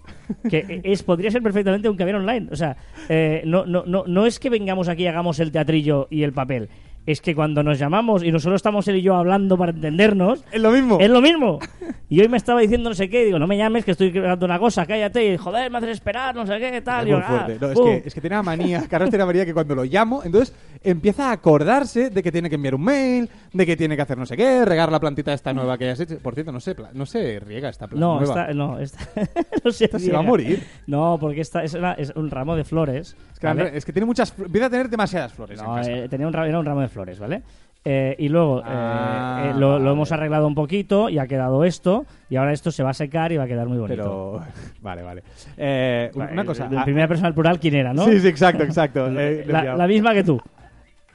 que 0.50 0.82
es 0.84 1.04
podría 1.04 1.32
ser 1.32 1.42
perfectamente 1.42 1.90
un 1.90 1.98
caber 1.98 2.16
online, 2.16 2.48
o 2.52 2.56
sea, 2.56 2.76
eh, 3.10 3.44
no, 3.46 3.66
no, 3.66 3.84
no, 3.86 4.04
no 4.08 4.26
es 4.26 4.40
que 4.40 4.50
vengamos 4.50 4.88
aquí 4.88 5.04
y 5.04 5.08
hagamos 5.08 5.40
el 5.40 5.52
teatrillo 5.52 6.08
y 6.10 6.24
el 6.24 6.34
papel, 6.34 6.70
es 7.08 7.22
que 7.22 7.34
cuando 7.34 7.64
nos 7.64 7.80
llamamos 7.80 8.24
y 8.24 8.32
nosotros 8.32 8.58
estamos 8.60 8.88
él 8.88 8.98
y 8.98 9.02
yo 9.02 9.16
hablando 9.16 9.58
para 9.58 9.72
entendernos, 9.72 10.44
Es 10.52 10.62
lo 10.62 10.72
mismo. 10.72 11.00
es 11.00 11.10
lo 11.10 11.22
mismo. 11.22 11.58
Y 12.10 12.22
hoy 12.22 12.30
me 12.30 12.38
estaba 12.38 12.62
diciendo 12.62 12.88
no 12.88 12.96
sé 12.96 13.10
qué, 13.10 13.24
y 13.24 13.26
digo, 13.26 13.38
no 13.38 13.48
me 13.48 13.58
llames 13.58 13.84
que 13.84 13.92
estoy 13.92 14.12
grabando 14.12 14.46
una 14.46 14.58
cosa, 14.60 14.86
cállate, 14.86 15.34
y 15.34 15.36
joder, 15.36 15.70
me 15.70 15.80
haces 15.80 15.90
esperar, 15.90 16.34
no 16.34 16.48
sé 16.48 16.58
qué, 16.58 16.80
tal. 16.82 17.02
Es 17.02 17.08
y 17.08 17.12
yo, 17.12 17.18
ah, 17.22 17.48
No, 17.60 17.70
es, 17.70 17.80
que, 17.82 18.04
es 18.08 18.14
que 18.14 18.22
tiene 18.22 18.38
la 18.38 18.44
manía, 18.44 18.86
Carlos 18.90 19.10
tiene 19.10 19.24
la 19.24 19.26
manía 19.26 19.46
que 19.46 19.54
cuando 19.54 19.76
lo 19.76 19.84
llamo, 19.84 20.22
entonces 20.24 20.56
empieza 20.86 21.28
a 21.28 21.32
acordarse 21.34 22.10
de 22.10 22.24
que 22.24 22.32
tiene 22.32 22.48
que 22.48 22.56
enviar 22.56 22.76
un 22.76 22.84
mail, 22.86 23.30
de 23.52 23.66
que 23.66 23.76
tiene 23.76 23.98
que 23.98 24.04
hacer 24.04 24.18
no 24.18 24.26
sé 24.26 24.38
qué, 24.38 24.64
regar 24.64 24.90
la 24.90 25.02
plantita 25.02 25.34
esta 25.34 25.52
nueva 25.54 25.78
que 25.78 25.84
hayas 25.84 26.00
hecho. 26.00 26.18
Por 26.20 26.34
cierto, 26.34 26.54
no 26.54 26.62
sé, 26.62 26.78
no 26.94 27.06
se 27.06 27.42
riega 27.42 27.68
esta 27.68 27.88
planta 27.88 28.00
No, 28.06 28.20
nueva. 28.22 28.42
esta, 28.44 28.54
no, 28.54 28.80
esta, 28.80 29.00
no 29.66 29.72
se, 29.72 29.86
Esta 29.86 30.00
se 30.00 30.10
va 30.14 30.20
a 30.20 30.22
morir. 30.22 30.64
No, 30.88 31.18
porque 31.20 31.42
esta 31.42 31.62
es, 31.66 31.74
una- 31.74 31.92
es 31.94 32.14
un 32.16 32.30
ramo 32.32 32.56
de 32.56 32.64
flores. 32.64 33.18
Es 33.34 33.40
que, 33.40 33.48
¿vale? 33.48 33.62
André, 33.64 33.78
es 33.78 33.84
que 33.84 33.92
tiene 33.92 34.06
muchas, 34.06 34.34
empieza 34.40 34.68
a 34.68 34.70
tener 34.70 34.90
demasiadas 34.90 35.34
flores 35.34 35.60
en 35.60 35.66
No, 35.66 35.76
casa. 35.76 35.92
eh, 35.92 36.08
tenía 36.08 36.26
un, 36.26 36.32
ra- 36.32 36.48
era 36.48 36.58
un 36.58 36.66
ramo 36.66 36.80
de 36.80 36.88
flores, 36.88 36.97
¿vale? 37.20 37.42
Eh, 37.86 38.16
y 38.20 38.28
luego 38.28 38.60
eh, 38.60 38.64
Ah, 38.66 39.52
eh, 39.56 39.60
lo, 39.60 39.78
hemos 39.78 40.12
arreglado 40.12 40.46
un 40.46 40.56
poquito 40.56 41.10
y 41.10 41.20
ha 41.20 41.28
quedado 41.28 41.64
esto. 41.64 42.06
Y 42.30 42.36
ahora 42.36 42.52
esto 42.52 42.70
se 42.72 42.84
va 42.84 42.90
a 42.90 42.94
secar 42.94 43.32
y 43.32 43.38
va 43.38 43.44
a 43.44 43.48
quedar 43.48 43.68
muy 43.68 43.78
bonito. 43.78 44.04
Pero, 44.04 44.42
vale, 44.82 45.04
vale. 45.04 45.24
Eh, 45.56 46.12
una 46.14 46.44
cosa. 46.44 46.66
En 46.66 46.78
ah, 46.78 46.84
primera 46.84 47.08
persona 47.08 47.30
al 47.30 47.34
plural, 47.34 47.60
¿quién 47.60 47.76
era, 47.76 47.94
no? 47.94 48.06
Sí, 48.06 48.20
sí, 48.20 48.28
exacto, 48.28 48.64
exacto. 48.64 49.10
La, 49.12 49.76
la 49.76 49.88
misma 49.88 50.14
que 50.14 50.24
tú. 50.24 50.42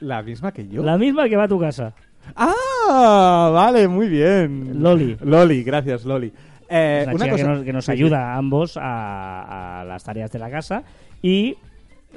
La 0.00 0.22
misma 0.22 0.50
que 0.52 0.66
yo. 0.66 0.82
La 0.82 0.96
misma 0.96 1.28
que 1.28 1.36
va 1.36 1.44
a 1.44 1.48
tu 1.48 1.60
casa. 1.60 1.92
Ah, 2.34 3.50
vale, 3.52 3.86
muy 3.88 4.08
bien. 4.08 4.82
Loli. 4.82 5.16
Loli, 5.20 5.62
gracias, 5.62 6.04
Loli. 6.04 6.32
Eh, 6.68 7.02
una, 7.04 7.14
una 7.14 7.24
chica 7.24 7.36
cosa 7.36 7.64
que 7.64 7.72
nos, 7.72 7.86
que 7.86 7.92
ayuda 7.92 8.32
a 8.32 8.36
ambos 8.36 8.78
a, 8.78 9.80
a 9.80 9.84
las 9.84 10.02
tareas 10.02 10.32
de 10.32 10.38
la 10.38 10.50
casa. 10.50 10.82
Y, 11.20 11.56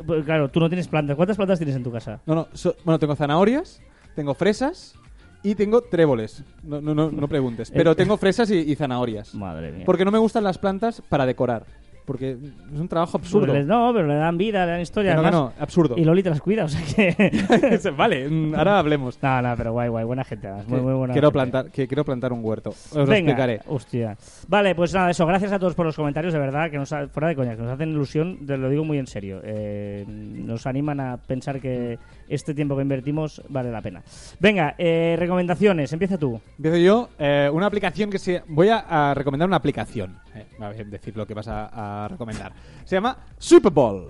pues, 0.05 0.25
claro, 0.25 0.49
tú 0.49 0.59
no 0.59 0.69
tienes 0.69 0.87
plantas. 0.87 1.15
¿Cuántas 1.15 1.37
plantas 1.37 1.59
tienes 1.59 1.75
en 1.75 1.83
tu 1.83 1.91
casa? 1.91 2.19
No, 2.25 2.35
no, 2.35 2.47
so- 2.53 2.75
bueno, 2.83 2.99
tengo 2.99 3.15
zanahorias, 3.15 3.81
tengo 4.15 4.33
fresas 4.33 4.95
y 5.43 5.55
tengo 5.55 5.81
tréboles. 5.81 6.43
No, 6.63 6.81
no, 6.81 6.95
no, 6.95 7.11
no 7.11 7.27
preguntes. 7.27 7.71
Pero 7.75 7.95
tengo 7.95 8.17
fresas 8.17 8.49
y, 8.51 8.57
y 8.59 8.75
zanahorias. 8.75 9.35
Madre 9.35 9.71
mía. 9.71 9.83
Porque 9.85 10.05
no 10.05 10.11
me 10.11 10.17
gustan 10.17 10.43
las 10.43 10.57
plantas 10.57 11.01
para 11.07 11.25
decorar. 11.25 11.65
Porque 12.05 12.37
es 12.73 12.79
un 12.79 12.87
trabajo 12.87 13.17
absurdo. 13.17 13.47
Pues 13.47 13.59
les- 13.59 13.67
no, 13.67 13.91
pero 13.93 14.05
le 14.07 14.13
dan 14.13 14.37
vida, 14.37 14.63
le 14.65 14.71
dan 14.73 14.81
historia. 14.81 15.15
No, 15.15 15.31
no, 15.31 15.53
absurdo. 15.59 15.95
Y 15.97 16.03
Loli 16.05 16.21
te 16.21 16.29
las 16.29 16.39
cuida, 16.39 16.65
o 16.65 16.67
sea 16.67 16.81
que... 16.83 17.91
vale, 17.97 18.29
ahora 18.55 18.77
hablemos. 18.77 19.17
no, 19.23 19.41
no, 19.41 19.53
pero 19.57 19.71
guay, 19.71 19.89
guay. 19.89 20.05
Buena 20.05 20.23
gente. 20.23 20.47
Muy, 20.67 20.81
muy 20.81 20.93
buena 20.93 21.13
quiero 21.13 21.29
gente. 21.29 21.33
plantar, 21.33 21.71
que 21.71 21.87
quiero 21.87 22.05
plantar 22.05 22.31
un 22.31 22.41
huerto. 22.45 22.69
Os 22.69 22.93
lo 22.95 23.05
Venga, 23.07 23.31
explicaré. 23.31 23.59
hostia. 23.67 24.17
Vale, 24.47 24.75
pues 24.75 24.93
nada, 24.93 25.09
eso. 25.09 25.25
Gracias 25.25 25.51
a 25.51 25.57
todos 25.59 25.73
por 25.73 25.85
los 25.85 25.95
comentarios, 25.95 26.31
de 26.31 26.39
verdad, 26.39 26.69
que 26.69 26.77
nos 26.77 26.93
ha- 26.93 27.07
fuera 27.07 27.27
de 27.29 27.35
coña, 27.35 27.55
que 27.55 27.63
nos 27.63 27.71
hacen 27.71 27.89
ilusión, 27.89 28.45
te 28.45 28.55
lo 28.57 28.69
digo 28.69 28.83
muy 28.83 28.99
en 28.99 29.07
serio. 29.07 29.41
Eh, 29.43 30.05
nos 30.07 30.67
animan 30.67 30.99
a 30.99 31.17
pensar 31.17 31.59
que 31.59 31.97
este 32.29 32.53
tiempo 32.53 32.75
que 32.75 32.83
invertimos 32.83 33.41
vale 33.49 33.71
la 33.71 33.81
pena. 33.81 34.03
Venga, 34.39 34.75
eh, 34.77 35.15
recomendaciones, 35.17 35.91
empieza 35.91 36.17
tú. 36.19 36.39
Empiezo 36.57 36.77
yo. 36.77 37.09
eh, 37.17 37.49
una 37.51 37.65
aplicación 37.65 38.11
que 38.11 38.19
se... 38.19 38.43
Voy 38.47 38.69
a, 38.69 38.77
a 39.09 39.13
recomendar 39.15 39.47
una 39.47 39.57
aplicación. 39.57 40.17
Eh, 40.35 40.45
a 40.59 40.69
ver, 40.69 40.85
decir 40.87 41.15
lo 41.15 41.25
que 41.25 41.33
vas 41.33 41.47
a, 41.47 42.03
a 42.03 42.07
recomendar. 42.07 42.53
Se 42.83 42.95
llama 42.95 43.17
Super 43.37 43.71
Bowl. 43.71 44.09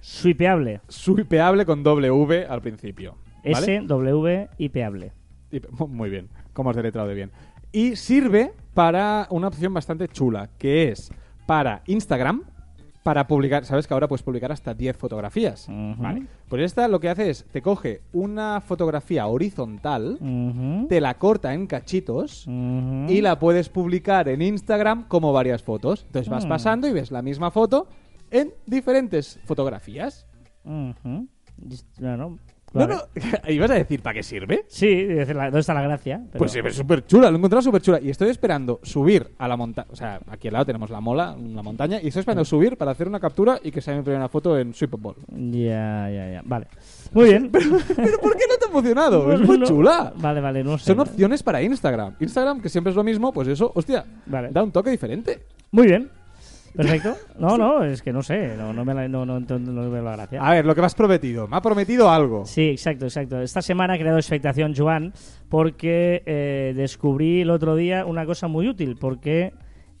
Swipeable. 0.00 0.80
Swipeable 0.88 1.64
con 1.64 1.82
doble 1.82 2.10
V 2.10 2.46
al 2.46 2.60
principio. 2.60 3.16
¿vale? 3.44 3.76
S, 3.76 3.86
W, 3.86 4.48
IPable. 4.58 5.12
Y- 5.50 5.60
Muy 5.88 6.10
bien, 6.10 6.28
como 6.52 6.70
has 6.70 6.76
deletrado 6.76 7.08
de 7.08 7.14
bien. 7.14 7.30
Y 7.72 7.96
sirve 7.96 8.52
para 8.74 9.26
una 9.30 9.48
opción 9.48 9.72
bastante 9.74 10.08
chula, 10.08 10.50
que 10.58 10.90
es 10.90 11.10
para 11.46 11.82
Instagram, 11.86 12.42
para 13.06 13.28
publicar, 13.28 13.64
sabes 13.64 13.86
que 13.86 13.94
ahora 13.94 14.08
puedes 14.08 14.24
publicar 14.24 14.50
hasta 14.50 14.74
10 14.74 14.96
fotografías. 14.96 15.68
Vale. 15.68 16.26
Pues 16.48 16.62
esta 16.62 16.88
lo 16.88 16.98
que 16.98 17.08
hace 17.08 17.30
es, 17.30 17.44
te 17.52 17.62
coge 17.62 18.00
una 18.12 18.60
fotografía 18.60 19.28
horizontal, 19.28 20.18
te 20.88 21.00
la 21.00 21.14
corta 21.14 21.54
en 21.54 21.68
cachitos 21.68 22.46
y 22.48 23.20
la 23.20 23.38
puedes 23.38 23.68
publicar 23.68 24.28
en 24.28 24.42
Instagram 24.42 25.06
como 25.06 25.32
varias 25.32 25.62
fotos. 25.62 26.02
Entonces 26.06 26.28
vas 26.28 26.46
Mm. 26.46 26.48
pasando 26.48 26.88
y 26.88 26.92
ves 26.92 27.12
la 27.12 27.22
misma 27.22 27.52
foto 27.52 27.86
en 28.32 28.52
diferentes 28.66 29.38
fotografías. 29.44 30.26
No, 32.78 32.86
no, 32.86 33.02
¿ibas 33.48 33.70
a 33.70 33.74
decir 33.74 34.02
para 34.02 34.14
qué 34.14 34.22
sirve? 34.22 34.64
Sí, 34.68 35.04
decir, 35.04 35.34
¿dónde 35.36 35.60
está 35.60 35.74
la 35.74 35.82
gracia? 35.82 36.20
Pero- 36.32 36.38
Pues 36.38 36.52
sí, 36.52 36.60
es 36.64 36.74
súper 36.76 37.06
chula, 37.06 37.30
lo 37.30 37.36
he 37.36 37.38
encontrado 37.38 37.62
súper 37.62 37.80
chula. 37.82 38.00
Y 38.00 38.10
estoy 38.10 38.28
esperando 38.30 38.80
subir 38.82 39.30
a 39.38 39.48
la 39.48 39.56
montaña. 39.56 39.88
O 39.90 39.96
sea, 39.96 40.20
aquí 40.28 40.48
al 40.48 40.54
lado 40.54 40.66
tenemos 40.66 40.90
la 40.90 41.00
mola, 41.00 41.36
la 41.38 41.62
montaña. 41.62 42.00
Y 42.02 42.08
estoy 42.08 42.20
esperando 42.20 42.44
subir 42.44 42.76
para 42.76 42.90
hacer 42.92 43.08
una 43.08 43.20
captura 43.20 43.58
y 43.62 43.70
que 43.70 43.80
sea 43.80 43.94
mi 43.96 44.02
primera 44.02 44.28
foto 44.28 44.58
en 44.58 44.74
Super 44.74 45.00
Bowl. 45.00 45.16
Ya, 45.28 46.10
ya, 46.10 46.30
ya. 46.32 46.42
Vale. 46.44 46.66
Muy 47.12 47.30
bien. 47.30 47.50
¿Pero 47.50 48.18
por 48.20 48.36
qué 48.36 48.44
no 48.48 48.56
te 48.58 48.66
ha 48.66 48.70
funcionado? 48.70 49.32
es 49.32 49.40
muy 49.40 49.58
No- 49.58 49.66
chula. 49.66 50.12
Vale, 50.16 50.40
vale, 50.40 50.64
no 50.64 50.78
sé. 50.78 50.86
Son 50.86 51.00
opciones 51.00 51.42
para 51.42 51.62
Instagram. 51.62 52.14
Instagram, 52.20 52.60
que 52.60 52.68
siempre 52.68 52.90
es 52.90 52.96
lo 52.96 53.04
mismo, 53.04 53.32
pues 53.32 53.48
eso, 53.48 53.72
hostia, 53.74 54.04
Vale. 54.26 54.48
da 54.50 54.62
un 54.62 54.72
toque 54.72 54.90
diferente. 54.90 55.40
Muy 55.70 55.86
bien. 55.86 56.10
Perfecto. 56.76 57.16
No, 57.38 57.56
no, 57.58 57.84
es 57.84 58.00
que 58.02 58.12
no 58.12 58.22
sé. 58.22 58.56
No, 58.56 58.72
no 58.72 58.84
me 58.84 58.94
la, 58.94 59.08
no, 59.08 59.24
no, 59.26 59.40
veo 59.90 60.02
la 60.02 60.12
gracia. 60.16 60.40
A 60.42 60.52
ver, 60.52 60.64
lo 60.66 60.74
que 60.74 60.80
me 60.80 60.86
has 60.86 60.94
prometido. 60.94 61.46
Me 61.48 61.56
ha 61.56 61.60
prometido 61.62 62.10
algo. 62.10 62.44
Sí, 62.46 62.68
exacto, 62.70 63.04
exacto. 63.06 63.40
Esta 63.40 63.60
semana 63.62 63.94
ha 63.94 63.98
creado 63.98 64.16
expectación 64.18 64.74
Joan 64.76 65.12
porque 65.48 66.22
eh, 66.26 66.72
descubrí 66.76 67.42
el 67.42 67.50
otro 67.50 67.76
día 67.76 68.04
una 68.06 68.24
cosa 68.26 68.48
muy 68.48 68.68
útil 68.68 68.96
porque 68.98 69.52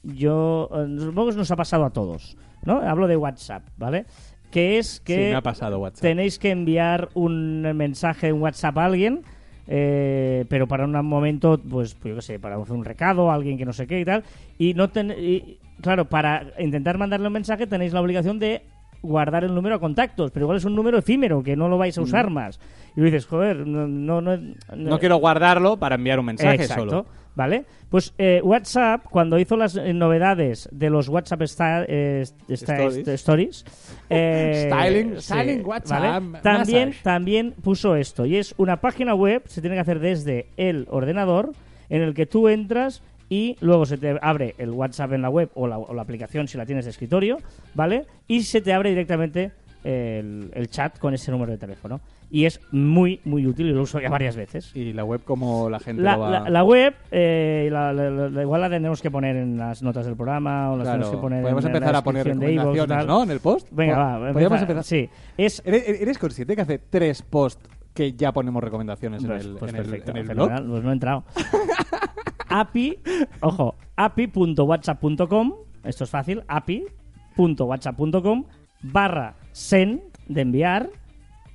yo 0.02 0.68
eh, 0.74 0.96
supongo 0.98 1.30
que 1.30 1.36
nos 1.36 1.50
ha 1.50 1.56
pasado 1.56 1.84
a 1.84 1.90
todos, 1.90 2.36
¿no? 2.64 2.78
Hablo 2.80 3.06
de 3.06 3.16
WhatsApp, 3.16 3.64
¿vale? 3.76 4.06
Que 4.50 4.78
es 4.78 4.86
Sí, 4.96 5.02
que 5.04 5.16
me 5.30 5.34
ha 5.34 5.42
pasado 5.42 5.78
WhatsApp. 5.78 6.02
tenéis 6.02 6.38
que 6.38 6.50
enviar 6.50 7.08
un 7.14 7.62
mensaje 7.76 8.28
en 8.28 8.40
WhatsApp 8.40 8.78
a 8.78 8.84
alguien, 8.86 9.22
eh, 9.66 10.44
pero 10.48 10.66
para 10.68 10.84
un 10.84 10.92
momento, 11.04 11.58
pues, 11.58 11.94
pues 11.94 12.10
yo 12.10 12.16
qué 12.16 12.22
sé, 12.22 12.38
para 12.38 12.56
hacer 12.56 12.72
un 12.76 12.84
recado 12.84 13.30
a 13.30 13.34
alguien 13.34 13.58
que 13.58 13.64
no 13.64 13.72
sé 13.72 13.86
qué 13.86 14.00
y 14.00 14.04
tal. 14.04 14.22
Y 14.58 14.74
no 14.74 14.88
ten- 14.88 15.14
y, 15.18 15.58
claro, 15.80 16.06
para 16.08 16.46
intentar 16.58 16.98
mandarle 16.98 17.26
un 17.26 17.32
mensaje 17.32 17.66
tenéis 17.66 17.92
la 17.92 18.00
obligación 18.00 18.38
de 18.38 18.62
guardar 19.02 19.44
el 19.44 19.54
número 19.54 19.76
a 19.76 19.78
contactos, 19.78 20.30
pero 20.32 20.44
igual 20.44 20.56
es 20.58 20.64
un 20.64 20.74
número 20.74 20.98
efímero 20.98 21.42
que 21.42 21.54
no 21.54 21.68
lo 21.68 21.78
vais 21.78 21.96
a 21.96 22.02
usar 22.02 22.28
más. 22.30 22.58
Y 22.96 23.02
dices, 23.02 23.26
joder, 23.26 23.66
no, 23.66 23.86
no, 23.86 24.20
no, 24.20 24.38
No 24.74 24.98
quiero 24.98 25.16
guardarlo 25.18 25.76
para 25.76 25.94
enviar 25.96 26.18
un 26.18 26.26
mensaje 26.26 26.54
Exacto, 26.62 26.82
solo. 26.88 27.06
¿Vale? 27.36 27.66
Pues 27.90 28.14
eh, 28.16 28.40
WhatsApp, 28.42 29.04
cuando 29.10 29.38
hizo 29.38 29.58
las 29.58 29.76
eh, 29.76 29.92
novedades 29.92 30.68
de 30.72 30.88
los 30.88 31.08
WhatsApp 31.10 31.42
sta- 31.42 31.84
eh, 31.86 32.24
sta- 32.48 32.76
Stories. 32.86 33.06
Stories, 33.08 33.64
Styling- 34.10 35.16
sí, 35.20 35.32
styling 35.32 35.64
WhatsApp, 35.66 36.00
¿vale? 36.00 36.38
También, 36.42 36.88
massage. 36.88 37.02
también 37.04 37.54
puso 37.62 37.94
esto, 37.96 38.24
y 38.26 38.36
es 38.36 38.54
una 38.56 38.80
página 38.80 39.14
web, 39.14 39.42
se 39.46 39.60
tiene 39.60 39.76
que 39.76 39.80
hacer 39.80 39.98
desde 40.00 40.46
el 40.56 40.86
ordenador, 40.90 41.52
en 41.90 42.02
el 42.02 42.14
que 42.14 42.26
tú 42.26 42.48
entras 42.48 43.02
y 43.28 43.56
luego 43.60 43.86
se 43.86 43.98
te 43.98 44.16
abre 44.22 44.54
el 44.58 44.70
WhatsApp 44.70 45.12
en 45.12 45.22
la 45.22 45.30
web 45.30 45.50
o 45.54 45.66
la, 45.66 45.78
o 45.78 45.92
la 45.94 46.02
aplicación 46.02 46.46
si 46.48 46.56
la 46.58 46.66
tienes 46.66 46.84
de 46.84 46.90
escritorio, 46.92 47.38
¿vale? 47.74 48.06
Y 48.28 48.42
se 48.42 48.60
te 48.60 48.72
abre 48.72 48.90
directamente 48.90 49.52
el, 49.84 50.50
el 50.54 50.68
chat 50.70 50.98
con 50.98 51.14
ese 51.14 51.30
número 51.30 51.52
de 51.52 51.58
teléfono. 51.58 52.00
Y 52.28 52.44
es 52.44 52.60
muy, 52.72 53.20
muy 53.24 53.46
útil 53.46 53.68
y 53.68 53.72
lo 53.72 53.82
uso 53.82 54.00
ya 54.00 54.08
varias 54.08 54.34
veces. 54.34 54.74
Y 54.74 54.92
la 54.92 55.04
web 55.04 55.22
como 55.22 55.70
la 55.70 55.78
gente 55.78 56.02
La, 56.02 56.14
lo 56.16 56.20
va... 56.22 56.30
la- 56.30 56.50
la 56.50 56.64
web, 56.64 56.92
eh, 57.12 57.68
la- 57.70 58.42
igual 58.42 58.60
la 58.60 58.68
tenemos 58.68 59.00
que 59.00 59.12
poner 59.12 59.36
en 59.36 59.56
las 59.56 59.80
notas 59.84 60.06
del 60.06 60.16
programa 60.16 60.72
o 60.72 60.76
las 60.76 60.86
Claro, 60.86 60.98
tenemos 61.02 61.16
que 61.16 61.20
poner 61.22 61.42
podemos 61.42 61.64
en, 61.64 61.70
en 61.70 61.76
empezar 61.76 61.92
la 61.92 61.98
a 61.98 62.02
poner 62.02 62.26
recomendaciones. 62.26 63.06
¿no? 63.06 63.22
En 63.22 63.30
el 63.30 63.38
post. 63.38 63.68
Venga, 63.70 63.96
va. 64.18 64.32
Podríamos 64.32 64.60
empezar. 64.60 64.82
Sí, 64.82 65.08
es... 65.36 65.62
¿Eres, 65.64 65.88
eres 66.00 66.18
consciente 66.18 66.56
que 66.56 66.62
hace 66.62 66.78
tres 66.80 67.22
posts 67.22 67.68
que 67.94 68.12
ya 68.14 68.32
ponemos 68.32 68.62
recomendaciones 68.62 69.22
en 69.22 69.28
Pues, 69.30 69.44
el, 69.44 69.54
pues 69.54 69.72
en 69.72 69.76
el- 69.78 69.82
perfecto, 69.84 70.10
en 70.10 70.16
el 70.16 70.24
blog? 70.26 70.48
pues 70.68 70.82
no 70.82 70.90
he 70.90 70.94
entrado. 70.94 71.24
api, 72.48 72.98
ojo, 73.40 73.74
api.whatsapp.com, 73.96 75.54
esto 75.84 76.04
es 76.04 76.10
fácil, 76.10 76.42
api.whatsapp.com 76.48 78.44
barra 78.82 79.34
send 79.52 80.00
de 80.28 80.40
enviar, 80.40 80.90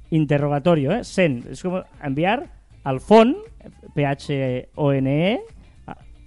interrogatorio, 0.10 0.92
¿eh? 0.92 1.04
Send, 1.04 1.48
es 1.48 1.62
como 1.62 1.84
enviar 2.04 2.52
al 2.84 3.00
phone, 3.00 3.38
P-H-O-N-E, 3.94 5.42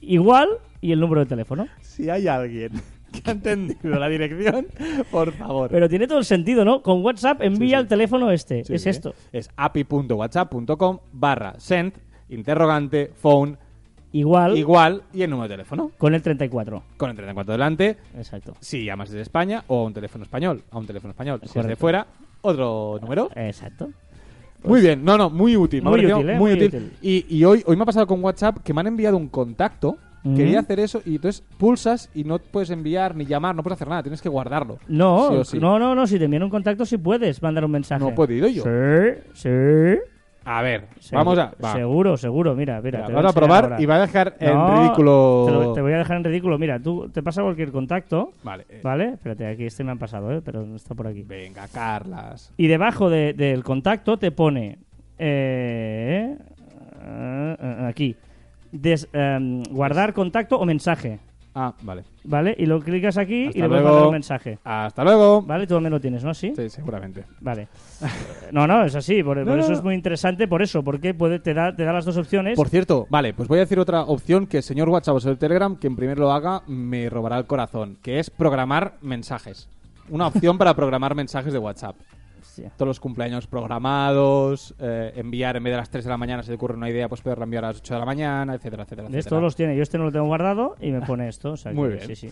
igual 0.00 0.48
y 0.81 0.92
el 0.92 1.00
número 1.00 1.20
de 1.20 1.27
teléfono. 1.27 1.66
Si 1.81 2.09
hay 2.09 2.29
alguien 2.29 2.72
que 3.12 3.31
ha 3.31 3.33
entendido 3.33 3.98
la 3.98 4.09
dirección, 4.09 4.66
por 5.11 5.33
favor. 5.33 5.70
Pero 5.70 5.88
tiene 5.88 6.07
todo 6.07 6.18
el 6.18 6.24
sentido, 6.24 6.64
¿no? 6.64 6.83
Con 6.83 7.03
WhatsApp 7.03 7.42
envía 7.42 7.79
sí. 7.79 7.83
el 7.83 7.88
teléfono 7.88 8.31
este, 8.31 8.64
Sí, 8.64 8.74
es 8.74 8.87
esto. 8.87 9.14
Es 9.33 9.48
api.whatsapp.com 9.57 10.98
barra 11.12 11.55
send, 11.59 11.94
interrogante, 12.29 13.11
phone, 13.14 13.59
Igual 14.14 14.57
igual 14.57 15.03
y 15.12 15.22
el 15.22 15.31
número 15.31 15.48
de 15.48 15.55
teléfono. 15.55 15.90
con 15.98 16.14
el 16.14 16.22
34. 16.22 16.83
Con 16.96 17.11
el 17.11 17.16
34 17.16 17.53
delante, 17.53 17.96
Exacto. 18.16 18.55
si 18.61 18.85
llamas 18.85 19.11
desde 19.11 19.22
España 19.22 19.64
o 19.66 19.81
a 19.81 19.85
un 19.85 19.92
teléfono 19.92 20.22
español, 20.24 20.62
a 20.70 20.79
un 20.79 20.87
teléfono 20.87 21.11
español. 21.11 21.40
Si 21.42 21.46
es 21.48 21.55
de 21.55 21.61
Correcto. 21.62 21.81
fuera, 21.81 22.07
otro 22.42 22.98
número. 23.03 23.29
Exacto. 23.35 23.88
Muy 24.62 24.81
bien, 24.81 25.05
no, 25.05 25.18
no, 25.18 25.29
muy 25.31 25.57
útil. 25.57 25.83
me 25.83 25.88
ha 25.88 25.90
Muy 25.90 25.98
parecido 25.98 26.18
útil, 26.18 26.31
¿eh? 26.31 26.38
muy 26.38 26.53
útil. 26.53 26.66
útil. 26.68 26.92
Y, 27.03 27.27
y 27.37 27.44
hoy, 27.44 27.62
hoy 27.66 27.77
me 27.77 27.83
ha 27.83 27.87
pasado 27.87 28.07
con 28.07 28.22
WhatsApp 28.24 28.59
que 28.64 28.72
me 28.72 28.81
han 28.81 28.87
enviado 28.87 29.16
un 29.16 29.29
contacto. 29.29 29.96
Quería 30.37 30.61
hacer 30.61 30.81
eso 30.81 31.03
y 31.05 31.16
entonces 31.16 31.42
pulsas 31.59 32.09
y 32.14 32.24
no 32.24 32.38
puedes 32.38 32.70
enviar 32.70 33.14
ni 33.14 33.27
llamar, 33.27 33.55
no 33.55 33.62
puedes 33.62 33.74
hacer 33.77 33.88
nada, 33.88 34.03
tienes 34.03 34.22
que 34.22 34.31
guardarlo. 34.31 34.79
No, 34.88 35.29
Sí 35.29 35.35
o 35.37 35.44
sí. 35.44 35.59
no, 35.59 35.79
no, 35.79 35.94
no, 35.94 36.07
si 36.07 36.18
te 36.18 36.24
envían 36.24 36.44
un 36.44 36.48
contacto 36.48 36.87
sí 36.87 36.96
puedes 36.96 37.42
mandar 37.42 37.62
un 37.66 37.72
mensaje. 37.72 38.03
No 38.03 38.09
he 38.09 38.14
podido 38.14 38.48
yo. 38.48 38.62
Sí, 38.62 39.20
sí. 39.35 39.50
A 40.46 40.62
ver, 40.62 40.88
Segu- 41.00 41.14
vamos 41.16 41.38
a. 41.38 41.52
va. 41.62 41.72
Seguro, 41.72 42.16
seguro, 42.16 42.54
mira, 42.54 42.80
mira. 42.83 42.98
Mira, 42.98 43.07
te 43.07 43.12
vamos 43.14 43.30
a 43.30 43.35
probar 43.35 43.64
ahora. 43.64 43.80
y 43.80 43.87
va 43.87 43.94
a 43.96 44.00
dejar 44.00 44.35
en 44.40 44.54
No, 44.54 44.83
ridículo. 44.83 45.44
Te, 45.46 45.52
lo- 45.52 45.72
te 45.72 45.80
voy 45.80 45.92
a 45.92 45.98
dejar 45.98 46.16
en 46.18 46.24
ridículo. 46.24 46.59
Mira, 46.59 46.78
tú 46.78 47.09
te 47.09 47.22
pasa 47.22 47.42
cualquier 47.42 47.72
contacto, 47.72 48.33
Vale, 48.42 48.66
eh, 48.68 48.80
¿vale? 48.83 49.09
Espérate, 49.14 49.46
aquí 49.46 49.64
este 49.64 49.85
me 49.85 49.90
han 49.92 49.98
pasado, 49.98 50.30
¿eh? 50.33 50.42
Pero 50.44 50.64
no 50.66 50.76
está 50.76 50.94
por 50.94 51.07
aquí. 51.07 51.22
venga, 51.22 51.66
Carlas. 51.68 52.52
Y 52.57 52.66
debajo 52.66 53.09
de- 53.11 53.33
del 53.33 53.64
contacto 53.64 54.18
te 54.18 54.30
pone. 54.30 54.78
eh, 55.18 56.37
eh, 57.02 57.57
eh, 57.61 57.87
aquí. 57.88 58.16
des- 58.72 59.09
em, 59.12 59.62
guardar 59.70 60.12
contacto 60.12 60.59
o 60.59 60.64
mensaje. 60.66 61.20
Ah, 61.56 61.72
vale. 61.82 62.02
¿Vale? 62.24 62.54
Y 62.58 62.66
lo 62.66 62.80
clicas 62.80 63.16
aquí 63.16 63.46
Hasta 63.46 63.58
y 63.58 63.62
le 63.62 63.68
puedes 63.68 63.82
luego. 63.82 63.88
mandar 63.96 64.06
un 64.08 64.12
mensaje. 64.12 64.58
Hasta 64.64 65.04
luego. 65.04 65.42
¿Vale? 65.42 65.66
Tú 65.66 65.74
también 65.74 65.92
lo 65.92 66.00
tienes, 66.00 66.24
¿no? 66.24 66.34
Sí. 66.34 66.52
Sí, 66.56 66.68
seguramente. 66.68 67.24
Vale. 67.40 67.68
No, 68.50 68.66
no, 68.66 68.84
es 68.84 68.94
así. 68.96 69.22
Por, 69.22 69.36
por 69.38 69.46
No, 69.46 69.56
eso 69.56 69.68
no. 69.70 69.76
es 69.76 69.82
muy 69.84 69.94
interesante, 69.94 70.48
por 70.48 70.62
eso, 70.62 70.82
porque 70.82 71.14
puede, 71.14 71.38
te, 71.38 71.54
da, 71.54 71.74
te 71.74 71.84
da 71.84 71.92
las 71.92 72.04
dos 72.04 72.16
opciones. 72.16 72.56
Por 72.56 72.68
cierto, 72.68 73.06
vale, 73.08 73.34
pues 73.34 73.48
voy 73.48 73.58
a 73.58 73.60
decir 73.62 73.78
otra 73.78 74.02
opción 74.02 74.46
que 74.46 74.56
el 74.58 74.62
señor 74.64 74.88
WhatsApp 74.88 75.16
o 75.24 75.28
el 75.30 75.38
Telegram, 75.38 75.76
quien 75.76 75.94
primero 75.94 76.22
lo 76.22 76.32
haga, 76.32 76.62
me 76.66 77.08
robará 77.08 77.38
el 77.38 77.46
corazón, 77.46 77.98
que 78.02 78.18
es 78.18 78.30
programar 78.30 78.94
mensajes. 79.00 79.68
Una 80.10 80.26
opción 80.26 80.58
para 80.58 80.74
programar 80.74 81.14
mensajes 81.14 81.52
de 81.52 81.58
WhatsApp. 81.58 81.96
Hostia. 82.54 82.70
Todos 82.76 82.86
los 82.86 83.00
cumpleaños 83.00 83.48
programados, 83.48 84.76
eh, 84.78 85.12
enviar 85.16 85.56
en 85.56 85.64
vez 85.64 85.72
de 85.72 85.76
las 85.76 85.90
3 85.90 86.04
de 86.04 86.10
la 86.10 86.16
mañana, 86.16 86.42
si 86.42 86.48
te 86.50 86.54
ocurre 86.54 86.76
una 86.76 86.88
idea, 86.88 87.08
pues 87.08 87.20
poderla 87.20 87.44
enviar 87.44 87.64
a 87.64 87.68
las 87.68 87.78
8 87.78 87.94
de 87.94 88.00
la 88.00 88.06
mañana, 88.06 88.54
etcétera, 88.54 88.84
etcétera. 88.84 89.08
Todos 89.28 89.42
los 89.42 89.56
tiene. 89.56 89.76
Yo 89.76 89.82
este 89.82 89.98
no 89.98 90.04
lo 90.04 90.12
tengo 90.12 90.26
guardado 90.26 90.76
y 90.80 90.92
me 90.92 91.00
pone 91.00 91.28
esto. 91.28 91.52
o 91.52 91.56
sea 91.56 91.72
Muy 91.72 91.88
bien. 91.88 92.06
Sí, 92.06 92.14
sí. 92.14 92.30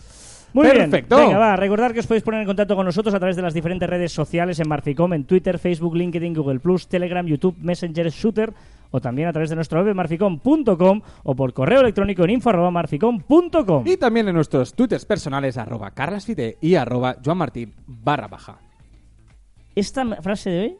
Muy 0.53 0.67
Perfecto. 0.67 1.17
bien. 1.17 1.27
Venga, 1.27 1.39
va. 1.39 1.55
Recordar 1.57 1.93
que 1.93 1.99
os 1.99 2.07
podéis 2.07 2.23
poner 2.23 2.39
en 2.39 2.47
contacto 2.47 2.75
con 2.75 2.85
nosotros 2.85 3.13
a 3.13 3.19
través 3.19 3.35
de 3.35 3.41
las 3.41 3.53
diferentes 3.53 3.89
redes 3.89 4.13
sociales 4.13 4.59
en 4.61 4.69
Marficom, 4.69 5.11
en 5.11 5.25
Twitter, 5.25 5.59
Facebook, 5.59 5.95
LinkedIn, 5.95 6.33
Google 6.33 6.61
Plus, 6.61 6.87
Telegram, 6.87 7.25
YouTube, 7.25 7.57
Messenger, 7.59 8.09
Shooter 8.09 8.53
o 8.91 9.01
también 9.01 9.27
a 9.27 9.33
través 9.33 9.49
de 9.49 9.55
nuestro 9.55 9.83
web 9.83 9.93
marficom.com 9.93 11.01
o 11.23 11.35
por 11.35 11.53
correo 11.53 11.81
electrónico 11.81 12.23
en 12.23 12.29
info@marficom.com. 12.29 13.83
Y 13.87 13.97
también 13.97 14.29
en 14.29 14.35
nuestros 14.35 14.73
twitters 14.73 15.03
personales, 15.03 15.57
arroba 15.57 15.91
carlasfite 15.91 16.59
y 16.61 16.75
arroba 16.75 17.17
joanmartin 17.23 17.73
barra 17.87 18.27
baja. 18.27 18.59
Esta 19.75 20.05
frase 20.21 20.49
de 20.49 20.59
hoy 20.61 20.77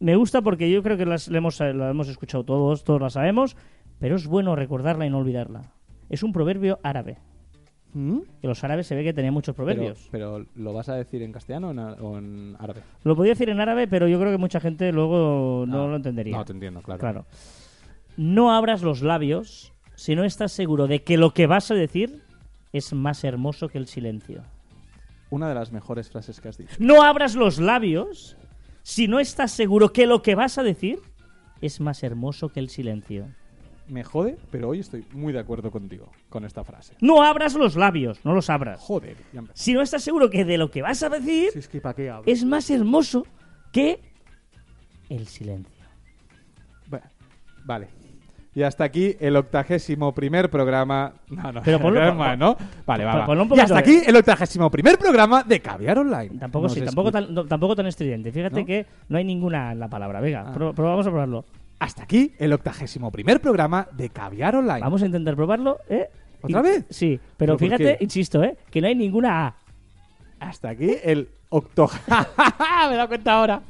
me 0.00 0.16
gusta 0.16 0.42
porque 0.42 0.70
yo 0.70 0.82
creo 0.82 0.96
que 0.96 1.06
las, 1.06 1.28
la, 1.28 1.38
hemos, 1.38 1.60
la 1.60 1.90
hemos 1.90 2.08
escuchado 2.08 2.44
todos, 2.44 2.84
todos 2.84 3.00
la 3.00 3.10
sabemos, 3.10 3.56
pero 3.98 4.16
es 4.16 4.26
bueno 4.26 4.56
recordarla 4.56 5.06
y 5.06 5.10
no 5.10 5.18
olvidarla. 5.18 5.72
Es 6.08 6.22
un 6.22 6.32
proverbio 6.32 6.78
árabe. 6.82 7.18
Que 8.40 8.48
los 8.48 8.64
árabes 8.64 8.86
se 8.86 8.94
ve 8.94 9.04
que 9.04 9.12
tenían 9.12 9.34
muchos 9.34 9.54
Pero, 9.54 9.66
proverbios. 9.66 10.08
pero, 10.10 10.46
¿lo 10.54 10.72
vas 10.72 10.88
a 10.88 10.94
decir 10.94 11.20
en 11.22 11.30
castellano 11.30 11.68
o 11.68 11.70
en, 11.72 11.78
o 11.78 12.16
en 12.18 12.56
árabe? 12.58 12.80
Lo 13.04 13.14
podía 13.14 13.32
decir 13.32 13.50
en 13.50 13.60
árabe, 13.60 13.86
pero 13.86 14.08
yo 14.08 14.18
creo 14.18 14.32
que 14.32 14.38
mucha 14.38 14.60
gente 14.60 14.90
luego 14.92 15.66
no 15.68 15.84
Ah, 15.84 15.88
lo 15.88 15.96
entendería. 15.96 16.34
No, 16.38 16.44
te 16.46 16.52
entiendo, 16.54 16.80
claro. 16.80 16.98
Claro. 17.00 17.26
No 18.16 18.50
abras 18.54 18.82
los 18.82 19.02
labios 19.02 19.74
si 19.94 20.16
no 20.16 20.24
estás 20.24 20.52
seguro 20.52 20.86
de 20.86 21.02
que 21.02 21.18
lo 21.18 21.34
que 21.34 21.46
vas 21.46 21.70
a 21.70 21.74
decir 21.74 22.22
es 22.72 22.94
más 22.94 23.24
hermoso 23.24 23.68
que 23.68 23.76
el 23.76 23.86
silencio. 23.86 24.42
Una 25.32 25.48
de 25.48 25.54
las 25.54 25.72
mejores 25.72 26.10
frases 26.10 26.40
que 26.42 26.48
has 26.48 26.58
dicho. 26.58 26.74
No 26.78 27.02
abras 27.02 27.34
los 27.34 27.58
labios 27.58 28.36
si 28.82 29.08
no 29.08 29.18
estás 29.18 29.50
seguro 29.50 29.90
que 29.92 30.06
lo 30.06 30.20
que 30.20 30.34
vas 30.34 30.58
a 30.58 30.62
decir 30.62 30.98
es 31.62 31.80
más 31.80 32.02
hermoso 32.02 32.50
que 32.50 32.60
el 32.60 32.68
silencio. 32.68 33.28
Me 33.88 34.04
jode, 34.04 34.36
pero 34.50 34.68
hoy 34.68 34.80
estoy 34.80 35.06
muy 35.12 35.32
de 35.32 35.38
acuerdo 35.38 35.70
contigo 35.70 36.10
con 36.28 36.44
esta 36.44 36.64
frase. 36.64 36.94
No 37.00 37.22
abras 37.22 37.54
los 37.54 37.76
labios, 37.76 38.22
no 38.24 38.34
los 38.34 38.50
abras. 38.50 38.78
Joder, 38.80 39.16
ya 39.32 39.40
empe- 39.40 39.50
Si 39.54 39.72
no 39.72 39.80
estás 39.80 40.02
seguro 40.04 40.28
que 40.28 40.44
de 40.44 40.58
lo 40.58 40.70
que 40.70 40.82
vas 40.82 41.02
a 41.02 41.08
decir 41.08 41.50
Si 41.52 41.58
es 41.60 41.68
que 41.68 41.80
¿para 41.80 41.94
qué 41.94 42.10
hablo? 42.10 42.30
es 42.30 42.44
más 42.44 42.68
hermoso 42.70 43.26
que 43.72 44.00
el 45.08 45.26
silencio. 45.26 45.72
Bueno, 46.88 47.06
vale. 47.64 47.88
Y 48.54 48.62
hasta 48.62 48.84
aquí 48.84 49.16
el 49.18 49.34
octagésimo 49.36 50.12
primer 50.14 50.50
programa. 50.50 51.12
No, 51.30 51.52
no, 51.52 51.62
Pero 51.62 51.78
ponlo- 51.80 52.00
no 52.00 52.08
es 52.10 52.14
más, 52.14 52.38
¿no? 52.38 52.56
Vale, 52.86 53.04
va, 53.04 53.26
va. 53.26 53.56
Y 53.56 53.60
hasta 53.60 53.78
aquí 53.78 54.00
el 54.06 54.14
octagésimo 54.16 54.70
primer 54.70 54.98
programa 54.98 55.42
de 55.42 55.60
Caviar 55.60 55.98
Online. 55.98 56.38
Tampoco 56.38 56.64
Nos 56.64 56.74
sí, 56.74 56.82
tampoco 56.82 57.10
tan, 57.10 57.32
no, 57.32 57.44
tampoco 57.46 57.74
tan 57.76 57.86
estridente. 57.86 58.30
Fíjate 58.30 58.60
¿No? 58.60 58.66
que 58.66 58.86
no 59.08 59.16
hay 59.18 59.24
ninguna 59.24 59.70
A 59.70 59.72
en 59.72 59.80
la 59.80 59.88
palabra. 59.88 60.20
Venga, 60.20 60.44
Ah. 60.48 60.52
pro- 60.52 60.74
pro- 60.74 60.84
vamos 60.90 61.06
a 61.06 61.10
probarlo. 61.10 61.44
Hasta 61.78 62.02
aquí 62.02 62.32
el 62.38 62.52
octagésimo 62.52 63.10
primer 63.10 63.40
programa 63.40 63.88
de 63.92 64.10
Caviar 64.10 64.54
Online. 64.56 64.80
Vamos 64.80 65.02
a 65.02 65.06
intentar 65.06 65.34
probarlo, 65.34 65.78
¿eh? 65.88 66.08
¿Otra 66.42 66.60
vez? 66.60 66.84
Sí, 66.90 67.18
pero 67.36 67.56
¿Pero 67.56 67.58
fíjate, 67.58 67.96
insisto, 68.00 68.42
¿eh? 68.42 68.56
Que 68.70 68.80
no 68.80 68.88
hay 68.88 68.94
ninguna 68.96 69.46
A. 69.46 69.54
Hasta 70.42 70.70
aquí 70.70 70.90
el 71.04 71.30
octo... 71.50 71.88
Me 72.08 72.94
he 72.94 72.96
dado 72.96 73.06
cuenta 73.06 73.32
ahora. 73.34 73.62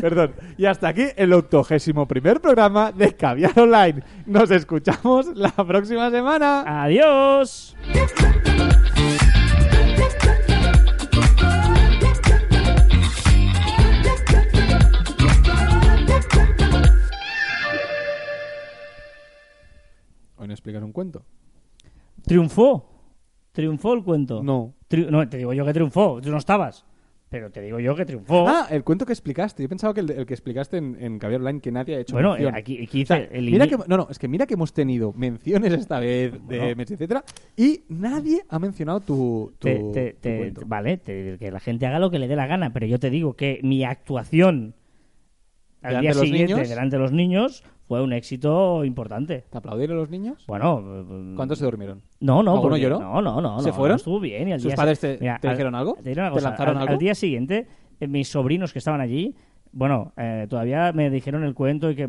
Perdón. 0.00 0.32
Y 0.56 0.64
hasta 0.64 0.86
aquí 0.86 1.06
el 1.16 1.32
octogésimo 1.32 2.06
primer 2.06 2.40
programa 2.40 2.92
de 2.92 3.16
Caviar 3.16 3.58
Online. 3.58 4.00
Nos 4.24 4.48
escuchamos 4.52 5.26
la 5.34 5.50
próxima 5.50 6.10
semana. 6.12 6.84
¡Adiós! 6.84 7.76
Hoy 20.36 20.46
no 20.46 20.54
explicar 20.54 20.84
un 20.84 20.92
cuento. 20.92 21.24
Triunfó. 22.22 22.88
Triunfó 23.50 23.94
el 23.94 24.04
cuento. 24.04 24.44
No. 24.44 24.74
No, 25.10 25.28
te 25.28 25.36
digo 25.38 25.52
yo 25.52 25.64
que 25.64 25.72
triunfó. 25.72 26.20
Tú 26.22 26.30
no 26.30 26.38
estabas. 26.38 26.84
pero 27.30 27.50
te 27.50 27.60
digo 27.62 27.80
yo 27.80 27.96
que 27.96 28.04
triunfó. 28.04 28.46
Ah, 28.48 28.68
el 28.70 28.84
cuento 28.84 29.04
que 29.04 29.12
explicaste. 29.12 29.60
Yo 29.64 29.68
pensaba 29.68 29.92
que 29.92 29.98
el, 30.00 30.10
el 30.10 30.24
que 30.24 30.34
explicaste 30.34 30.76
en, 30.76 30.96
en 31.00 31.18
Caviar 31.18 31.40
Online 31.40 31.60
que 31.60 31.72
nadie 31.72 31.96
ha 31.96 31.98
hecho 31.98 32.14
Bueno, 32.14 32.30
mención. 32.34 32.54
eh, 32.54 32.58
aquí- 32.58 32.80
aquí 32.84 33.02
O 33.02 33.06
sea, 33.06 33.18
hice 33.18 33.36
el 33.36 33.50
mira 33.50 33.66
que, 33.66 33.76
no, 33.76 33.96
no, 33.96 34.06
es 34.08 34.20
que 34.20 34.28
mira 34.28 34.46
que 34.46 34.54
hemos 34.54 34.72
tenido 34.72 35.12
menciones 35.14 35.72
esta 35.72 35.98
vez 35.98 36.32
de 36.46 36.58
Bueno. 36.58 36.76
Messi, 36.76 36.94
etcétera, 36.94 37.24
y 37.56 37.80
nadie 37.88 38.42
ha 38.48 38.58
mencionado 38.60 39.00
tu, 39.00 39.52
tu, 39.58 39.66
Te- 39.66 39.74
te- 39.92 40.12
tu 40.12 40.18
te- 40.20 40.38
cuento. 40.38 40.60
vale, 40.66 40.98
que 41.00 41.50
la 41.52 41.58
gente 41.58 41.86
haga 41.86 41.98
lo 41.98 42.08
que 42.12 42.20
le 42.20 42.28
dé 42.28 42.36
la 42.36 42.46
gana, 42.46 42.72
pero 42.72 42.86
yo 42.86 43.00
te 43.00 43.10
digo 43.10 43.34
que 43.34 43.58
mi 43.64 43.82
actuación 43.82 44.74
al 45.82 45.88
Delante 45.96 46.02
día 46.02 46.14
siguiente 46.14 46.54
niños. 46.54 46.68
delante 46.68 46.96
de 46.96 47.02
los 47.02 47.10
niños 47.12 47.64
fue 47.86 48.02
un 48.02 48.12
éxito 48.12 48.84
importante. 48.84 49.44
¿Te 49.50 49.58
aplaudieron 49.58 49.96
los 49.96 50.10
niños? 50.10 50.44
Bueno, 50.46 50.82
¿Cuántos 51.36 51.58
se 51.58 51.64
durmieron? 51.64 52.02
No, 52.20 52.42
no, 52.42 52.54
¿Alguno 52.54 52.76
lloró? 52.76 52.98
no, 52.98 53.20
no, 53.22 53.40
no, 53.40 53.60
¿Se 53.60 53.68
no, 53.68 53.74
fueron? 53.74 53.94
no, 53.94 53.96
estuvo 53.96 54.20
bien. 54.20 54.48
Y 54.48 54.52
al 54.52 54.60
¿Sus 54.60 54.68
día 54.70 54.76
padres 54.76 55.00
te- 55.00 55.16
te 55.18 55.48
dijeron 55.48 55.74
algo? 55.74 55.94
Te, 56.02 56.12
una 56.12 56.32
¿Te 56.32 56.40
lanzaron 56.40 56.76
al, 56.76 56.82
algo? 56.82 56.92
al 56.94 56.98
día 56.98 57.14
siguiente, 57.14 57.66
eh, 58.00 58.06
mis 58.08 58.28
sobrinos 58.28 58.72
que 58.72 58.78
estaban 58.78 59.00
allí, 59.00 59.34
bueno, 59.72 60.12
eh, 60.16 60.46
todavía 60.48 60.92
me 60.92 61.10
dijeron 61.10 61.42
el 61.44 61.52
cuento 61.54 61.90
y 61.90 61.96
que 61.96 62.06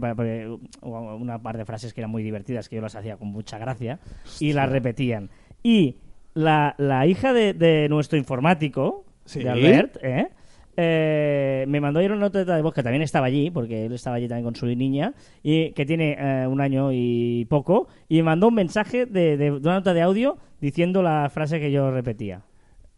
una 0.81 1.41
par 1.41 1.57
de 1.57 1.65
frases 1.65 1.93
que 1.93 2.01
eran 2.01 2.11
muy 2.11 2.23
divertidas, 2.23 2.69
que 2.69 2.75
yo 2.75 2.81
las 2.81 2.95
hacía 2.95 3.17
con 3.17 3.29
mucha 3.29 3.57
gracia, 3.57 3.99
y 4.39 4.53
las 4.53 4.69
repetían. 4.69 5.29
Y 5.63 5.97
la, 6.33 6.75
la 6.77 7.07
hija 7.07 7.33
de, 7.33 7.53
de 7.53 7.87
nuestro 7.89 8.17
informático, 8.17 9.05
¿Sí? 9.25 9.39
de 9.43 9.49
Albert, 9.49 9.97
¿eh? 10.03 10.29
Eh, 10.77 11.65
me 11.67 11.79
mandó 11.79 11.99
ayer 11.99 12.11
una 12.11 12.21
nota 12.21 12.43
de 12.43 12.61
voz 12.61 12.73
que 12.73 12.83
también 12.83 13.01
estaba 13.01 13.27
allí, 13.27 13.49
porque 13.51 13.85
él 13.85 13.93
estaba 13.93 14.17
allí 14.17 14.27
también 14.27 14.43
con 14.45 14.55
su 14.55 14.65
niña, 14.65 15.13
y 15.41 15.71
que 15.71 15.85
tiene 15.85 16.17
eh, 16.19 16.47
un 16.47 16.59
año 16.61 16.89
y 16.91 17.45
poco, 17.45 17.87
y 18.09 18.17
me 18.17 18.23
mandó 18.23 18.47
un 18.49 18.55
mensaje 18.55 19.05
de, 19.05 19.37
de- 19.37 19.51
de 19.51 19.51
una 19.51 19.75
nota 19.75 19.93
de 19.93 20.01
audio 20.01 20.37
diciendo 20.59 21.01
la 21.01 21.29
frase 21.29 21.59
que 21.59 21.71
yo 21.71 21.91
repetía. 21.91 22.43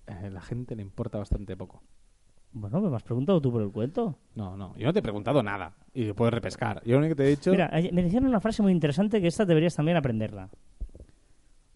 Eh, 0.07 0.29
la 0.31 0.41
gente 0.41 0.75
le 0.75 0.81
importa 0.81 1.17
bastante 1.17 1.55
poco. 1.55 1.83
Bueno, 2.53 2.79
¿me 2.81 2.95
has 2.95 3.03
preguntado 3.03 3.39
tú 3.41 3.51
por 3.51 3.61
el 3.61 3.71
cuento? 3.71 4.17
No, 4.33 4.57
no, 4.57 4.73
yo 4.77 4.87
no 4.87 4.93
te 4.93 4.99
he 4.99 5.03
preguntado 5.03 5.43
nada. 5.43 5.75
Y 5.93 6.11
puedes 6.13 6.33
repescar. 6.33 6.81
Yo 6.85 6.93
lo 6.93 6.99
único 6.99 7.15
que 7.15 7.23
te 7.23 7.27
he 7.27 7.29
dicho... 7.35 7.51
Mira, 7.51 7.69
me 7.91 8.01
decían 8.03 8.25
una 8.25 8.39
frase 8.39 8.63
muy 8.63 8.71
interesante 8.71 9.21
que 9.21 9.27
esta 9.27 9.45
deberías 9.45 9.75
también 9.75 9.97
aprenderla. 9.97 10.49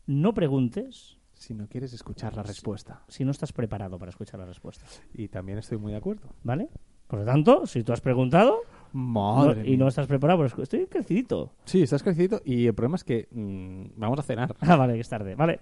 No 0.08 0.34
preguntes 0.34 1.18
Si 1.42 1.56
no 1.56 1.68
quieres 1.68 1.92
escuchar 1.94 2.36
la 2.36 2.44
respuesta. 2.44 3.02
si 3.08 3.26
no 3.26 3.32
estás 3.32 3.52
preparado 3.52 3.98
para 3.98 4.10
escuchar 4.10 4.40
la 4.40 4.46
respuesta. 4.46 4.86
Y 5.14 5.28
también 5.28 5.58
estoy 5.58 5.80
muy 5.80 5.92
de 5.92 5.98
acuerdo. 5.98 6.30
¿Vale? 6.44 6.70
Por 7.08 7.20
lo 7.20 7.26
tanto, 7.26 7.66
si 7.66 7.84
tú 7.84 7.94
has 7.94 8.00
preguntado 8.02 8.58
no- 8.94 9.00
Madre 9.00 9.68
y 9.68 9.76
no 9.76 9.88
estás 9.88 10.06
preparado, 10.06 10.40
pues 10.40 10.54
estoy 10.60 10.86
crecidito. 10.86 11.52
Sí, 11.66 11.82
estás 11.82 12.04
crecidito 12.04 12.42
y 12.46 12.68
el 12.68 12.74
problema 12.76 12.96
es 12.98 13.04
que 13.04 13.28
mm, 13.32 14.00
vamos 14.00 14.20
a 14.20 14.24
cenar. 14.24 14.56
Ah, 14.62 14.76
vale, 14.76 14.94
que 14.94 15.00
es 15.02 15.10
tarde. 15.10 15.34
Vale. 15.36 15.60